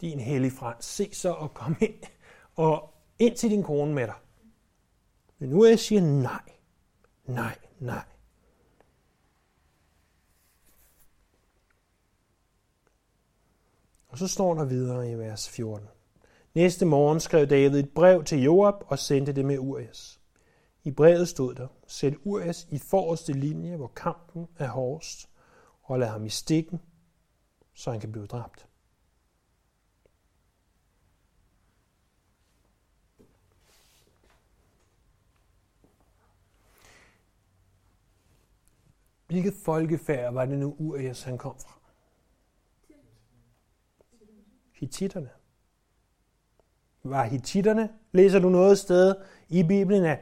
Din 0.00 0.20
hellige 0.20 0.50
frans. 0.50 0.84
Se 0.84 1.14
så 1.14 1.32
og 1.32 1.54
kom 1.54 1.76
ind. 1.80 2.02
Og 2.54 2.94
ind 3.18 3.36
til 3.36 3.50
din 3.50 3.62
kone 3.62 3.94
med 3.94 4.06
dig. 4.06 4.14
Men 5.38 5.50
nu 5.50 5.62
er 5.62 5.68
jeg 5.68 5.78
siger 5.78 6.00
nej. 6.00 6.42
Nej, 7.24 7.58
nej. 7.78 8.04
Og 14.08 14.18
så 14.18 14.28
står 14.28 14.54
der 14.54 14.64
videre 14.64 15.10
i 15.10 15.14
vers 15.14 15.48
14. 15.48 15.88
Næste 16.54 16.86
morgen 16.86 17.20
skrev 17.20 17.46
David 17.46 17.78
et 17.78 17.90
brev 17.94 18.24
til 18.24 18.42
Joab 18.42 18.74
og 18.86 18.98
sendte 18.98 19.32
det 19.32 19.44
med 19.44 19.58
Urias. 19.58 20.20
I 20.84 20.90
brevet 20.90 21.28
stod 21.28 21.54
der, 21.54 21.68
sæt 21.86 22.14
Urias 22.24 22.68
i 22.70 22.78
forreste 22.78 23.32
linje, 23.32 23.76
hvor 23.76 23.92
kampen 23.96 24.48
er 24.58 24.68
hårdest, 24.68 25.28
og 25.82 25.98
lad 25.98 26.08
ham 26.08 26.26
i 26.26 26.28
stikken, 26.28 26.80
så 27.74 27.90
han 27.90 28.00
kan 28.00 28.12
blive 28.12 28.26
dræbt. 28.26 28.68
Hvilket 39.26 39.54
folkefærd 39.54 40.32
var 40.32 40.44
det 40.44 40.58
nu 40.58 40.76
Urias, 40.78 41.22
han 41.22 41.38
kom 41.38 41.58
fra? 41.58 41.78
Hittitterne 44.72 45.30
var 47.04 47.24
hititterne. 47.24 47.88
Læser 48.12 48.38
du 48.38 48.48
noget 48.48 48.78
sted 48.78 49.14
i 49.48 49.62
Bibelen, 49.62 50.04
at 50.04 50.18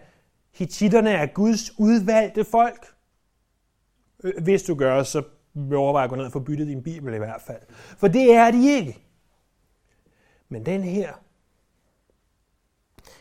hititterne 0.53 1.11
er 1.11 1.26
Guds 1.26 1.78
udvalgte 1.78 2.45
folk? 2.45 2.87
Øh, 4.24 4.43
hvis 4.43 4.62
du 4.62 4.74
gør, 4.74 5.03
så 5.03 5.22
overvej 5.74 6.05
at 6.05 6.11
gå 6.11 6.16
ned 6.16 6.24
og 6.24 6.33
få 6.33 6.41
byttet 6.41 6.66
din 6.66 6.83
Bibel 6.83 7.14
i 7.14 7.18
hvert 7.18 7.41
fald. 7.47 7.61
For 7.70 8.09
det 8.09 8.35
er 8.35 8.51
de 8.51 8.70
ikke. 8.70 8.99
Men 10.49 10.66
den 10.66 10.83
her, 10.83 11.12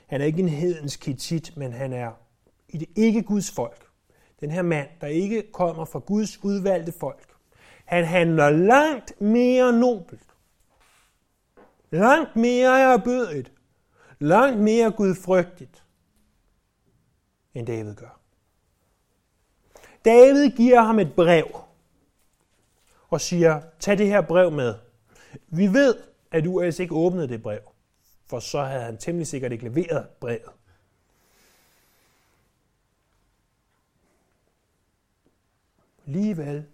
han 0.07 0.21
er 0.21 0.25
ikke 0.25 0.39
en 0.39 0.49
hedensk 0.49 1.05
hitit, 1.05 1.57
men 1.57 1.73
han 1.73 1.93
er 1.93 2.11
i 2.69 2.77
det 2.77 2.89
ikke 2.95 3.23
Guds 3.23 3.51
folk. 3.51 3.85
Den 4.39 4.51
her 4.51 4.61
mand, 4.61 4.87
der 5.01 5.07
ikke 5.07 5.51
kommer 5.53 5.85
fra 5.85 5.99
Guds 5.99 6.43
udvalgte 6.43 6.91
folk. 6.99 7.33
Han 7.85 8.05
handler 8.05 8.49
langt 8.49 9.21
mere 9.21 9.73
nobelt 9.73 10.28
Langt 11.91 12.35
mere 12.35 12.79
erbødigt. 12.79 13.51
Langt 14.19 14.59
mere 14.59 14.91
gudfrygtigt, 14.91 15.83
end 17.53 17.67
David 17.67 17.95
gør. 17.95 18.19
David 20.05 20.49
giver 20.49 20.81
ham 20.81 20.99
et 20.99 21.13
brev 21.15 21.47
og 23.09 23.21
siger, 23.21 23.61
tag 23.79 23.97
det 23.97 24.07
her 24.07 24.21
brev 24.21 24.51
med. 24.51 24.75
Vi 25.47 25.73
ved, 25.73 25.95
at 26.31 26.47
US 26.47 26.79
ikke 26.79 26.95
åbnede 26.95 27.27
det 27.27 27.43
brev, 27.43 27.59
for 28.25 28.39
så 28.39 28.61
havde 28.63 28.83
han 28.83 28.97
temmelig 28.97 29.27
sikkert 29.27 29.51
ikke 29.51 29.69
leveret 29.69 30.07
brevet. 30.09 30.51
Alligevel 36.07 36.65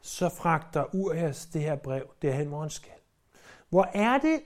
så 0.00 0.28
fragter 0.28 0.94
Urias 0.94 1.46
det 1.46 1.62
her 1.62 1.76
brev 1.76 2.14
derhen, 2.22 2.48
hvor 2.48 2.60
han 2.60 2.70
skal. 2.70 2.92
Hvor 3.68 3.90
er 3.94 4.18
det 4.18 4.40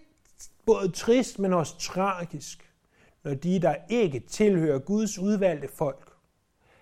både 0.67 0.93
trist, 0.93 1.39
men 1.39 1.53
også 1.53 1.79
tragisk, 1.79 2.75
når 3.23 3.35
de, 3.35 3.61
der 3.61 3.77
ikke 3.89 4.21
tilhører 4.21 4.79
Guds 4.79 5.19
udvalgte 5.19 5.69
folk, 5.69 6.17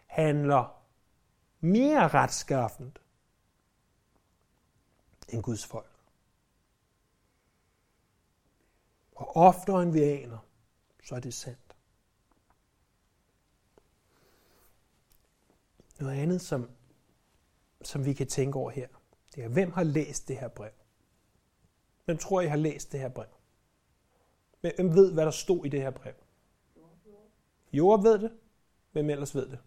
handler 0.07 0.83
mere 1.61 2.09
retskaffent 2.09 2.99
end 5.29 5.43
Guds 5.43 5.67
folk. 5.67 5.91
Og 9.13 9.37
oftere 9.37 9.83
end 9.83 9.93
vi 9.93 10.03
aner, 10.03 10.39
så 11.05 11.15
er 11.15 11.21
det 11.21 11.35
sandt. 11.35 11.77
Noget 16.01 16.19
andet, 16.19 16.41
som, 16.41 16.71
som 17.83 18.05
vi 18.05 18.13
kan 18.13 18.27
tænke 18.27 18.59
over 18.59 18.71
her, 18.71 18.89
det 19.35 19.45
er, 19.45 19.49
hvem 19.49 19.73
har 19.73 19.83
læst 19.83 20.29
det 20.29 20.39
her 20.39 20.49
brev? 20.49 20.71
Hvem 22.05 22.19
tror 22.19 22.41
I 22.41 22.47
har 22.47 22.57
læst 22.57 22.93
det 22.93 23.01
her 23.01 23.09
brev? 23.09 23.27
Men 24.63 24.73
Hvem 24.77 24.95
ved, 24.95 25.13
hvad 25.13 25.25
der 25.25 25.31
stod 25.31 25.67
i 25.67 25.69
det 25.69 25.83
her 25.83 25.91
brev? 25.91 26.15
Joab 27.73 28.05
ved 28.05 28.19
det. 28.19 28.33
Hvem 28.93 29.11
ellers 29.11 29.35
ved 29.35 29.47
det? 29.47 29.59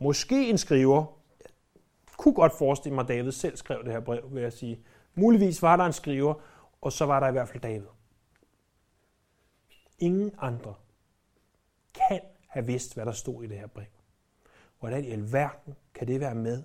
Måske 0.00 0.50
en 0.50 0.58
skriver. 0.58 1.20
Jeg 2.06 2.16
kunne 2.16 2.34
godt 2.34 2.52
forestille 2.58 2.94
mig, 2.94 3.02
at 3.02 3.08
David 3.08 3.32
selv 3.32 3.56
skrev 3.56 3.84
det 3.84 3.92
her 3.92 4.00
brev, 4.00 4.34
vil 4.34 4.42
jeg 4.42 4.52
sige. 4.52 4.84
Muligvis 5.14 5.62
var 5.62 5.76
der 5.76 5.84
en 5.84 5.92
skriver, 5.92 6.34
og 6.80 6.92
så 6.92 7.06
var 7.06 7.20
der 7.20 7.28
i 7.28 7.32
hvert 7.32 7.48
fald 7.48 7.60
David. 7.60 7.86
Ingen 9.98 10.34
andre 10.38 10.74
kan 11.94 12.20
have 12.48 12.66
vidst, 12.66 12.94
hvad 12.94 13.06
der 13.06 13.12
stod 13.12 13.44
i 13.44 13.46
det 13.46 13.58
her 13.58 13.66
brev. 13.66 13.86
Hvordan 14.78 15.04
i 15.04 15.10
alverden 15.10 15.74
kan 15.94 16.06
det 16.06 16.20
være 16.20 16.34
med 16.34 16.62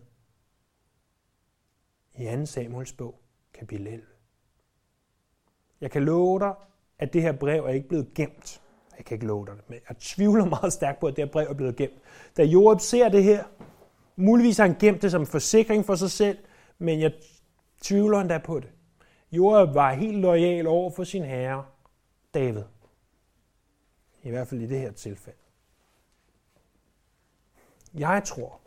i 2.16 2.26
2. 2.40 2.46
Samuels 2.46 2.94
bog, 2.94 3.22
kapitel 3.54 3.88
11? 3.88 4.19
Jeg 5.82 5.92
kan 5.92 6.04
love 6.06 6.40
dig, 6.40 6.54
at 7.00 7.14
det 7.14 7.22
her 7.22 7.32
brev 7.32 7.66
er 7.66 7.70
ikke 7.70 7.88
blevet 7.88 8.14
gemt. 8.14 8.62
Jeg 8.98 9.06
kan 9.06 9.16
ikke 9.16 9.26
love 9.26 9.46
dig 9.46 9.56
det, 9.56 9.70
men 9.70 9.80
jeg 9.90 9.98
tvivler 9.98 10.46
meget 10.46 10.74
stærkt 10.74 11.00
på, 11.00 11.08
at 11.08 11.16
det 11.16 11.24
her 11.24 11.32
brev 11.32 11.48
er 11.50 11.54
blevet 11.54 11.76
gemt. 11.76 12.02
Da 12.38 12.44
Joab 12.44 12.80
ser 12.80 13.10
det 13.10 13.24
her, 13.24 13.44
muligvis 14.16 14.58
har 14.58 14.66
han 14.66 14.76
gemt 14.80 15.02
det 15.02 15.12
som 15.12 15.22
en 15.22 15.28
forsikring 15.28 15.86
for 15.86 15.96
sig 15.96 16.12
selv, 16.12 16.38
men 16.78 17.00
jeg 17.00 17.14
tvivler 17.82 18.20
endda 18.20 18.38
på 18.38 18.60
det. 18.60 18.70
Joab 19.32 19.74
var 19.74 19.94
helt 19.94 20.18
lojal 20.18 20.68
over 20.68 20.92
for 20.92 21.04
sin 21.04 21.24
herre, 21.24 21.66
David. 22.34 22.64
I 24.24 24.30
hvert 24.30 24.48
fald 24.48 24.62
i 24.62 24.66
det 24.66 24.80
her 24.80 24.92
tilfælde. 24.92 25.40
Jeg 27.94 28.24
tror, 28.26 28.60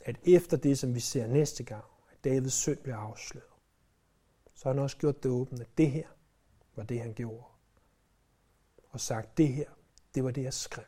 at 0.00 0.16
efter 0.24 0.56
det, 0.56 0.78
som 0.78 0.94
vi 0.94 1.00
ser 1.00 1.26
næste 1.26 1.64
gang, 1.64 1.84
at 2.12 2.24
Davids 2.24 2.52
søn 2.52 2.78
bliver 2.82 2.96
afsløret, 2.96 3.46
så 4.58 4.68
har 4.68 4.74
han 4.74 4.82
også 4.82 4.96
gjort 4.96 5.22
det 5.22 5.30
åbent, 5.30 5.60
at 5.60 5.78
det 5.78 5.90
her 5.90 6.06
var 6.76 6.82
det, 6.82 7.00
han 7.00 7.14
gjorde. 7.14 7.44
Og 8.88 9.00
sagt, 9.00 9.38
det 9.38 9.48
her, 9.48 9.68
det 10.14 10.24
var 10.24 10.30
det, 10.30 10.42
jeg 10.42 10.52
skrev. 10.52 10.84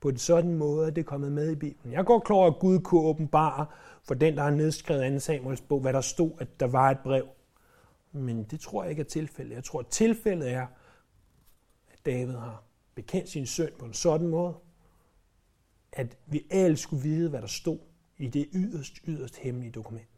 På 0.00 0.08
en 0.08 0.18
sådan 0.18 0.54
måde 0.54 0.86
at 0.86 0.96
det 0.96 1.00
er 1.00 1.06
kommet 1.06 1.32
med 1.32 1.50
i 1.50 1.54
Bibelen. 1.54 1.92
Jeg 1.92 2.04
går 2.04 2.18
klar, 2.18 2.46
at 2.46 2.58
Gud 2.60 2.80
kunne 2.80 3.00
åbenbare 3.00 3.66
for 4.02 4.14
den, 4.14 4.36
der 4.36 4.42
har 4.42 4.50
nedskrevet 4.50 5.12
2 5.12 5.18
Samuels 5.18 5.60
bog, 5.60 5.80
hvad 5.80 5.92
der 5.92 6.00
stod, 6.00 6.32
at 6.38 6.60
der 6.60 6.66
var 6.66 6.90
et 6.90 6.98
brev. 7.04 7.28
Men 8.12 8.44
det 8.44 8.60
tror 8.60 8.82
jeg 8.82 8.90
ikke 8.90 9.00
er 9.00 9.04
tilfældet. 9.04 9.54
Jeg 9.54 9.64
tror, 9.64 9.80
at 9.80 9.86
tilfældet 9.86 10.50
er, 10.50 10.66
at 11.92 12.06
David 12.06 12.34
har 12.34 12.64
bekendt 12.94 13.28
sin 13.28 13.46
søn 13.46 13.70
på 13.78 13.84
en 13.84 13.94
sådan 13.94 14.28
måde, 14.28 14.54
at 15.92 16.18
vi 16.26 16.46
alle 16.50 16.76
skulle 16.76 17.02
vide, 17.02 17.30
hvad 17.30 17.40
der 17.40 17.46
stod 17.46 17.78
i 18.16 18.28
det 18.28 18.48
yderst, 18.52 19.00
yderst 19.06 19.36
hemmelige 19.36 19.72
dokument. 19.72 20.09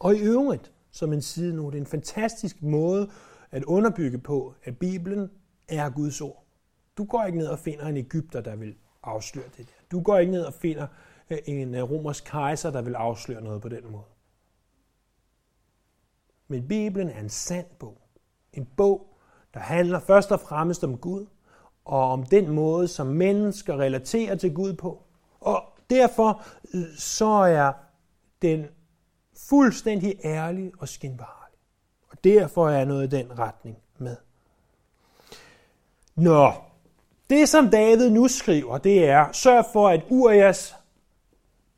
Og 0.00 0.16
i 0.16 0.18
øvrigt, 0.18 0.72
som 0.90 1.12
en 1.12 1.22
side 1.22 1.56
nu, 1.56 1.66
det 1.66 1.74
er 1.74 1.80
en 1.80 1.86
fantastisk 1.86 2.62
måde 2.62 3.10
at 3.50 3.64
underbygge 3.64 4.18
på, 4.18 4.54
at 4.64 4.78
Bibelen 4.78 5.30
er 5.68 5.90
Guds 5.90 6.20
ord. 6.20 6.44
Du 6.96 7.04
går 7.04 7.24
ikke 7.24 7.38
ned 7.38 7.46
og 7.46 7.58
finder 7.58 7.86
en 7.86 7.96
Ægypter, 7.96 8.40
der 8.40 8.56
vil 8.56 8.74
afsløre 9.02 9.48
det 9.56 9.68
der. 9.68 9.74
Du 9.90 10.00
går 10.00 10.18
ikke 10.18 10.32
ned 10.32 10.42
og 10.42 10.54
finder 10.54 10.86
øh, 11.30 11.38
en 11.46 11.74
øh, 11.74 11.90
romersk 11.90 12.24
kejser, 12.24 12.70
der 12.70 12.82
vil 12.82 12.94
afsløre 12.94 13.42
noget 13.42 13.62
på 13.62 13.68
den 13.68 13.90
måde. 13.90 14.04
Men 16.48 16.68
Bibelen 16.68 17.08
er 17.08 17.20
en 17.20 17.28
sand 17.28 17.66
bog. 17.78 18.00
En 18.52 18.68
bog, 18.76 19.16
der 19.54 19.60
handler 19.60 20.00
først 20.00 20.32
og 20.32 20.40
fremmest 20.40 20.84
om 20.84 20.98
Gud, 20.98 21.26
og 21.84 22.10
om 22.10 22.26
den 22.26 22.50
måde, 22.50 22.88
som 22.88 23.06
mennesker 23.06 23.76
relaterer 23.76 24.34
til 24.34 24.54
Gud 24.54 24.72
på. 24.72 25.02
Og 25.40 25.64
derfor 25.90 26.42
øh, 26.74 26.96
så 26.96 27.26
er 27.26 27.72
den 28.42 28.66
fuldstændig 29.48 30.14
ærlig 30.24 30.72
og 30.78 30.88
skinbarlig. 30.88 31.58
Og 32.10 32.24
derfor 32.24 32.68
er 32.68 32.76
jeg 32.76 32.86
noget 32.86 33.12
i 33.12 33.16
den 33.16 33.38
retning 33.38 33.76
med. 33.98 34.16
Nå, 36.16 36.52
det 37.30 37.48
som 37.48 37.70
David 37.70 38.10
nu 38.10 38.28
skriver, 38.28 38.78
det 38.78 39.04
er, 39.04 39.32
sørg 39.32 39.64
for, 39.72 39.88
at 39.88 40.02
Urias 40.08 40.74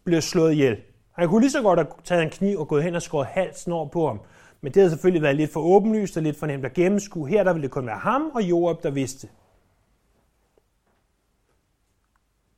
bliver 0.05 0.21
slået 0.21 0.53
ihjel. 0.53 0.83
Han 1.13 1.29
kunne 1.29 1.41
lige 1.41 1.51
så 1.51 1.63
godt 1.63 1.79
have 1.79 1.89
taget 2.05 2.23
en 2.23 2.31
kniv 2.31 2.59
og 2.59 2.69
gået 2.69 2.83
hen 2.83 2.95
og 2.95 3.03
skåret 3.03 3.27
halsen 3.27 3.73
over 3.73 3.89
på 3.89 4.07
ham. 4.07 4.21
Men 4.61 4.75
det 4.75 4.81
havde 4.81 4.91
selvfølgelig 4.91 5.23
været 5.23 5.37
lidt 5.37 5.53
for 5.53 5.61
åbenlyst 5.61 6.17
og 6.17 6.23
lidt 6.23 6.39
for 6.39 6.47
nemt 6.47 6.65
at 6.65 6.73
gennemskue. 6.73 7.29
Her 7.29 7.45
der 7.45 7.53
ville 7.53 7.63
det 7.63 7.71
kun 7.71 7.87
være 7.87 7.99
ham 7.99 8.31
og 8.35 8.43
Joab, 8.43 8.83
der 8.83 8.91
vidste. 8.91 9.29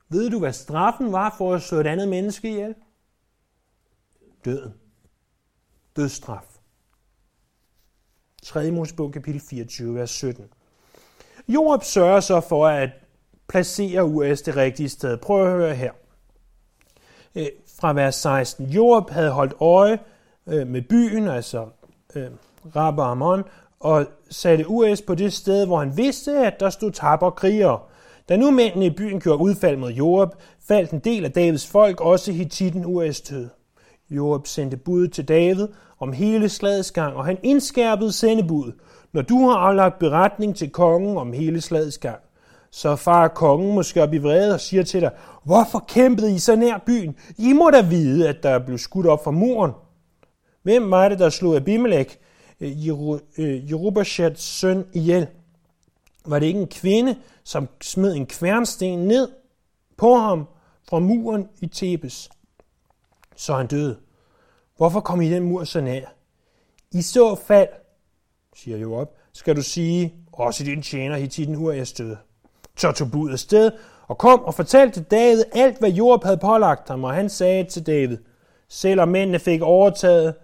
Ved 0.09 0.31
du, 0.31 0.39
hvad 0.39 0.53
straffen 0.53 1.13
var 1.13 1.35
for 1.39 1.55
at 1.55 1.63
slå 1.63 1.79
et 1.79 1.87
andet 1.87 2.09
menneske 2.09 2.49
ihjel? 2.49 2.75
Døden. 4.45 4.75
Dødsstraf. 5.97 6.45
3. 8.43 8.71
Mosebog 8.71 9.13
kapitel 9.13 9.41
24, 9.41 9.95
vers 9.95 10.11
17. 10.11 10.45
Job 11.49 11.85
sørger 11.85 12.21
så 12.21 12.41
for 12.41 12.67
at 12.67 12.91
placere 13.49 14.05
US 14.05 14.43
det 14.43 14.57
rigtige 14.57 14.89
sted. 14.89 15.17
Prøv 15.17 15.47
at 15.47 15.53
høre 15.53 15.75
her. 15.75 15.93
Øh, 17.35 17.47
fra 17.81 17.93
vers 17.93 18.15
16. 18.15 18.67
Job 18.67 19.11
havde 19.11 19.31
holdt 19.31 19.55
øje 19.61 19.99
øh, 20.47 20.67
med 20.67 20.83
byen, 20.83 21.29
altså 21.29 21.67
øh, 22.15 22.31
Rabba 22.77 23.03
Ammon, 23.03 23.45
og 23.81 24.07
satte 24.31 24.69
US 24.69 25.03
på 25.03 25.15
det 25.15 25.33
sted, 25.33 25.67
hvor 25.67 25.79
han 25.79 25.97
vidste, 25.97 26.39
at 26.47 26.61
der 26.61 26.71
stod 26.71 26.91
tapper 26.91 27.31
krigere. 27.31 27.81
Da 28.29 28.37
nu 28.37 28.51
mændene 28.51 28.87
i 28.87 28.91
byen 28.91 29.21
gjorde 29.21 29.43
udfald 29.43 29.77
mod 29.77 29.93
Joab, 29.93 30.29
faldt 30.69 30.91
en 30.91 30.99
del 30.99 31.25
af 31.25 31.33
Davids 31.33 31.67
folk, 31.67 32.01
også 32.01 32.33
Hittiten 32.33 32.85
US 32.85 33.21
døde. 33.21 33.51
Joab 34.17 34.47
sendte 34.47 34.77
bud 34.77 35.09
til 35.09 35.29
David 35.29 35.69
om 35.99 36.13
hele 36.13 36.49
slagets 36.49 36.91
gang, 36.91 37.17
og 37.17 37.25
han 37.25 37.39
indskærpede 37.43 38.13
sendebuddet. 38.13 38.75
Når 39.13 39.23
du 39.23 39.49
har 39.49 39.57
aflagt 39.57 39.99
beretning 39.99 40.57
til 40.57 40.71
kongen 40.71 41.17
om 41.17 41.33
hele 41.33 41.61
slagets 41.61 41.99
gang, 41.99 42.19
så 42.71 42.97
far 42.97 43.29
kongen 43.29 43.75
måske 43.75 44.03
op 44.03 44.15
i 44.15 44.19
vrede 44.19 44.55
og 44.55 44.61
siger 44.61 44.83
til 44.83 45.01
dig, 45.01 45.11
hvorfor 45.45 45.85
kæmpede 45.89 46.35
I 46.35 46.39
så 46.39 46.57
nær 46.57 46.79
byen? 46.87 47.17
I 47.39 47.53
må 47.53 47.71
da 47.71 47.81
vide, 47.81 48.29
at 48.29 48.43
der 48.43 48.59
blev 48.59 48.79
skudt 48.79 49.07
op 49.07 49.25
fra 49.25 49.31
muren. 49.31 49.73
Hvem 50.63 50.91
var 50.91 51.09
det, 51.09 51.19
der 51.19 51.29
slog 51.29 51.57
Abimelech, 51.57 52.17
øh, 52.61 52.71
øh 53.39 53.71
Jerubashats 53.71 54.43
søn, 54.43 54.85
ihjel? 54.93 55.27
Var 56.27 56.39
det 56.39 56.47
ikke 56.47 56.61
en 56.61 56.69
kvinde, 56.69 57.17
som 57.45 57.69
smed 57.81 58.15
en 58.15 58.27
kværnsten 58.27 58.99
ned 58.99 59.29
på 59.97 60.15
ham 60.15 60.49
fra 60.89 60.99
muren 60.99 61.49
i 61.61 61.67
Tebes? 61.67 62.31
Så 63.37 63.55
han 63.55 63.67
døde. 63.67 63.97
Hvorfor 64.77 65.01
kom 65.01 65.21
I 65.21 65.31
den 65.31 65.43
mur 65.43 65.65
så 65.65 65.81
nær? 65.81 66.07
I 66.93 67.03
så 67.03 67.35
fald, 67.35 67.69
siger 68.57 68.79
Joab, 68.79 69.09
skal 69.33 69.57
du 69.57 69.63
sige, 69.63 70.15
også 70.33 70.65
din 70.65 70.83
tjener 70.83 71.17
Hittiten 71.17 71.77
jeg 71.77 71.87
stød. 71.87 72.17
Så 72.77 72.93
tog 72.93 73.11
budet 73.11 73.41
sted 73.41 73.71
og 74.09 74.19
kom 74.19 74.41
og 74.45 74.55
fortalte 74.55 75.03
David 75.03 75.45
alt, 75.53 75.79
hvad 75.79 75.91
Joab 75.91 76.25
havde 76.25 76.37
pålagt 76.37 76.89
ham, 76.89 77.05
og 77.05 77.15
han 77.15 77.29
sagde 77.29 77.65
til 77.65 77.87
David, 77.87 78.19
selvom 78.69 79.09
mændene 79.09 79.39
fik 79.39 79.63
overtaget 79.63 80.35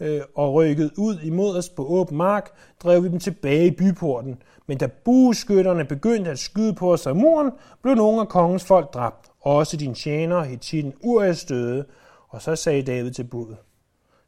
øh, 0.00 0.20
og 0.34 0.54
rykket 0.54 0.90
ud 0.98 1.18
imod 1.22 1.56
os 1.56 1.68
på 1.68 1.86
åben 1.86 2.16
mark, 2.16 2.50
drev 2.82 3.02
vi 3.02 3.08
dem 3.08 3.20
tilbage 3.20 3.66
i 3.66 3.70
byporten. 3.70 4.42
Men 4.66 4.78
da 4.78 4.86
bueskytterne 4.86 5.84
begyndte 5.84 6.30
at 6.30 6.38
skyde 6.38 6.74
på 6.74 6.92
os 6.92 7.06
af 7.06 7.16
muren, 7.16 7.50
blev 7.82 7.94
nogle 7.94 8.20
af 8.20 8.28
kongens 8.28 8.64
folk 8.64 8.94
dræbt. 8.94 9.30
Også 9.40 9.76
din 9.76 9.94
tjener, 9.94 10.42
Hittiten 10.42 10.94
Urias 11.00 11.44
døde. 11.44 11.84
Og 12.28 12.42
så 12.42 12.56
sagde 12.56 12.82
David 12.82 13.10
til 13.10 13.24
budet, 13.24 13.56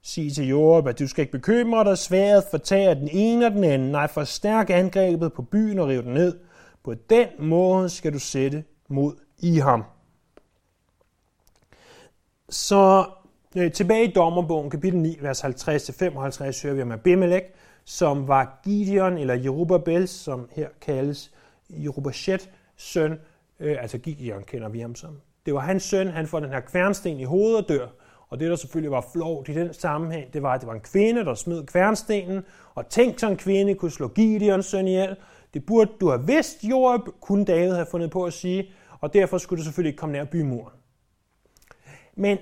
sig 0.05 0.33
til 0.33 0.49
Jorup, 0.49 0.87
at 0.87 0.99
du 0.99 1.09
skal 1.09 1.23
ikke 1.23 1.33
bekymre 1.33 1.85
dig, 1.85 1.99
sværet 1.99 2.45
fortager 2.51 2.95
den 2.95 3.09
ene 3.13 3.47
og 3.47 3.53
den 3.53 3.65
anden. 3.65 3.91
Nej, 3.91 4.07
forstærk 4.07 4.71
angrebet 4.71 5.33
på 5.33 5.43
byen 5.43 5.79
og 5.79 5.89
rive 5.89 6.03
den 6.03 6.15
ned. 6.15 6.39
På 6.85 6.95
den 6.95 7.29
måde 7.39 7.91
skal 7.91 8.13
du 8.13 8.19
sætte 8.19 8.65
mod 8.89 9.15
i 9.39 9.59
ham. 9.59 9.85
Så 12.49 13.05
øh, 13.57 13.73
tilbage 13.73 14.05
i 14.05 14.13
dommerbogen, 14.13 14.71
kapitel 14.71 15.01
9, 15.01 15.19
vers 15.21 15.45
50-55, 15.45 15.49
hører 16.63 16.75
vi 16.75 16.83
om 16.83 16.93
Abimelech, 16.93 17.47
som 17.85 18.29
var 18.29 18.61
Gideon 18.65 19.19
eller 19.19 19.35
Jerubabel, 19.35 20.09
som 20.09 20.49
her 20.53 20.69
kaldes 20.81 21.33
Jerubashet 21.71 22.51
søn, 22.77 23.19
øh, 23.61 23.77
altså 23.81 23.99
Gideon 23.99 24.43
kender 24.43 24.69
vi 24.69 24.81
ham 24.81 24.95
som. 24.95 25.21
Det 25.47 25.55
var 25.55 25.61
hans 25.61 25.83
søn, 25.83 26.09
han 26.09 26.27
får 26.27 26.41
den 26.41 26.51
her 26.51 26.61
kværnsten 26.61 27.21
i 27.21 27.25
hovedet 27.25 27.63
og 27.63 27.69
dør. 27.69 27.87
Og 28.35 28.41
det, 28.41 28.51
der 28.51 28.57
selvfølgelig 28.57 28.91
var 28.91 29.07
flot 29.13 29.49
i 29.49 29.55
den 29.55 29.75
sammenhæng, 29.75 30.33
det 30.33 30.43
var, 30.43 30.53
at 30.53 30.61
det 30.61 30.67
var 30.67 30.75
en 30.75 30.81
kvinde, 30.81 31.25
der 31.25 31.35
smed 31.35 31.67
kværnstenen, 31.67 32.43
og 32.75 32.89
tænk 32.89 33.19
så 33.19 33.29
en 33.29 33.37
kvinde 33.37 33.75
kunne 33.75 33.91
slå 33.91 34.09
Gideons 34.09 34.67
søn 34.67 34.89
ihjel. 34.89 35.17
Det 35.55 35.67
burde 35.67 35.91
du 36.01 36.09
have 36.09 36.27
vidst, 36.27 36.65
Joab, 36.65 37.01
kunne 37.21 37.45
David 37.45 37.73
have 37.73 37.87
fundet 37.91 38.11
på 38.11 38.25
at 38.25 38.33
sige, 38.33 38.71
og 39.01 39.15
derfor 39.15 39.39
skulle 39.39 39.59
du 39.59 39.65
selvfølgelig 39.65 39.91
ikke 39.91 39.99
komme 39.99 40.13
nær 40.13 40.25
bymuren. 40.25 40.73
Men 42.17 42.39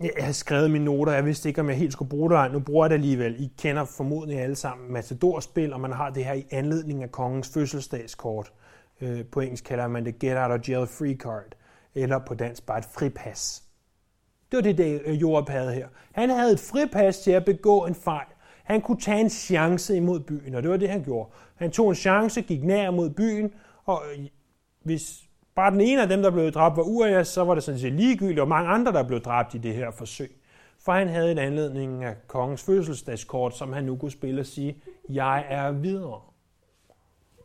jeg 0.00 0.10
har 0.20 0.32
skrevet 0.32 0.70
mine 0.70 0.84
noter, 0.84 1.12
jeg 1.12 1.24
vidste 1.24 1.48
ikke, 1.48 1.60
om 1.60 1.68
jeg 1.68 1.76
helt 1.76 1.92
skulle 1.92 2.08
bruge 2.08 2.30
det, 2.30 2.52
nu 2.52 2.60
bruger 2.60 2.84
jeg 2.84 2.90
det 2.90 2.96
alligevel. 2.96 3.40
I 3.40 3.52
kender 3.58 3.84
formodentlig 3.84 4.38
alle 4.38 4.56
sammen 4.56 4.92
Matador-spil, 4.92 5.72
og 5.72 5.80
man 5.80 5.92
har 5.92 6.10
det 6.10 6.24
her 6.24 6.32
i 6.32 6.46
anledning 6.50 7.02
af 7.02 7.12
kongens 7.12 7.48
fødselsdagskort. 7.48 8.52
Øh, 9.00 9.24
på 9.24 9.40
engelsk 9.40 9.64
kalder 9.64 9.88
man 9.88 10.04
det 10.04 10.18
Get 10.18 10.36
Out 10.36 10.50
of 10.50 10.68
Jail 10.68 10.86
Free 10.86 11.16
Card, 11.16 11.56
eller 11.94 12.18
på 12.26 12.34
dansk 12.34 12.66
bare 12.66 12.78
et 12.78 12.84
fripas. 12.84 13.65
Det 14.50 14.56
var 14.56 14.62
det, 14.62 14.78
det 14.78 15.02
øh, 15.04 15.20
Joab 15.20 15.48
havde 15.48 15.72
her. 15.72 15.88
Han 16.12 16.30
havde 16.30 16.52
et 16.52 16.60
fripas 16.60 17.18
til 17.18 17.30
at 17.30 17.44
begå 17.44 17.86
en 17.86 17.94
fejl. 17.94 18.26
Han 18.64 18.80
kunne 18.80 19.00
tage 19.00 19.20
en 19.20 19.30
chance 19.30 19.96
imod 19.96 20.20
byen, 20.20 20.54
og 20.54 20.62
det 20.62 20.70
var 20.70 20.76
det, 20.76 20.88
han 20.88 21.04
gjorde. 21.04 21.30
Han 21.56 21.70
tog 21.70 21.88
en 21.88 21.94
chance, 21.94 22.40
gik 22.40 22.64
nær 22.64 22.90
mod 22.90 23.10
byen, 23.10 23.52
og 23.84 24.02
øh, 24.12 24.24
hvis 24.82 25.22
bare 25.54 25.70
den 25.70 25.80
ene 25.80 26.02
af 26.02 26.08
dem, 26.08 26.22
der 26.22 26.30
blev 26.30 26.52
dræbt, 26.52 26.76
var 26.76 26.82
Urias, 26.82 27.28
så 27.28 27.44
var 27.44 27.54
det 27.54 27.62
sådan 27.62 27.80
set 27.80 27.92
ligegyldigt, 27.92 28.40
og 28.40 28.48
mange 28.48 28.68
andre, 28.68 28.92
der 28.92 29.02
blev 29.02 29.20
dræbt 29.20 29.54
i 29.54 29.58
det 29.58 29.74
her 29.74 29.90
forsøg. 29.90 30.36
For 30.84 30.92
han 30.92 31.08
havde 31.08 31.32
en 31.32 31.38
anledning 31.38 32.04
af 32.04 32.14
kongens 32.26 32.62
fødselsdagskort, 32.62 33.56
som 33.56 33.72
han 33.72 33.84
nu 33.84 33.96
kunne 33.96 34.10
spille 34.10 34.40
og 34.40 34.46
sige, 34.46 34.76
jeg 35.08 35.44
er 35.48 35.72
videre. 35.72 36.20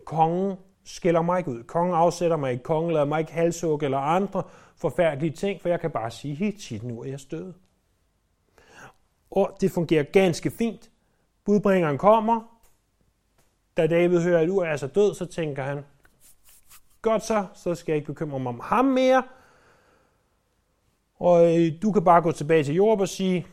kongen 0.06 0.58
skiller 0.86 1.22
mig 1.22 1.38
ikke 1.38 1.52
ud. 1.52 1.64
Kongen 1.64 1.95
afsætter 1.95 2.38
mig 2.38 2.52
ikke. 2.52 2.64
Kongen 2.64 2.93
lader 2.93 3.06
mig 3.06 3.20
ikke 3.20 3.32
halshugge 3.32 3.86
eller 3.86 3.97
andre 3.97 4.43
forfærdelige 4.82 5.32
ting, 5.32 5.62
for 5.62 5.70
jeg 5.70 5.80
kan 5.80 5.92
bare 5.92 6.12
sige 6.12 6.36
helt 6.36 6.62
tit, 6.62 6.84
nu 6.84 7.02
er 7.02 7.06
jeg 7.06 7.20
stød. 7.20 7.54
Og 9.32 9.58
det 9.62 9.72
fungerer 9.72 10.04
ganske 10.04 10.52
fint. 10.52 10.92
Budbringeren 11.46 11.98
kommer. 11.98 12.62
Da 13.78 13.88
David 13.88 14.22
hører, 14.22 14.42
at 14.42 14.48
du 14.48 14.58
er 14.58 14.76
så 14.76 14.88
død, 14.88 15.14
så 15.14 15.26
tænker 15.26 15.64
han, 15.64 15.86
godt 17.02 17.24
så, 17.24 17.46
så 17.54 17.76
skal 17.76 17.92
jeg 17.92 17.98
ikke 17.98 18.14
bekymre 18.14 18.40
mig 18.40 18.50
om 18.50 18.60
ham 18.64 18.86
mere. 18.86 19.24
Og 21.16 21.60
øh, 21.60 21.72
du 21.82 21.92
kan 21.92 22.04
bare 22.04 22.22
gå 22.22 22.32
tilbage 22.32 22.64
til 22.64 22.76
Job 22.76 23.00
og 23.00 23.10
sige, 23.10 23.48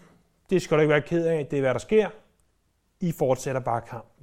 det 0.50 0.62
skal 0.62 0.76
du 0.76 0.80
ikke 0.80 0.92
være 0.92 1.02
ked 1.02 1.26
af, 1.26 1.46
det 1.46 1.56
er 1.56 1.60
hvad 1.60 1.74
der 1.74 1.78
sker. 1.78 2.10
I 3.00 3.12
fortsætter 3.12 3.60
bare 3.60 3.80
kampen. 3.80 4.17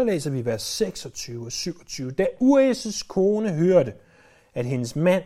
Så 0.00 0.04
læser 0.04 0.30
vi 0.30 0.44
vers 0.44 0.62
26 0.62 1.44
og 1.44 1.52
27. 1.52 2.10
Da 2.10 2.26
Urias' 2.40 3.06
kone 3.08 3.52
hørte, 3.52 3.94
at 4.54 4.66
hendes 4.66 4.96
mand 4.96 5.24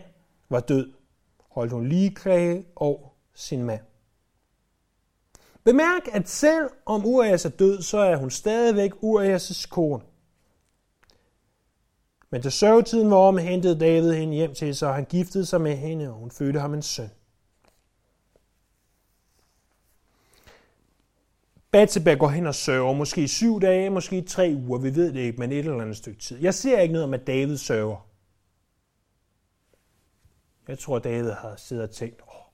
var 0.49 0.59
død, 0.59 0.93
holdt 1.49 1.71
hun 1.71 1.87
lige 1.87 2.15
klage 2.15 2.65
over 2.75 3.09
sin 3.33 3.63
mand. 3.63 3.81
Bemærk, 5.63 6.01
at 6.13 6.29
selv 6.29 6.69
om 6.85 7.05
Urias 7.05 7.45
er 7.45 7.49
død, 7.49 7.81
så 7.81 7.97
er 7.97 8.15
hun 8.15 8.31
stadigvæk 8.31 8.91
Urias' 8.91 9.67
kone. 9.69 10.03
Men 12.29 12.41
da 12.41 12.49
sørgetiden 12.49 13.09
var 13.09 13.17
om, 13.17 13.37
hentede 13.37 13.79
David 13.79 14.13
hende 14.13 14.33
hjem 14.33 14.53
til 14.53 14.75
sig, 14.75 14.89
og 14.89 14.95
han 14.95 15.05
giftede 15.05 15.45
sig 15.45 15.61
med 15.61 15.75
hende, 15.75 16.09
og 16.09 16.15
hun 16.15 16.31
fødte 16.31 16.59
ham 16.59 16.73
en 16.73 16.81
søn. 16.81 17.09
Batseba 21.75 22.13
går 22.13 22.27
hen 22.27 22.47
og 22.47 22.55
sørger, 22.55 22.93
måske 22.93 23.27
syv 23.27 23.61
dage, 23.61 23.89
måske 23.89 24.21
tre 24.21 24.55
uger, 24.67 24.79
vi 24.79 24.95
ved 24.95 25.13
det 25.13 25.19
ikke, 25.19 25.39
men 25.39 25.51
et 25.51 25.57
eller 25.57 25.81
andet 25.81 25.97
stykke 25.97 26.19
tid. 26.19 26.37
Jeg 26.37 26.53
ser 26.53 26.79
ikke 26.79 26.91
noget 26.91 27.03
om, 27.03 27.13
at 27.13 27.27
David 27.27 27.57
sørger. 27.57 28.07
Jeg 30.67 30.79
tror, 30.79 30.99
David 30.99 31.31
har 31.31 31.55
siddet 31.55 31.83
og 31.83 31.91
tænkt, 31.91 32.21
åh, 32.21 32.45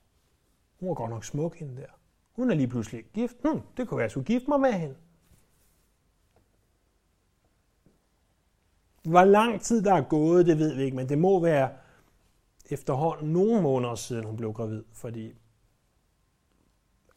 hun 0.80 0.88
er 0.88 0.94
godt 0.94 1.10
nok 1.10 1.24
smuk 1.24 1.56
hende 1.56 1.76
der. 1.76 1.86
Hun 2.32 2.50
er 2.50 2.54
lige 2.54 2.68
pludselig 2.68 3.04
gift. 3.04 3.36
Hmm, 3.42 3.60
det 3.76 3.88
kunne 3.88 3.98
være, 3.98 4.04
at 4.04 4.08
jeg 4.08 4.10
skulle 4.10 4.26
gifte 4.26 4.48
mig 4.48 4.60
med 4.60 4.72
hende. 4.72 4.96
Hvor 9.02 9.24
lang 9.24 9.60
tid 9.60 9.82
der 9.82 9.94
er 9.94 10.02
gået, 10.08 10.46
det 10.46 10.58
ved 10.58 10.74
vi 10.74 10.82
ikke, 10.82 10.96
men 10.96 11.08
det 11.08 11.18
må 11.18 11.40
være 11.40 11.70
efterhånden 12.70 13.32
nogle 13.32 13.62
måneder 13.62 13.94
siden, 13.94 14.24
hun 14.24 14.36
blev 14.36 14.52
gravid, 14.52 14.84
fordi 14.92 15.32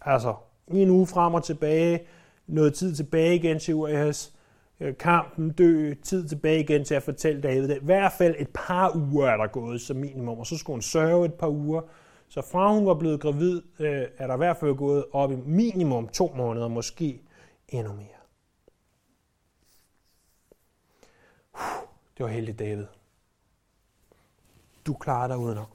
altså 0.02 0.36
en 0.68 0.90
uge 0.90 1.08
frem 1.08 1.34
og 1.34 1.44
tilbage, 1.44 2.08
noget 2.48 2.74
tid 2.74 2.96
tilbage 2.96 3.36
igen 3.36 3.60
til 3.60 3.74
Urias, 3.74 4.34
øh, 4.80 4.98
kampen 4.98 5.52
dø, 5.52 5.94
tid 6.04 6.28
tilbage 6.28 6.60
igen 6.60 6.86
til 6.86 6.96
at 6.96 7.04
fortælle 7.04 7.42
David 7.42 7.68
det. 7.68 7.76
I 7.82 7.86
hvert 7.86 8.14
fald 8.18 8.36
et 8.40 8.50
par 8.54 8.96
uger 8.96 9.28
er 9.28 9.38
der 9.38 9.48
gået 9.48 9.82
som 9.82 9.98
minimum, 9.98 10.40
og 10.40 10.48
så 10.48 10.58
skulle 10.58 10.76
hun 10.76 10.82
sørge 10.82 11.26
et 11.26 11.34
par 11.34 11.50
uger. 11.50 11.82
Så 12.28 12.42
fra 12.42 12.74
hun 12.74 12.86
var 12.86 12.94
blevet 12.94 13.22
gravid, 13.22 13.62
øh, 13.80 14.08
er 14.18 14.28
der 14.28 14.34
i 14.34 14.38
hvert 14.38 14.58
fald 14.58 14.76
gået 14.76 15.06
op 15.12 15.32
i 15.32 15.36
minimum 15.36 16.08
to 16.08 16.34
måneder, 16.38 16.68
måske 16.68 17.22
endnu 17.70 17.94
mere. 17.94 18.08
Det 22.18 22.24
var 22.24 22.28
heldigt, 22.28 22.60
David. 22.60 22.86
Du 24.86 24.94
klarer 24.94 25.28
dig 25.28 25.38
udenom. 25.38 25.66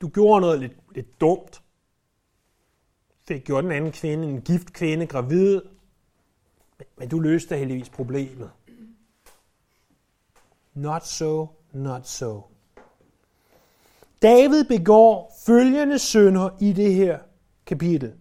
Du 0.00 0.08
gjorde 0.08 0.40
noget 0.40 0.60
lidt, 0.60 0.72
lidt 0.94 1.20
dumt. 1.20 1.62
Fik 3.28 3.44
gjort 3.44 3.64
den 3.64 3.72
anden 3.72 3.92
kvinde, 3.92 4.28
en 4.28 4.40
gift 4.40 4.72
kvinde, 4.72 5.06
gravid. 5.06 5.60
Men, 6.98 7.08
du 7.08 7.18
løste 7.18 7.56
heldigvis 7.56 7.88
problemet. 7.88 8.50
Not 10.74 11.06
so, 11.06 11.46
not 11.72 12.08
so. 12.08 12.42
David 14.22 14.64
begår 14.64 15.36
følgende 15.46 15.98
synder 15.98 16.50
i 16.60 16.72
det 16.72 16.94
her 16.94 17.18
kapitel. 17.66 18.14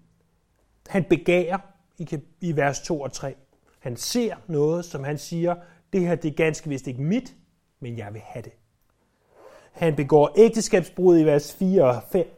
Han 0.87 1.03
begærer 1.03 1.57
i, 1.97 2.19
i 2.41 2.55
vers 2.55 2.81
2 2.81 3.01
og 3.01 3.11
3. 3.11 3.35
Han 3.79 3.97
ser 3.97 4.35
noget, 4.47 4.85
som 4.85 5.03
han 5.03 5.17
siger, 5.17 5.55
det 5.93 6.01
her 6.01 6.15
det 6.15 6.31
er 6.31 6.35
ganske 6.35 6.69
vist 6.69 6.87
ikke 6.87 7.01
mit, 7.01 7.35
men 7.79 7.97
jeg 7.97 8.13
vil 8.13 8.21
have 8.21 8.43
det. 8.43 8.53
Han 9.71 9.95
begår 9.95 10.33
ægteskabsbrud 10.37 11.19
i 11.19 11.23
vers 11.23 11.53
4 11.53 11.83
og 11.83 12.03
5. 12.11 12.36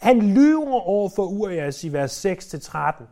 Han 0.00 0.34
lyver 0.34 0.80
over 0.80 1.08
for 1.08 1.26
Urias 1.26 1.84
i 1.84 1.92
vers 1.92 2.26
6-13. 2.26 3.04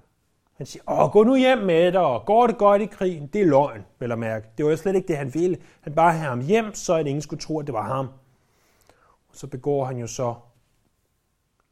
Han 0.55 0.67
siger, 0.67 0.83
åh, 0.89 1.11
gå 1.13 1.25
nu 1.25 1.37
hjem 1.37 1.59
med 1.59 1.93
dig, 1.93 2.01
og 2.01 2.27
går 2.27 2.47
det 2.47 2.59
godt 2.59 2.83
i 2.83 2.87
krigen. 2.87 3.27
Det 3.27 3.41
er 3.41 3.47
løgn, 3.47 3.85
vil 3.99 4.09
jeg 4.09 4.19
mærke. 4.19 4.49
Det 4.59 4.65
var 4.65 4.71
jo 4.71 4.77
slet 4.77 4.95
ikke 4.95 5.09
det, 5.09 5.17
han 5.17 5.35
ville. 5.35 5.59
Han 5.81 5.95
bare 5.95 6.13
have 6.13 6.29
ham 6.29 6.41
hjem, 6.41 6.75
så 6.75 6.95
at 6.95 7.07
ingen 7.07 7.23
skulle 7.23 7.41
tro, 7.41 7.61
at 7.61 7.67
det 7.67 7.75
var 7.75 7.83
ham. 7.83 8.09
Og 9.29 9.37
så 9.37 9.47
begår 9.47 9.85
han 9.85 9.99
jo 9.99 10.07
så 10.07 10.35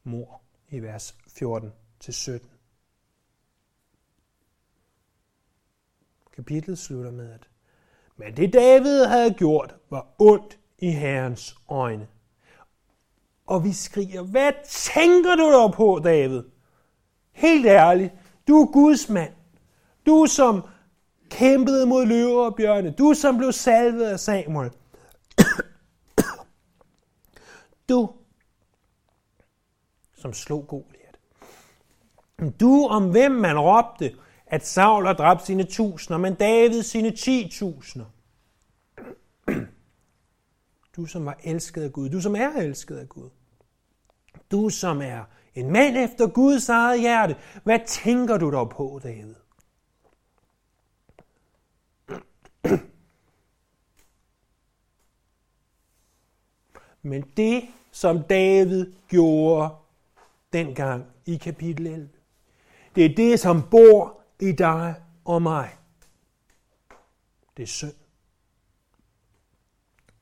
mor 0.04 0.40
i 0.70 0.80
vers 0.80 1.16
14-17. 1.28 2.46
Kapitlet 6.36 6.78
slutter 6.78 7.10
med, 7.10 7.32
at 7.32 7.48
men 8.16 8.36
det 8.36 8.52
David 8.52 9.04
havde 9.04 9.34
gjort, 9.34 9.76
var 9.90 10.06
ondt 10.18 10.58
i 10.78 10.90
Herrens 10.90 11.56
øjne. 11.68 12.08
Og 13.46 13.64
vi 13.64 13.72
skriger, 13.72 14.22
hvad 14.22 14.52
tænker 14.68 15.36
du 15.36 15.52
dog 15.52 15.72
på, 15.72 16.00
David? 16.04 16.42
Helt 17.32 17.66
ærligt, 17.66 18.12
du 18.48 18.62
er 18.62 18.66
Guds 18.66 19.08
mand. 19.08 19.32
Du 20.06 20.26
som 20.28 20.62
kæmpede 21.30 21.86
mod 21.86 22.06
løver 22.06 22.44
og 22.44 22.54
bjørne. 22.54 22.90
Du 22.90 23.14
som 23.14 23.38
blev 23.38 23.52
salvet 23.52 24.04
af 24.04 24.20
Samuel. 24.20 24.70
Du 27.88 28.10
som 30.14 30.32
slog 30.32 30.66
Goliat. 30.68 31.18
Du 32.60 32.86
om 32.86 33.10
hvem 33.10 33.32
man 33.32 33.58
råbte, 33.58 34.14
at 34.46 34.66
Saul 34.66 35.06
har 35.06 35.12
dræbt 35.12 35.46
sine 35.46 35.64
tusinder, 35.64 36.18
men 36.18 36.34
David 36.34 36.82
sine 36.82 37.16
ti 37.16 37.48
tusinder. 37.52 38.06
Du 40.96 41.06
som 41.06 41.24
var 41.24 41.40
elsket 41.44 41.82
af 41.82 41.92
Gud, 41.92 42.08
du 42.08 42.20
som 42.20 42.36
er 42.36 42.48
elsket 42.48 42.96
af 42.96 43.08
Gud. 43.08 43.30
Du 44.50 44.68
som 44.68 45.02
er 45.02 45.24
en 45.54 45.70
mand 45.70 45.96
efter 45.96 46.26
Guds 46.26 46.68
eget 46.68 47.00
hjerte. 47.00 47.36
Hvad 47.64 47.78
tænker 47.86 48.36
du 48.36 48.50
dog 48.50 48.70
på, 48.70 49.00
David? 49.02 49.34
Men 57.02 57.22
det, 57.36 57.62
som 57.92 58.22
David 58.22 58.92
gjorde 59.08 59.74
dengang 60.52 61.06
i 61.26 61.36
kapitel 61.36 61.86
11, 61.86 62.08
det 62.94 63.04
er 63.04 63.14
det, 63.14 63.40
som 63.40 63.62
bor 63.70 64.20
i 64.40 64.52
dig 64.52 64.94
og 65.24 65.42
mig. 65.42 65.76
Det 67.56 67.62
er 67.62 67.66
synd. 67.66 68.05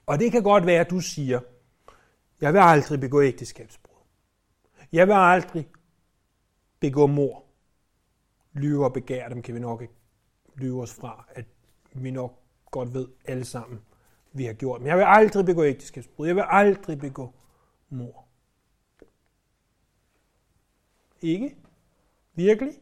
Og 0.06 0.18
det 0.18 0.32
kan 0.32 0.42
godt 0.42 0.66
være, 0.66 0.80
at 0.80 0.90
du 0.90 1.00
siger, 1.00 1.40
jeg 2.40 2.52
vil 2.52 2.60
aldrig 2.60 3.00
begå 3.00 3.22
ægteskabsbrud. 3.22 3.94
Jeg 4.92 5.06
vil 5.06 5.14
aldrig 5.14 5.68
begå 6.80 7.06
mor. 7.06 7.44
Lyve 8.52 8.84
og 8.84 8.92
begær, 8.92 9.28
dem 9.28 9.42
kan 9.42 9.54
vi 9.54 9.60
nok 9.60 9.82
ikke 9.82 9.94
lyve 10.54 10.82
os 10.82 10.94
fra, 10.94 11.26
at 11.34 11.44
vi 11.92 12.10
nok 12.10 12.38
godt 12.70 12.94
ved 12.94 13.08
alle 13.24 13.44
sammen, 13.44 13.80
vi 14.32 14.44
har 14.44 14.52
gjort. 14.52 14.80
Men 14.80 14.88
jeg 14.88 14.96
vil 14.96 15.04
aldrig 15.08 15.46
begå 15.46 15.64
ægteskabsbrud. 15.64 16.26
Jeg 16.26 16.36
vil 16.36 16.44
aldrig 16.46 16.98
begå 16.98 17.32
mor. 17.88 18.24
Ikke? 21.22 21.56
Virkelig? 22.34 22.72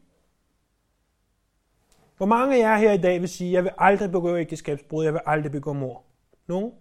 Hvor 2.17 2.27
mange 2.27 2.57
af 2.57 2.59
jer 2.59 2.77
her 2.77 2.93
i 2.93 2.99
dag 2.99 3.21
vil 3.21 3.29
sige, 3.29 3.53
jeg 3.53 3.65
vil 3.65 3.73
aldrig 3.79 4.11
begå 4.11 4.37
ægteskabsbrud, 4.37 5.05
jeg 5.05 5.13
vil 5.13 5.21
aldrig 5.27 5.53
begå 5.53 5.73
mor? 5.73 6.05
Nogen, 6.47 6.73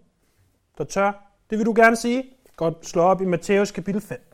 der 0.82 0.88
tør? 0.88 1.12
Det 1.50 1.58
vil 1.58 1.66
du 1.66 1.72
gerne 1.76 1.96
sige? 1.96 2.24
Godt 2.56 2.86
slå 2.86 3.02
op 3.02 3.20
i 3.20 3.24
Matthæus 3.24 3.70
kapitel 3.70 4.00
5. 4.00 4.28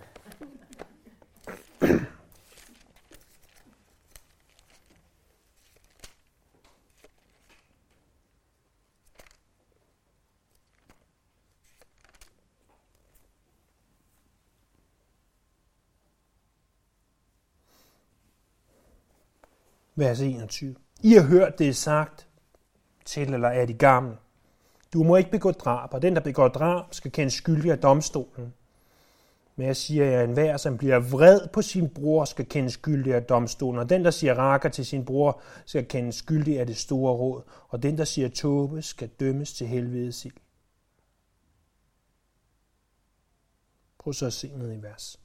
Vers 19.96 20.20
21. 20.20 20.76
I 21.03 21.12
har 21.12 21.22
hørt 21.22 21.59
det 21.59 21.76
sagt 21.76 22.28
til 23.05 23.34
eller 23.34 23.49
er 23.49 23.66
de 23.66 23.74
gamle. 23.74 24.16
Du 24.93 25.03
må 25.03 25.16
ikke 25.16 25.30
begå 25.30 25.51
drab, 25.51 25.95
og 25.95 26.03
den, 26.03 26.14
der 26.14 26.20
begår 26.20 26.49
drab, 26.49 26.95
skal 26.95 27.12
kendes 27.12 27.34
skyldig 27.34 27.70
af 27.70 27.78
domstolen. 27.78 28.55
Men 29.57 29.66
jeg 29.66 29.76
siger, 29.76 30.20
at 30.20 30.28
enhver, 30.28 30.57
som 30.57 30.78
bliver 30.78 30.99
vred 30.99 31.49
på 31.49 31.62
sin 31.62 31.89
bror, 31.89 32.24
skal 32.24 32.47
kende 32.47 32.70
skyldig 32.70 33.14
af 33.14 33.22
domstolen. 33.22 33.78
Og 33.78 33.91
den, 33.91 34.05
der 34.05 34.11
siger 34.11 34.34
rakker 34.34 34.68
til 34.68 34.86
sin 34.86 35.05
bror, 35.05 35.41
skal 35.66 35.86
kende 35.86 36.12
skyldig 36.12 36.61
af 36.61 36.66
det 36.66 36.76
store 36.76 37.14
råd. 37.14 37.43
Og 37.68 37.82
den, 37.82 37.99
der 37.99 38.05
siger 38.05 38.28
tåbe, 38.28 38.82
skal 38.82 39.09
dømmes 39.09 39.53
til 39.53 39.66
helvedes 39.66 40.24
ild. 40.24 40.34
Prøv 43.99 44.12
så 44.12 44.26
at 44.26 44.32
se 44.32 44.53
ned 44.57 44.72
i 44.72 44.82
vers 44.82 45.20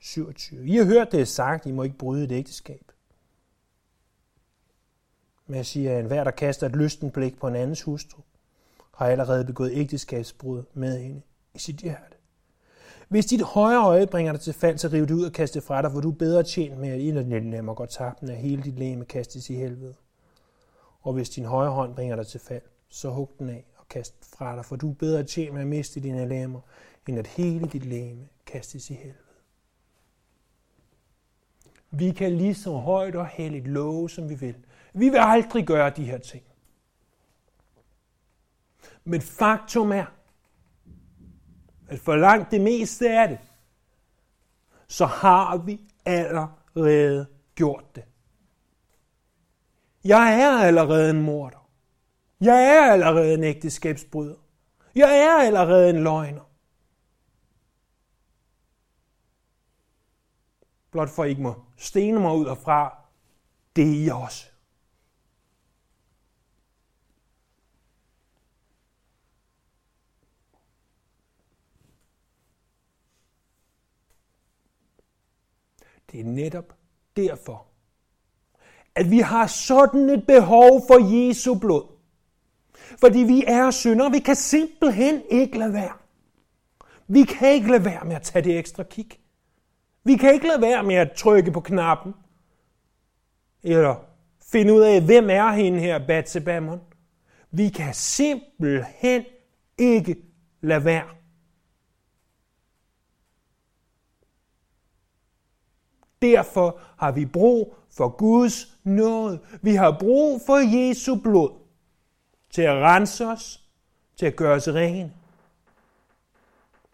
27. 0.00 0.66
I 0.66 0.76
har 0.76 0.84
hørt 0.84 1.12
det 1.12 1.28
sagt, 1.28 1.66
I 1.66 1.70
må 1.70 1.82
ikke 1.82 1.98
bryde 1.98 2.24
et 2.24 2.32
ægteskab. 2.32 2.92
Men 5.46 5.56
jeg 5.56 5.66
siger, 5.66 5.92
at 5.92 6.00
enhver, 6.00 6.24
der 6.24 6.30
kaster 6.30 6.66
et 6.66 6.76
lysten 6.76 7.10
blik 7.10 7.38
på 7.40 7.48
en 7.48 7.56
andens 7.56 7.82
hustru, 7.82 8.22
har 9.02 9.10
allerede 9.10 9.44
begået 9.44 9.70
ægteskabsbrud 9.74 10.62
med 10.74 10.98
hende 11.02 11.22
i 11.54 11.58
sit 11.58 11.76
hjerte. 11.76 12.16
Hvis 13.08 13.26
dit 13.26 13.42
højre 13.42 13.86
øje 13.86 14.06
bringer 14.06 14.32
dig 14.32 14.40
til 14.40 14.52
fald, 14.52 14.78
så 14.78 14.88
riv 14.88 15.06
det 15.06 15.14
ud 15.14 15.24
og 15.24 15.32
kaste 15.32 15.60
det 15.60 15.66
fra 15.66 15.82
dig, 15.82 15.90
hvor 15.90 16.00
du 16.00 16.10
er 16.10 16.14
bedre 16.14 16.42
tjent 16.42 16.78
med, 16.78 16.88
at 16.88 17.00
en 17.00 17.16
af 17.16 17.24
dine 17.24 17.50
lemmer 17.50 17.74
går 17.74 17.86
tabt, 17.86 18.22
når 18.22 18.34
hele 18.34 18.62
dit 18.62 18.78
læme 18.78 19.04
kastes 19.04 19.50
i 19.50 19.54
helvede. 19.54 19.94
Og 21.02 21.12
hvis 21.12 21.30
din 21.30 21.44
højre 21.44 21.70
hånd 21.70 21.94
bringer 21.94 22.16
dig 22.16 22.26
til 22.26 22.40
fald, 22.40 22.62
så 22.88 23.10
hug 23.10 23.30
den 23.38 23.48
af 23.48 23.64
og 23.76 23.88
kast 23.88 24.14
fra 24.36 24.56
dig, 24.56 24.64
for 24.64 24.76
du 24.76 24.90
er 24.90 24.94
bedre 24.94 25.24
tjent 25.24 25.54
med 25.54 25.60
at 25.60 25.66
miste 25.66 26.00
dine 26.00 26.28
lemmer, 26.28 26.60
end 27.08 27.18
at 27.18 27.26
hele 27.26 27.66
dit 27.66 27.84
læme 27.84 28.28
kastes 28.46 28.90
i 28.90 28.94
helvede. 28.94 29.16
Vi 31.90 32.10
kan 32.10 32.32
lige 32.32 32.54
så 32.54 32.70
højt 32.70 33.16
og 33.16 33.26
helligt 33.26 33.66
love, 33.66 34.10
som 34.10 34.28
vi 34.28 34.34
vil. 34.34 34.56
Vi 34.94 35.08
vil 35.08 35.18
aldrig 35.20 35.66
gøre 35.66 35.90
de 35.90 36.04
her 36.04 36.18
ting. 36.18 36.44
Men 39.04 39.20
faktum 39.20 39.92
er, 39.92 40.06
at 41.88 42.00
for 42.00 42.16
langt 42.16 42.50
det 42.50 42.60
meste 42.60 43.10
af 43.20 43.28
det, 43.28 43.38
så 44.88 45.06
har 45.06 45.56
vi 45.56 45.80
allerede 46.04 47.26
gjort 47.54 47.94
det. 47.94 48.04
Jeg 50.04 50.42
er 50.42 50.58
allerede 50.58 51.10
en 51.10 51.22
morder. 51.22 51.68
Jeg 52.40 52.64
er 52.64 52.92
allerede 52.92 53.34
en 53.34 53.44
ægteskabsbryder. 53.44 54.36
Jeg 54.94 55.18
er 55.18 55.46
allerede 55.46 55.90
en 55.90 56.02
løgner. 56.02 56.50
Blot 60.90 61.10
for 61.10 61.24
I 61.24 61.28
ikke 61.28 61.42
må 61.42 61.54
stene 61.76 62.20
mig 62.20 62.34
ud 62.34 62.46
og 62.46 62.58
fra, 62.58 62.98
det 63.76 63.84
er 63.84 64.04
I 64.04 64.08
også. 64.08 64.51
Det 76.12 76.20
er 76.20 76.24
netop 76.24 76.74
derfor, 77.16 77.66
at 78.94 79.10
vi 79.10 79.18
har 79.18 79.46
sådan 79.46 80.10
et 80.10 80.26
behov 80.26 80.82
for 80.86 81.16
Jesu 81.16 81.54
blod. 81.54 81.84
Fordi 83.00 83.18
vi 83.18 83.44
er 83.46 83.70
syndere, 83.70 84.10
vi 84.10 84.18
kan 84.18 84.36
simpelthen 84.36 85.22
ikke 85.30 85.58
lade 85.58 85.72
være. 85.72 85.92
Vi 87.08 87.22
kan 87.22 87.52
ikke 87.52 87.70
lade 87.70 87.84
være 87.84 88.04
med 88.04 88.16
at 88.16 88.22
tage 88.22 88.44
det 88.44 88.58
ekstra 88.58 88.82
kig. 88.82 89.08
Vi 90.04 90.16
kan 90.16 90.34
ikke 90.34 90.46
lade 90.46 90.62
være 90.62 90.82
med 90.82 90.94
at 90.94 91.12
trykke 91.12 91.52
på 91.52 91.60
knappen. 91.60 92.14
Eller 93.62 93.94
finde 94.52 94.74
ud 94.74 94.80
af, 94.80 95.02
hvem 95.02 95.30
er 95.30 95.50
hende 95.50 95.78
her, 95.78 96.06
Batsebamon. 96.06 96.80
Vi 97.50 97.68
kan 97.68 97.94
simpelthen 97.94 99.24
ikke 99.78 100.16
lade 100.60 100.84
være. 100.84 101.21
Derfor 106.22 106.80
har 106.96 107.12
vi 107.12 107.26
brug 107.26 107.74
for 107.96 108.08
Guds 108.08 108.78
nåde. 108.84 109.40
Vi 109.62 109.74
har 109.74 109.96
brug 110.00 110.40
for 110.46 110.56
Jesu 110.56 111.14
blod 111.14 111.50
til 112.50 112.62
at 112.62 112.74
rense 112.74 113.26
os, 113.26 113.60
til 114.16 114.26
at 114.26 114.36
gøre 114.36 114.54
os 114.54 114.68
rene, 114.68 115.12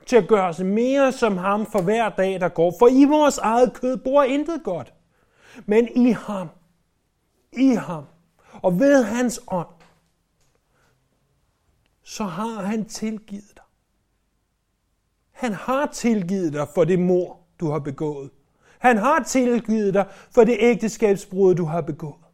til 0.07 0.17
at 0.17 0.29
gøre 0.29 0.49
os 0.49 0.61
mere 0.61 1.13
som 1.13 1.37
ham 1.37 1.67
for 1.67 1.83
hver 1.83 2.09
dag, 2.09 2.41
der 2.41 2.49
går. 2.49 2.75
For 2.79 2.89
i 2.89 3.05
vores 3.05 3.39
eget 3.39 3.73
kød 3.75 3.97
bor 3.97 4.23
intet 4.23 4.65
godt. 4.65 4.95
Men 5.67 5.89
i 6.09 6.11
ham, 6.11 6.49
i 7.53 7.69
ham 7.69 8.05
og 8.53 8.81
ved 8.81 9.05
hans 9.05 9.41
ånd, 9.47 9.69
så 12.03 12.25
har 12.25 12.63
han 12.63 12.85
tilgivet 12.85 13.53
dig. 13.57 13.65
Han 15.31 15.53
har 15.53 15.87
tilgivet 15.87 16.53
dig 16.53 16.69
for 16.75 16.85
det 16.85 16.99
mor, 16.99 17.41
du 17.61 17.71
har 17.71 17.79
begået. 17.79 18.31
Han 18.79 18.97
har 18.97 19.23
tilgivet 19.23 19.95
dig 19.95 20.11
for 20.31 20.45
det 20.45 20.57
ægteskabsbrud, 20.61 21.55
du 21.55 21.65
har 21.65 21.81
begået. 21.81 22.25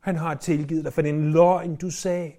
Han 0.00 0.16
har 0.16 0.34
tilgivet 0.34 0.84
dig 0.84 0.92
for 0.92 1.02
den 1.02 1.32
løgn, 1.32 1.76
du 1.76 1.90
sagde. 1.90 2.32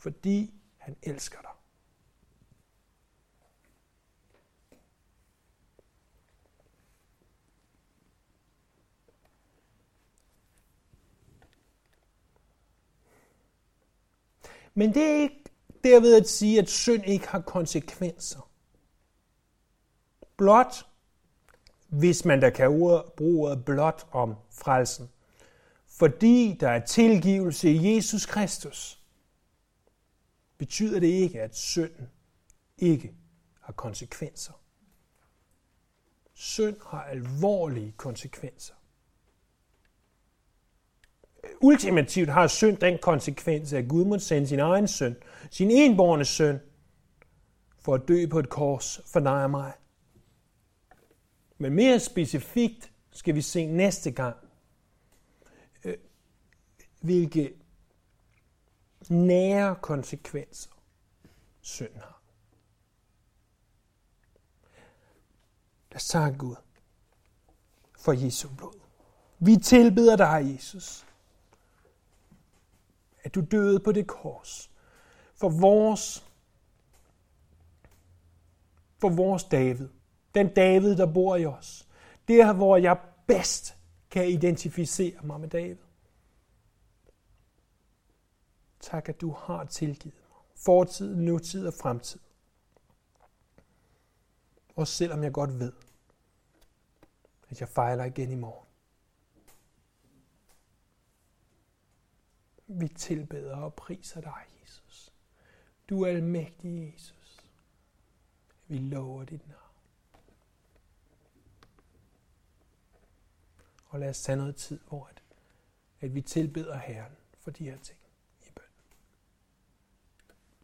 Fordi 0.00 0.54
han 0.76 0.96
elsker 1.02 1.38
dig. 1.40 1.50
Men 14.74 14.94
det 14.94 15.02
er 15.02 15.20
ikke 15.22 15.44
derved 15.84 16.16
at 16.16 16.28
sige, 16.28 16.58
at 16.58 16.68
synd 16.68 17.04
ikke 17.06 17.28
har 17.28 17.40
konsekvenser 17.40 18.47
blot, 20.38 20.86
hvis 21.88 22.24
man 22.24 22.40
da 22.40 22.50
kan 22.50 22.70
bruge 23.16 23.20
ordet 23.20 23.64
blot 23.64 24.06
om 24.10 24.34
frelsen. 24.50 25.10
Fordi 25.86 26.56
der 26.60 26.68
er 26.68 26.86
tilgivelse 26.86 27.70
i 27.70 27.94
Jesus 27.94 28.26
Kristus, 28.26 29.00
betyder 30.58 31.00
det 31.00 31.06
ikke, 31.06 31.42
at 31.42 31.56
synden 31.56 32.10
ikke 32.78 33.14
har 33.60 33.72
konsekvenser. 33.72 34.52
Synd 36.34 36.76
har 36.86 37.02
alvorlige 37.02 37.94
konsekvenser. 37.96 38.74
Ultimativt 41.60 42.28
har 42.28 42.46
synd 42.46 42.76
den 42.76 42.98
konsekvens, 43.02 43.72
at 43.72 43.88
Gud 43.88 44.04
må 44.04 44.18
sende 44.18 44.48
sin 44.48 44.60
egen 44.60 44.88
søn, 44.88 45.16
sin 45.50 45.70
enborne 45.70 46.24
søn, 46.24 46.60
for 47.78 47.94
at 47.94 48.08
dø 48.08 48.26
på 48.26 48.38
et 48.38 48.48
kors 48.48 49.00
for 49.06 49.20
dig 49.20 49.44
og 49.44 49.50
mig. 49.50 49.72
Men 51.58 51.72
mere 51.72 52.00
specifikt 52.00 52.92
skal 53.10 53.34
vi 53.34 53.42
se 53.42 53.66
næste 53.66 54.10
gang, 54.10 54.36
øh, 55.84 55.96
hvilke 57.00 57.54
nære 59.08 59.76
konsekvenser 59.82 60.70
synd 61.60 61.94
har. 61.94 62.22
Lad 65.90 65.96
os 65.96 66.08
takke 66.08 66.38
Gud 66.38 66.56
for 67.98 68.12
Jesu 68.12 68.48
blod. 68.56 68.80
Vi 69.38 69.56
tilbeder 69.56 70.16
dig, 70.16 70.52
Jesus, 70.54 71.06
at 73.22 73.34
du 73.34 73.44
døde 73.50 73.80
på 73.80 73.92
det 73.92 74.06
kors 74.06 74.70
for 75.34 75.48
vores, 75.48 76.24
for 78.98 79.08
vores 79.08 79.44
David. 79.44 79.88
Den 80.34 80.54
David, 80.54 80.96
der 80.96 81.12
bor 81.12 81.36
i 81.36 81.46
os. 81.46 81.88
Der, 82.28 82.52
hvor 82.52 82.76
jeg 82.76 83.00
bedst 83.26 83.76
kan 84.10 84.28
identificere 84.28 85.22
mig 85.22 85.40
med 85.40 85.48
David. 85.48 85.76
Tak, 88.80 89.08
at 89.08 89.20
du 89.20 89.30
har 89.30 89.64
tilgivet 89.64 90.14
mig. 90.28 90.38
Fortid, 90.54 91.16
nutid 91.16 91.66
og 91.66 91.74
fremtid. 91.74 92.20
Og 94.76 94.88
selvom 94.88 95.22
jeg 95.22 95.32
godt 95.32 95.58
ved, 95.58 95.72
at 97.48 97.60
jeg 97.60 97.68
fejler 97.68 98.04
igen 98.04 98.30
i 98.30 98.34
morgen. 98.34 98.68
Vi 102.66 102.88
tilbeder 102.88 103.56
og 103.56 103.74
priser 103.74 104.20
dig, 104.20 104.42
Jesus. 104.62 105.12
Du 105.88 106.02
er 106.02 106.08
almægtig, 106.08 106.92
Jesus. 106.92 107.50
Vi 108.66 108.78
lover 108.78 109.24
dit 109.24 109.48
navn. 109.48 109.67
Og 113.88 114.00
lad 114.00 114.08
os 114.08 114.22
tage 114.22 114.36
noget 114.36 114.56
tid, 114.56 114.80
hvor 114.88 115.06
at, 115.06 115.22
at 116.00 116.14
vi 116.14 116.20
tilbeder 116.20 116.76
Herren 116.78 117.12
for 117.38 117.50
de 117.50 117.64
her 117.64 117.78
ting. 117.78 117.97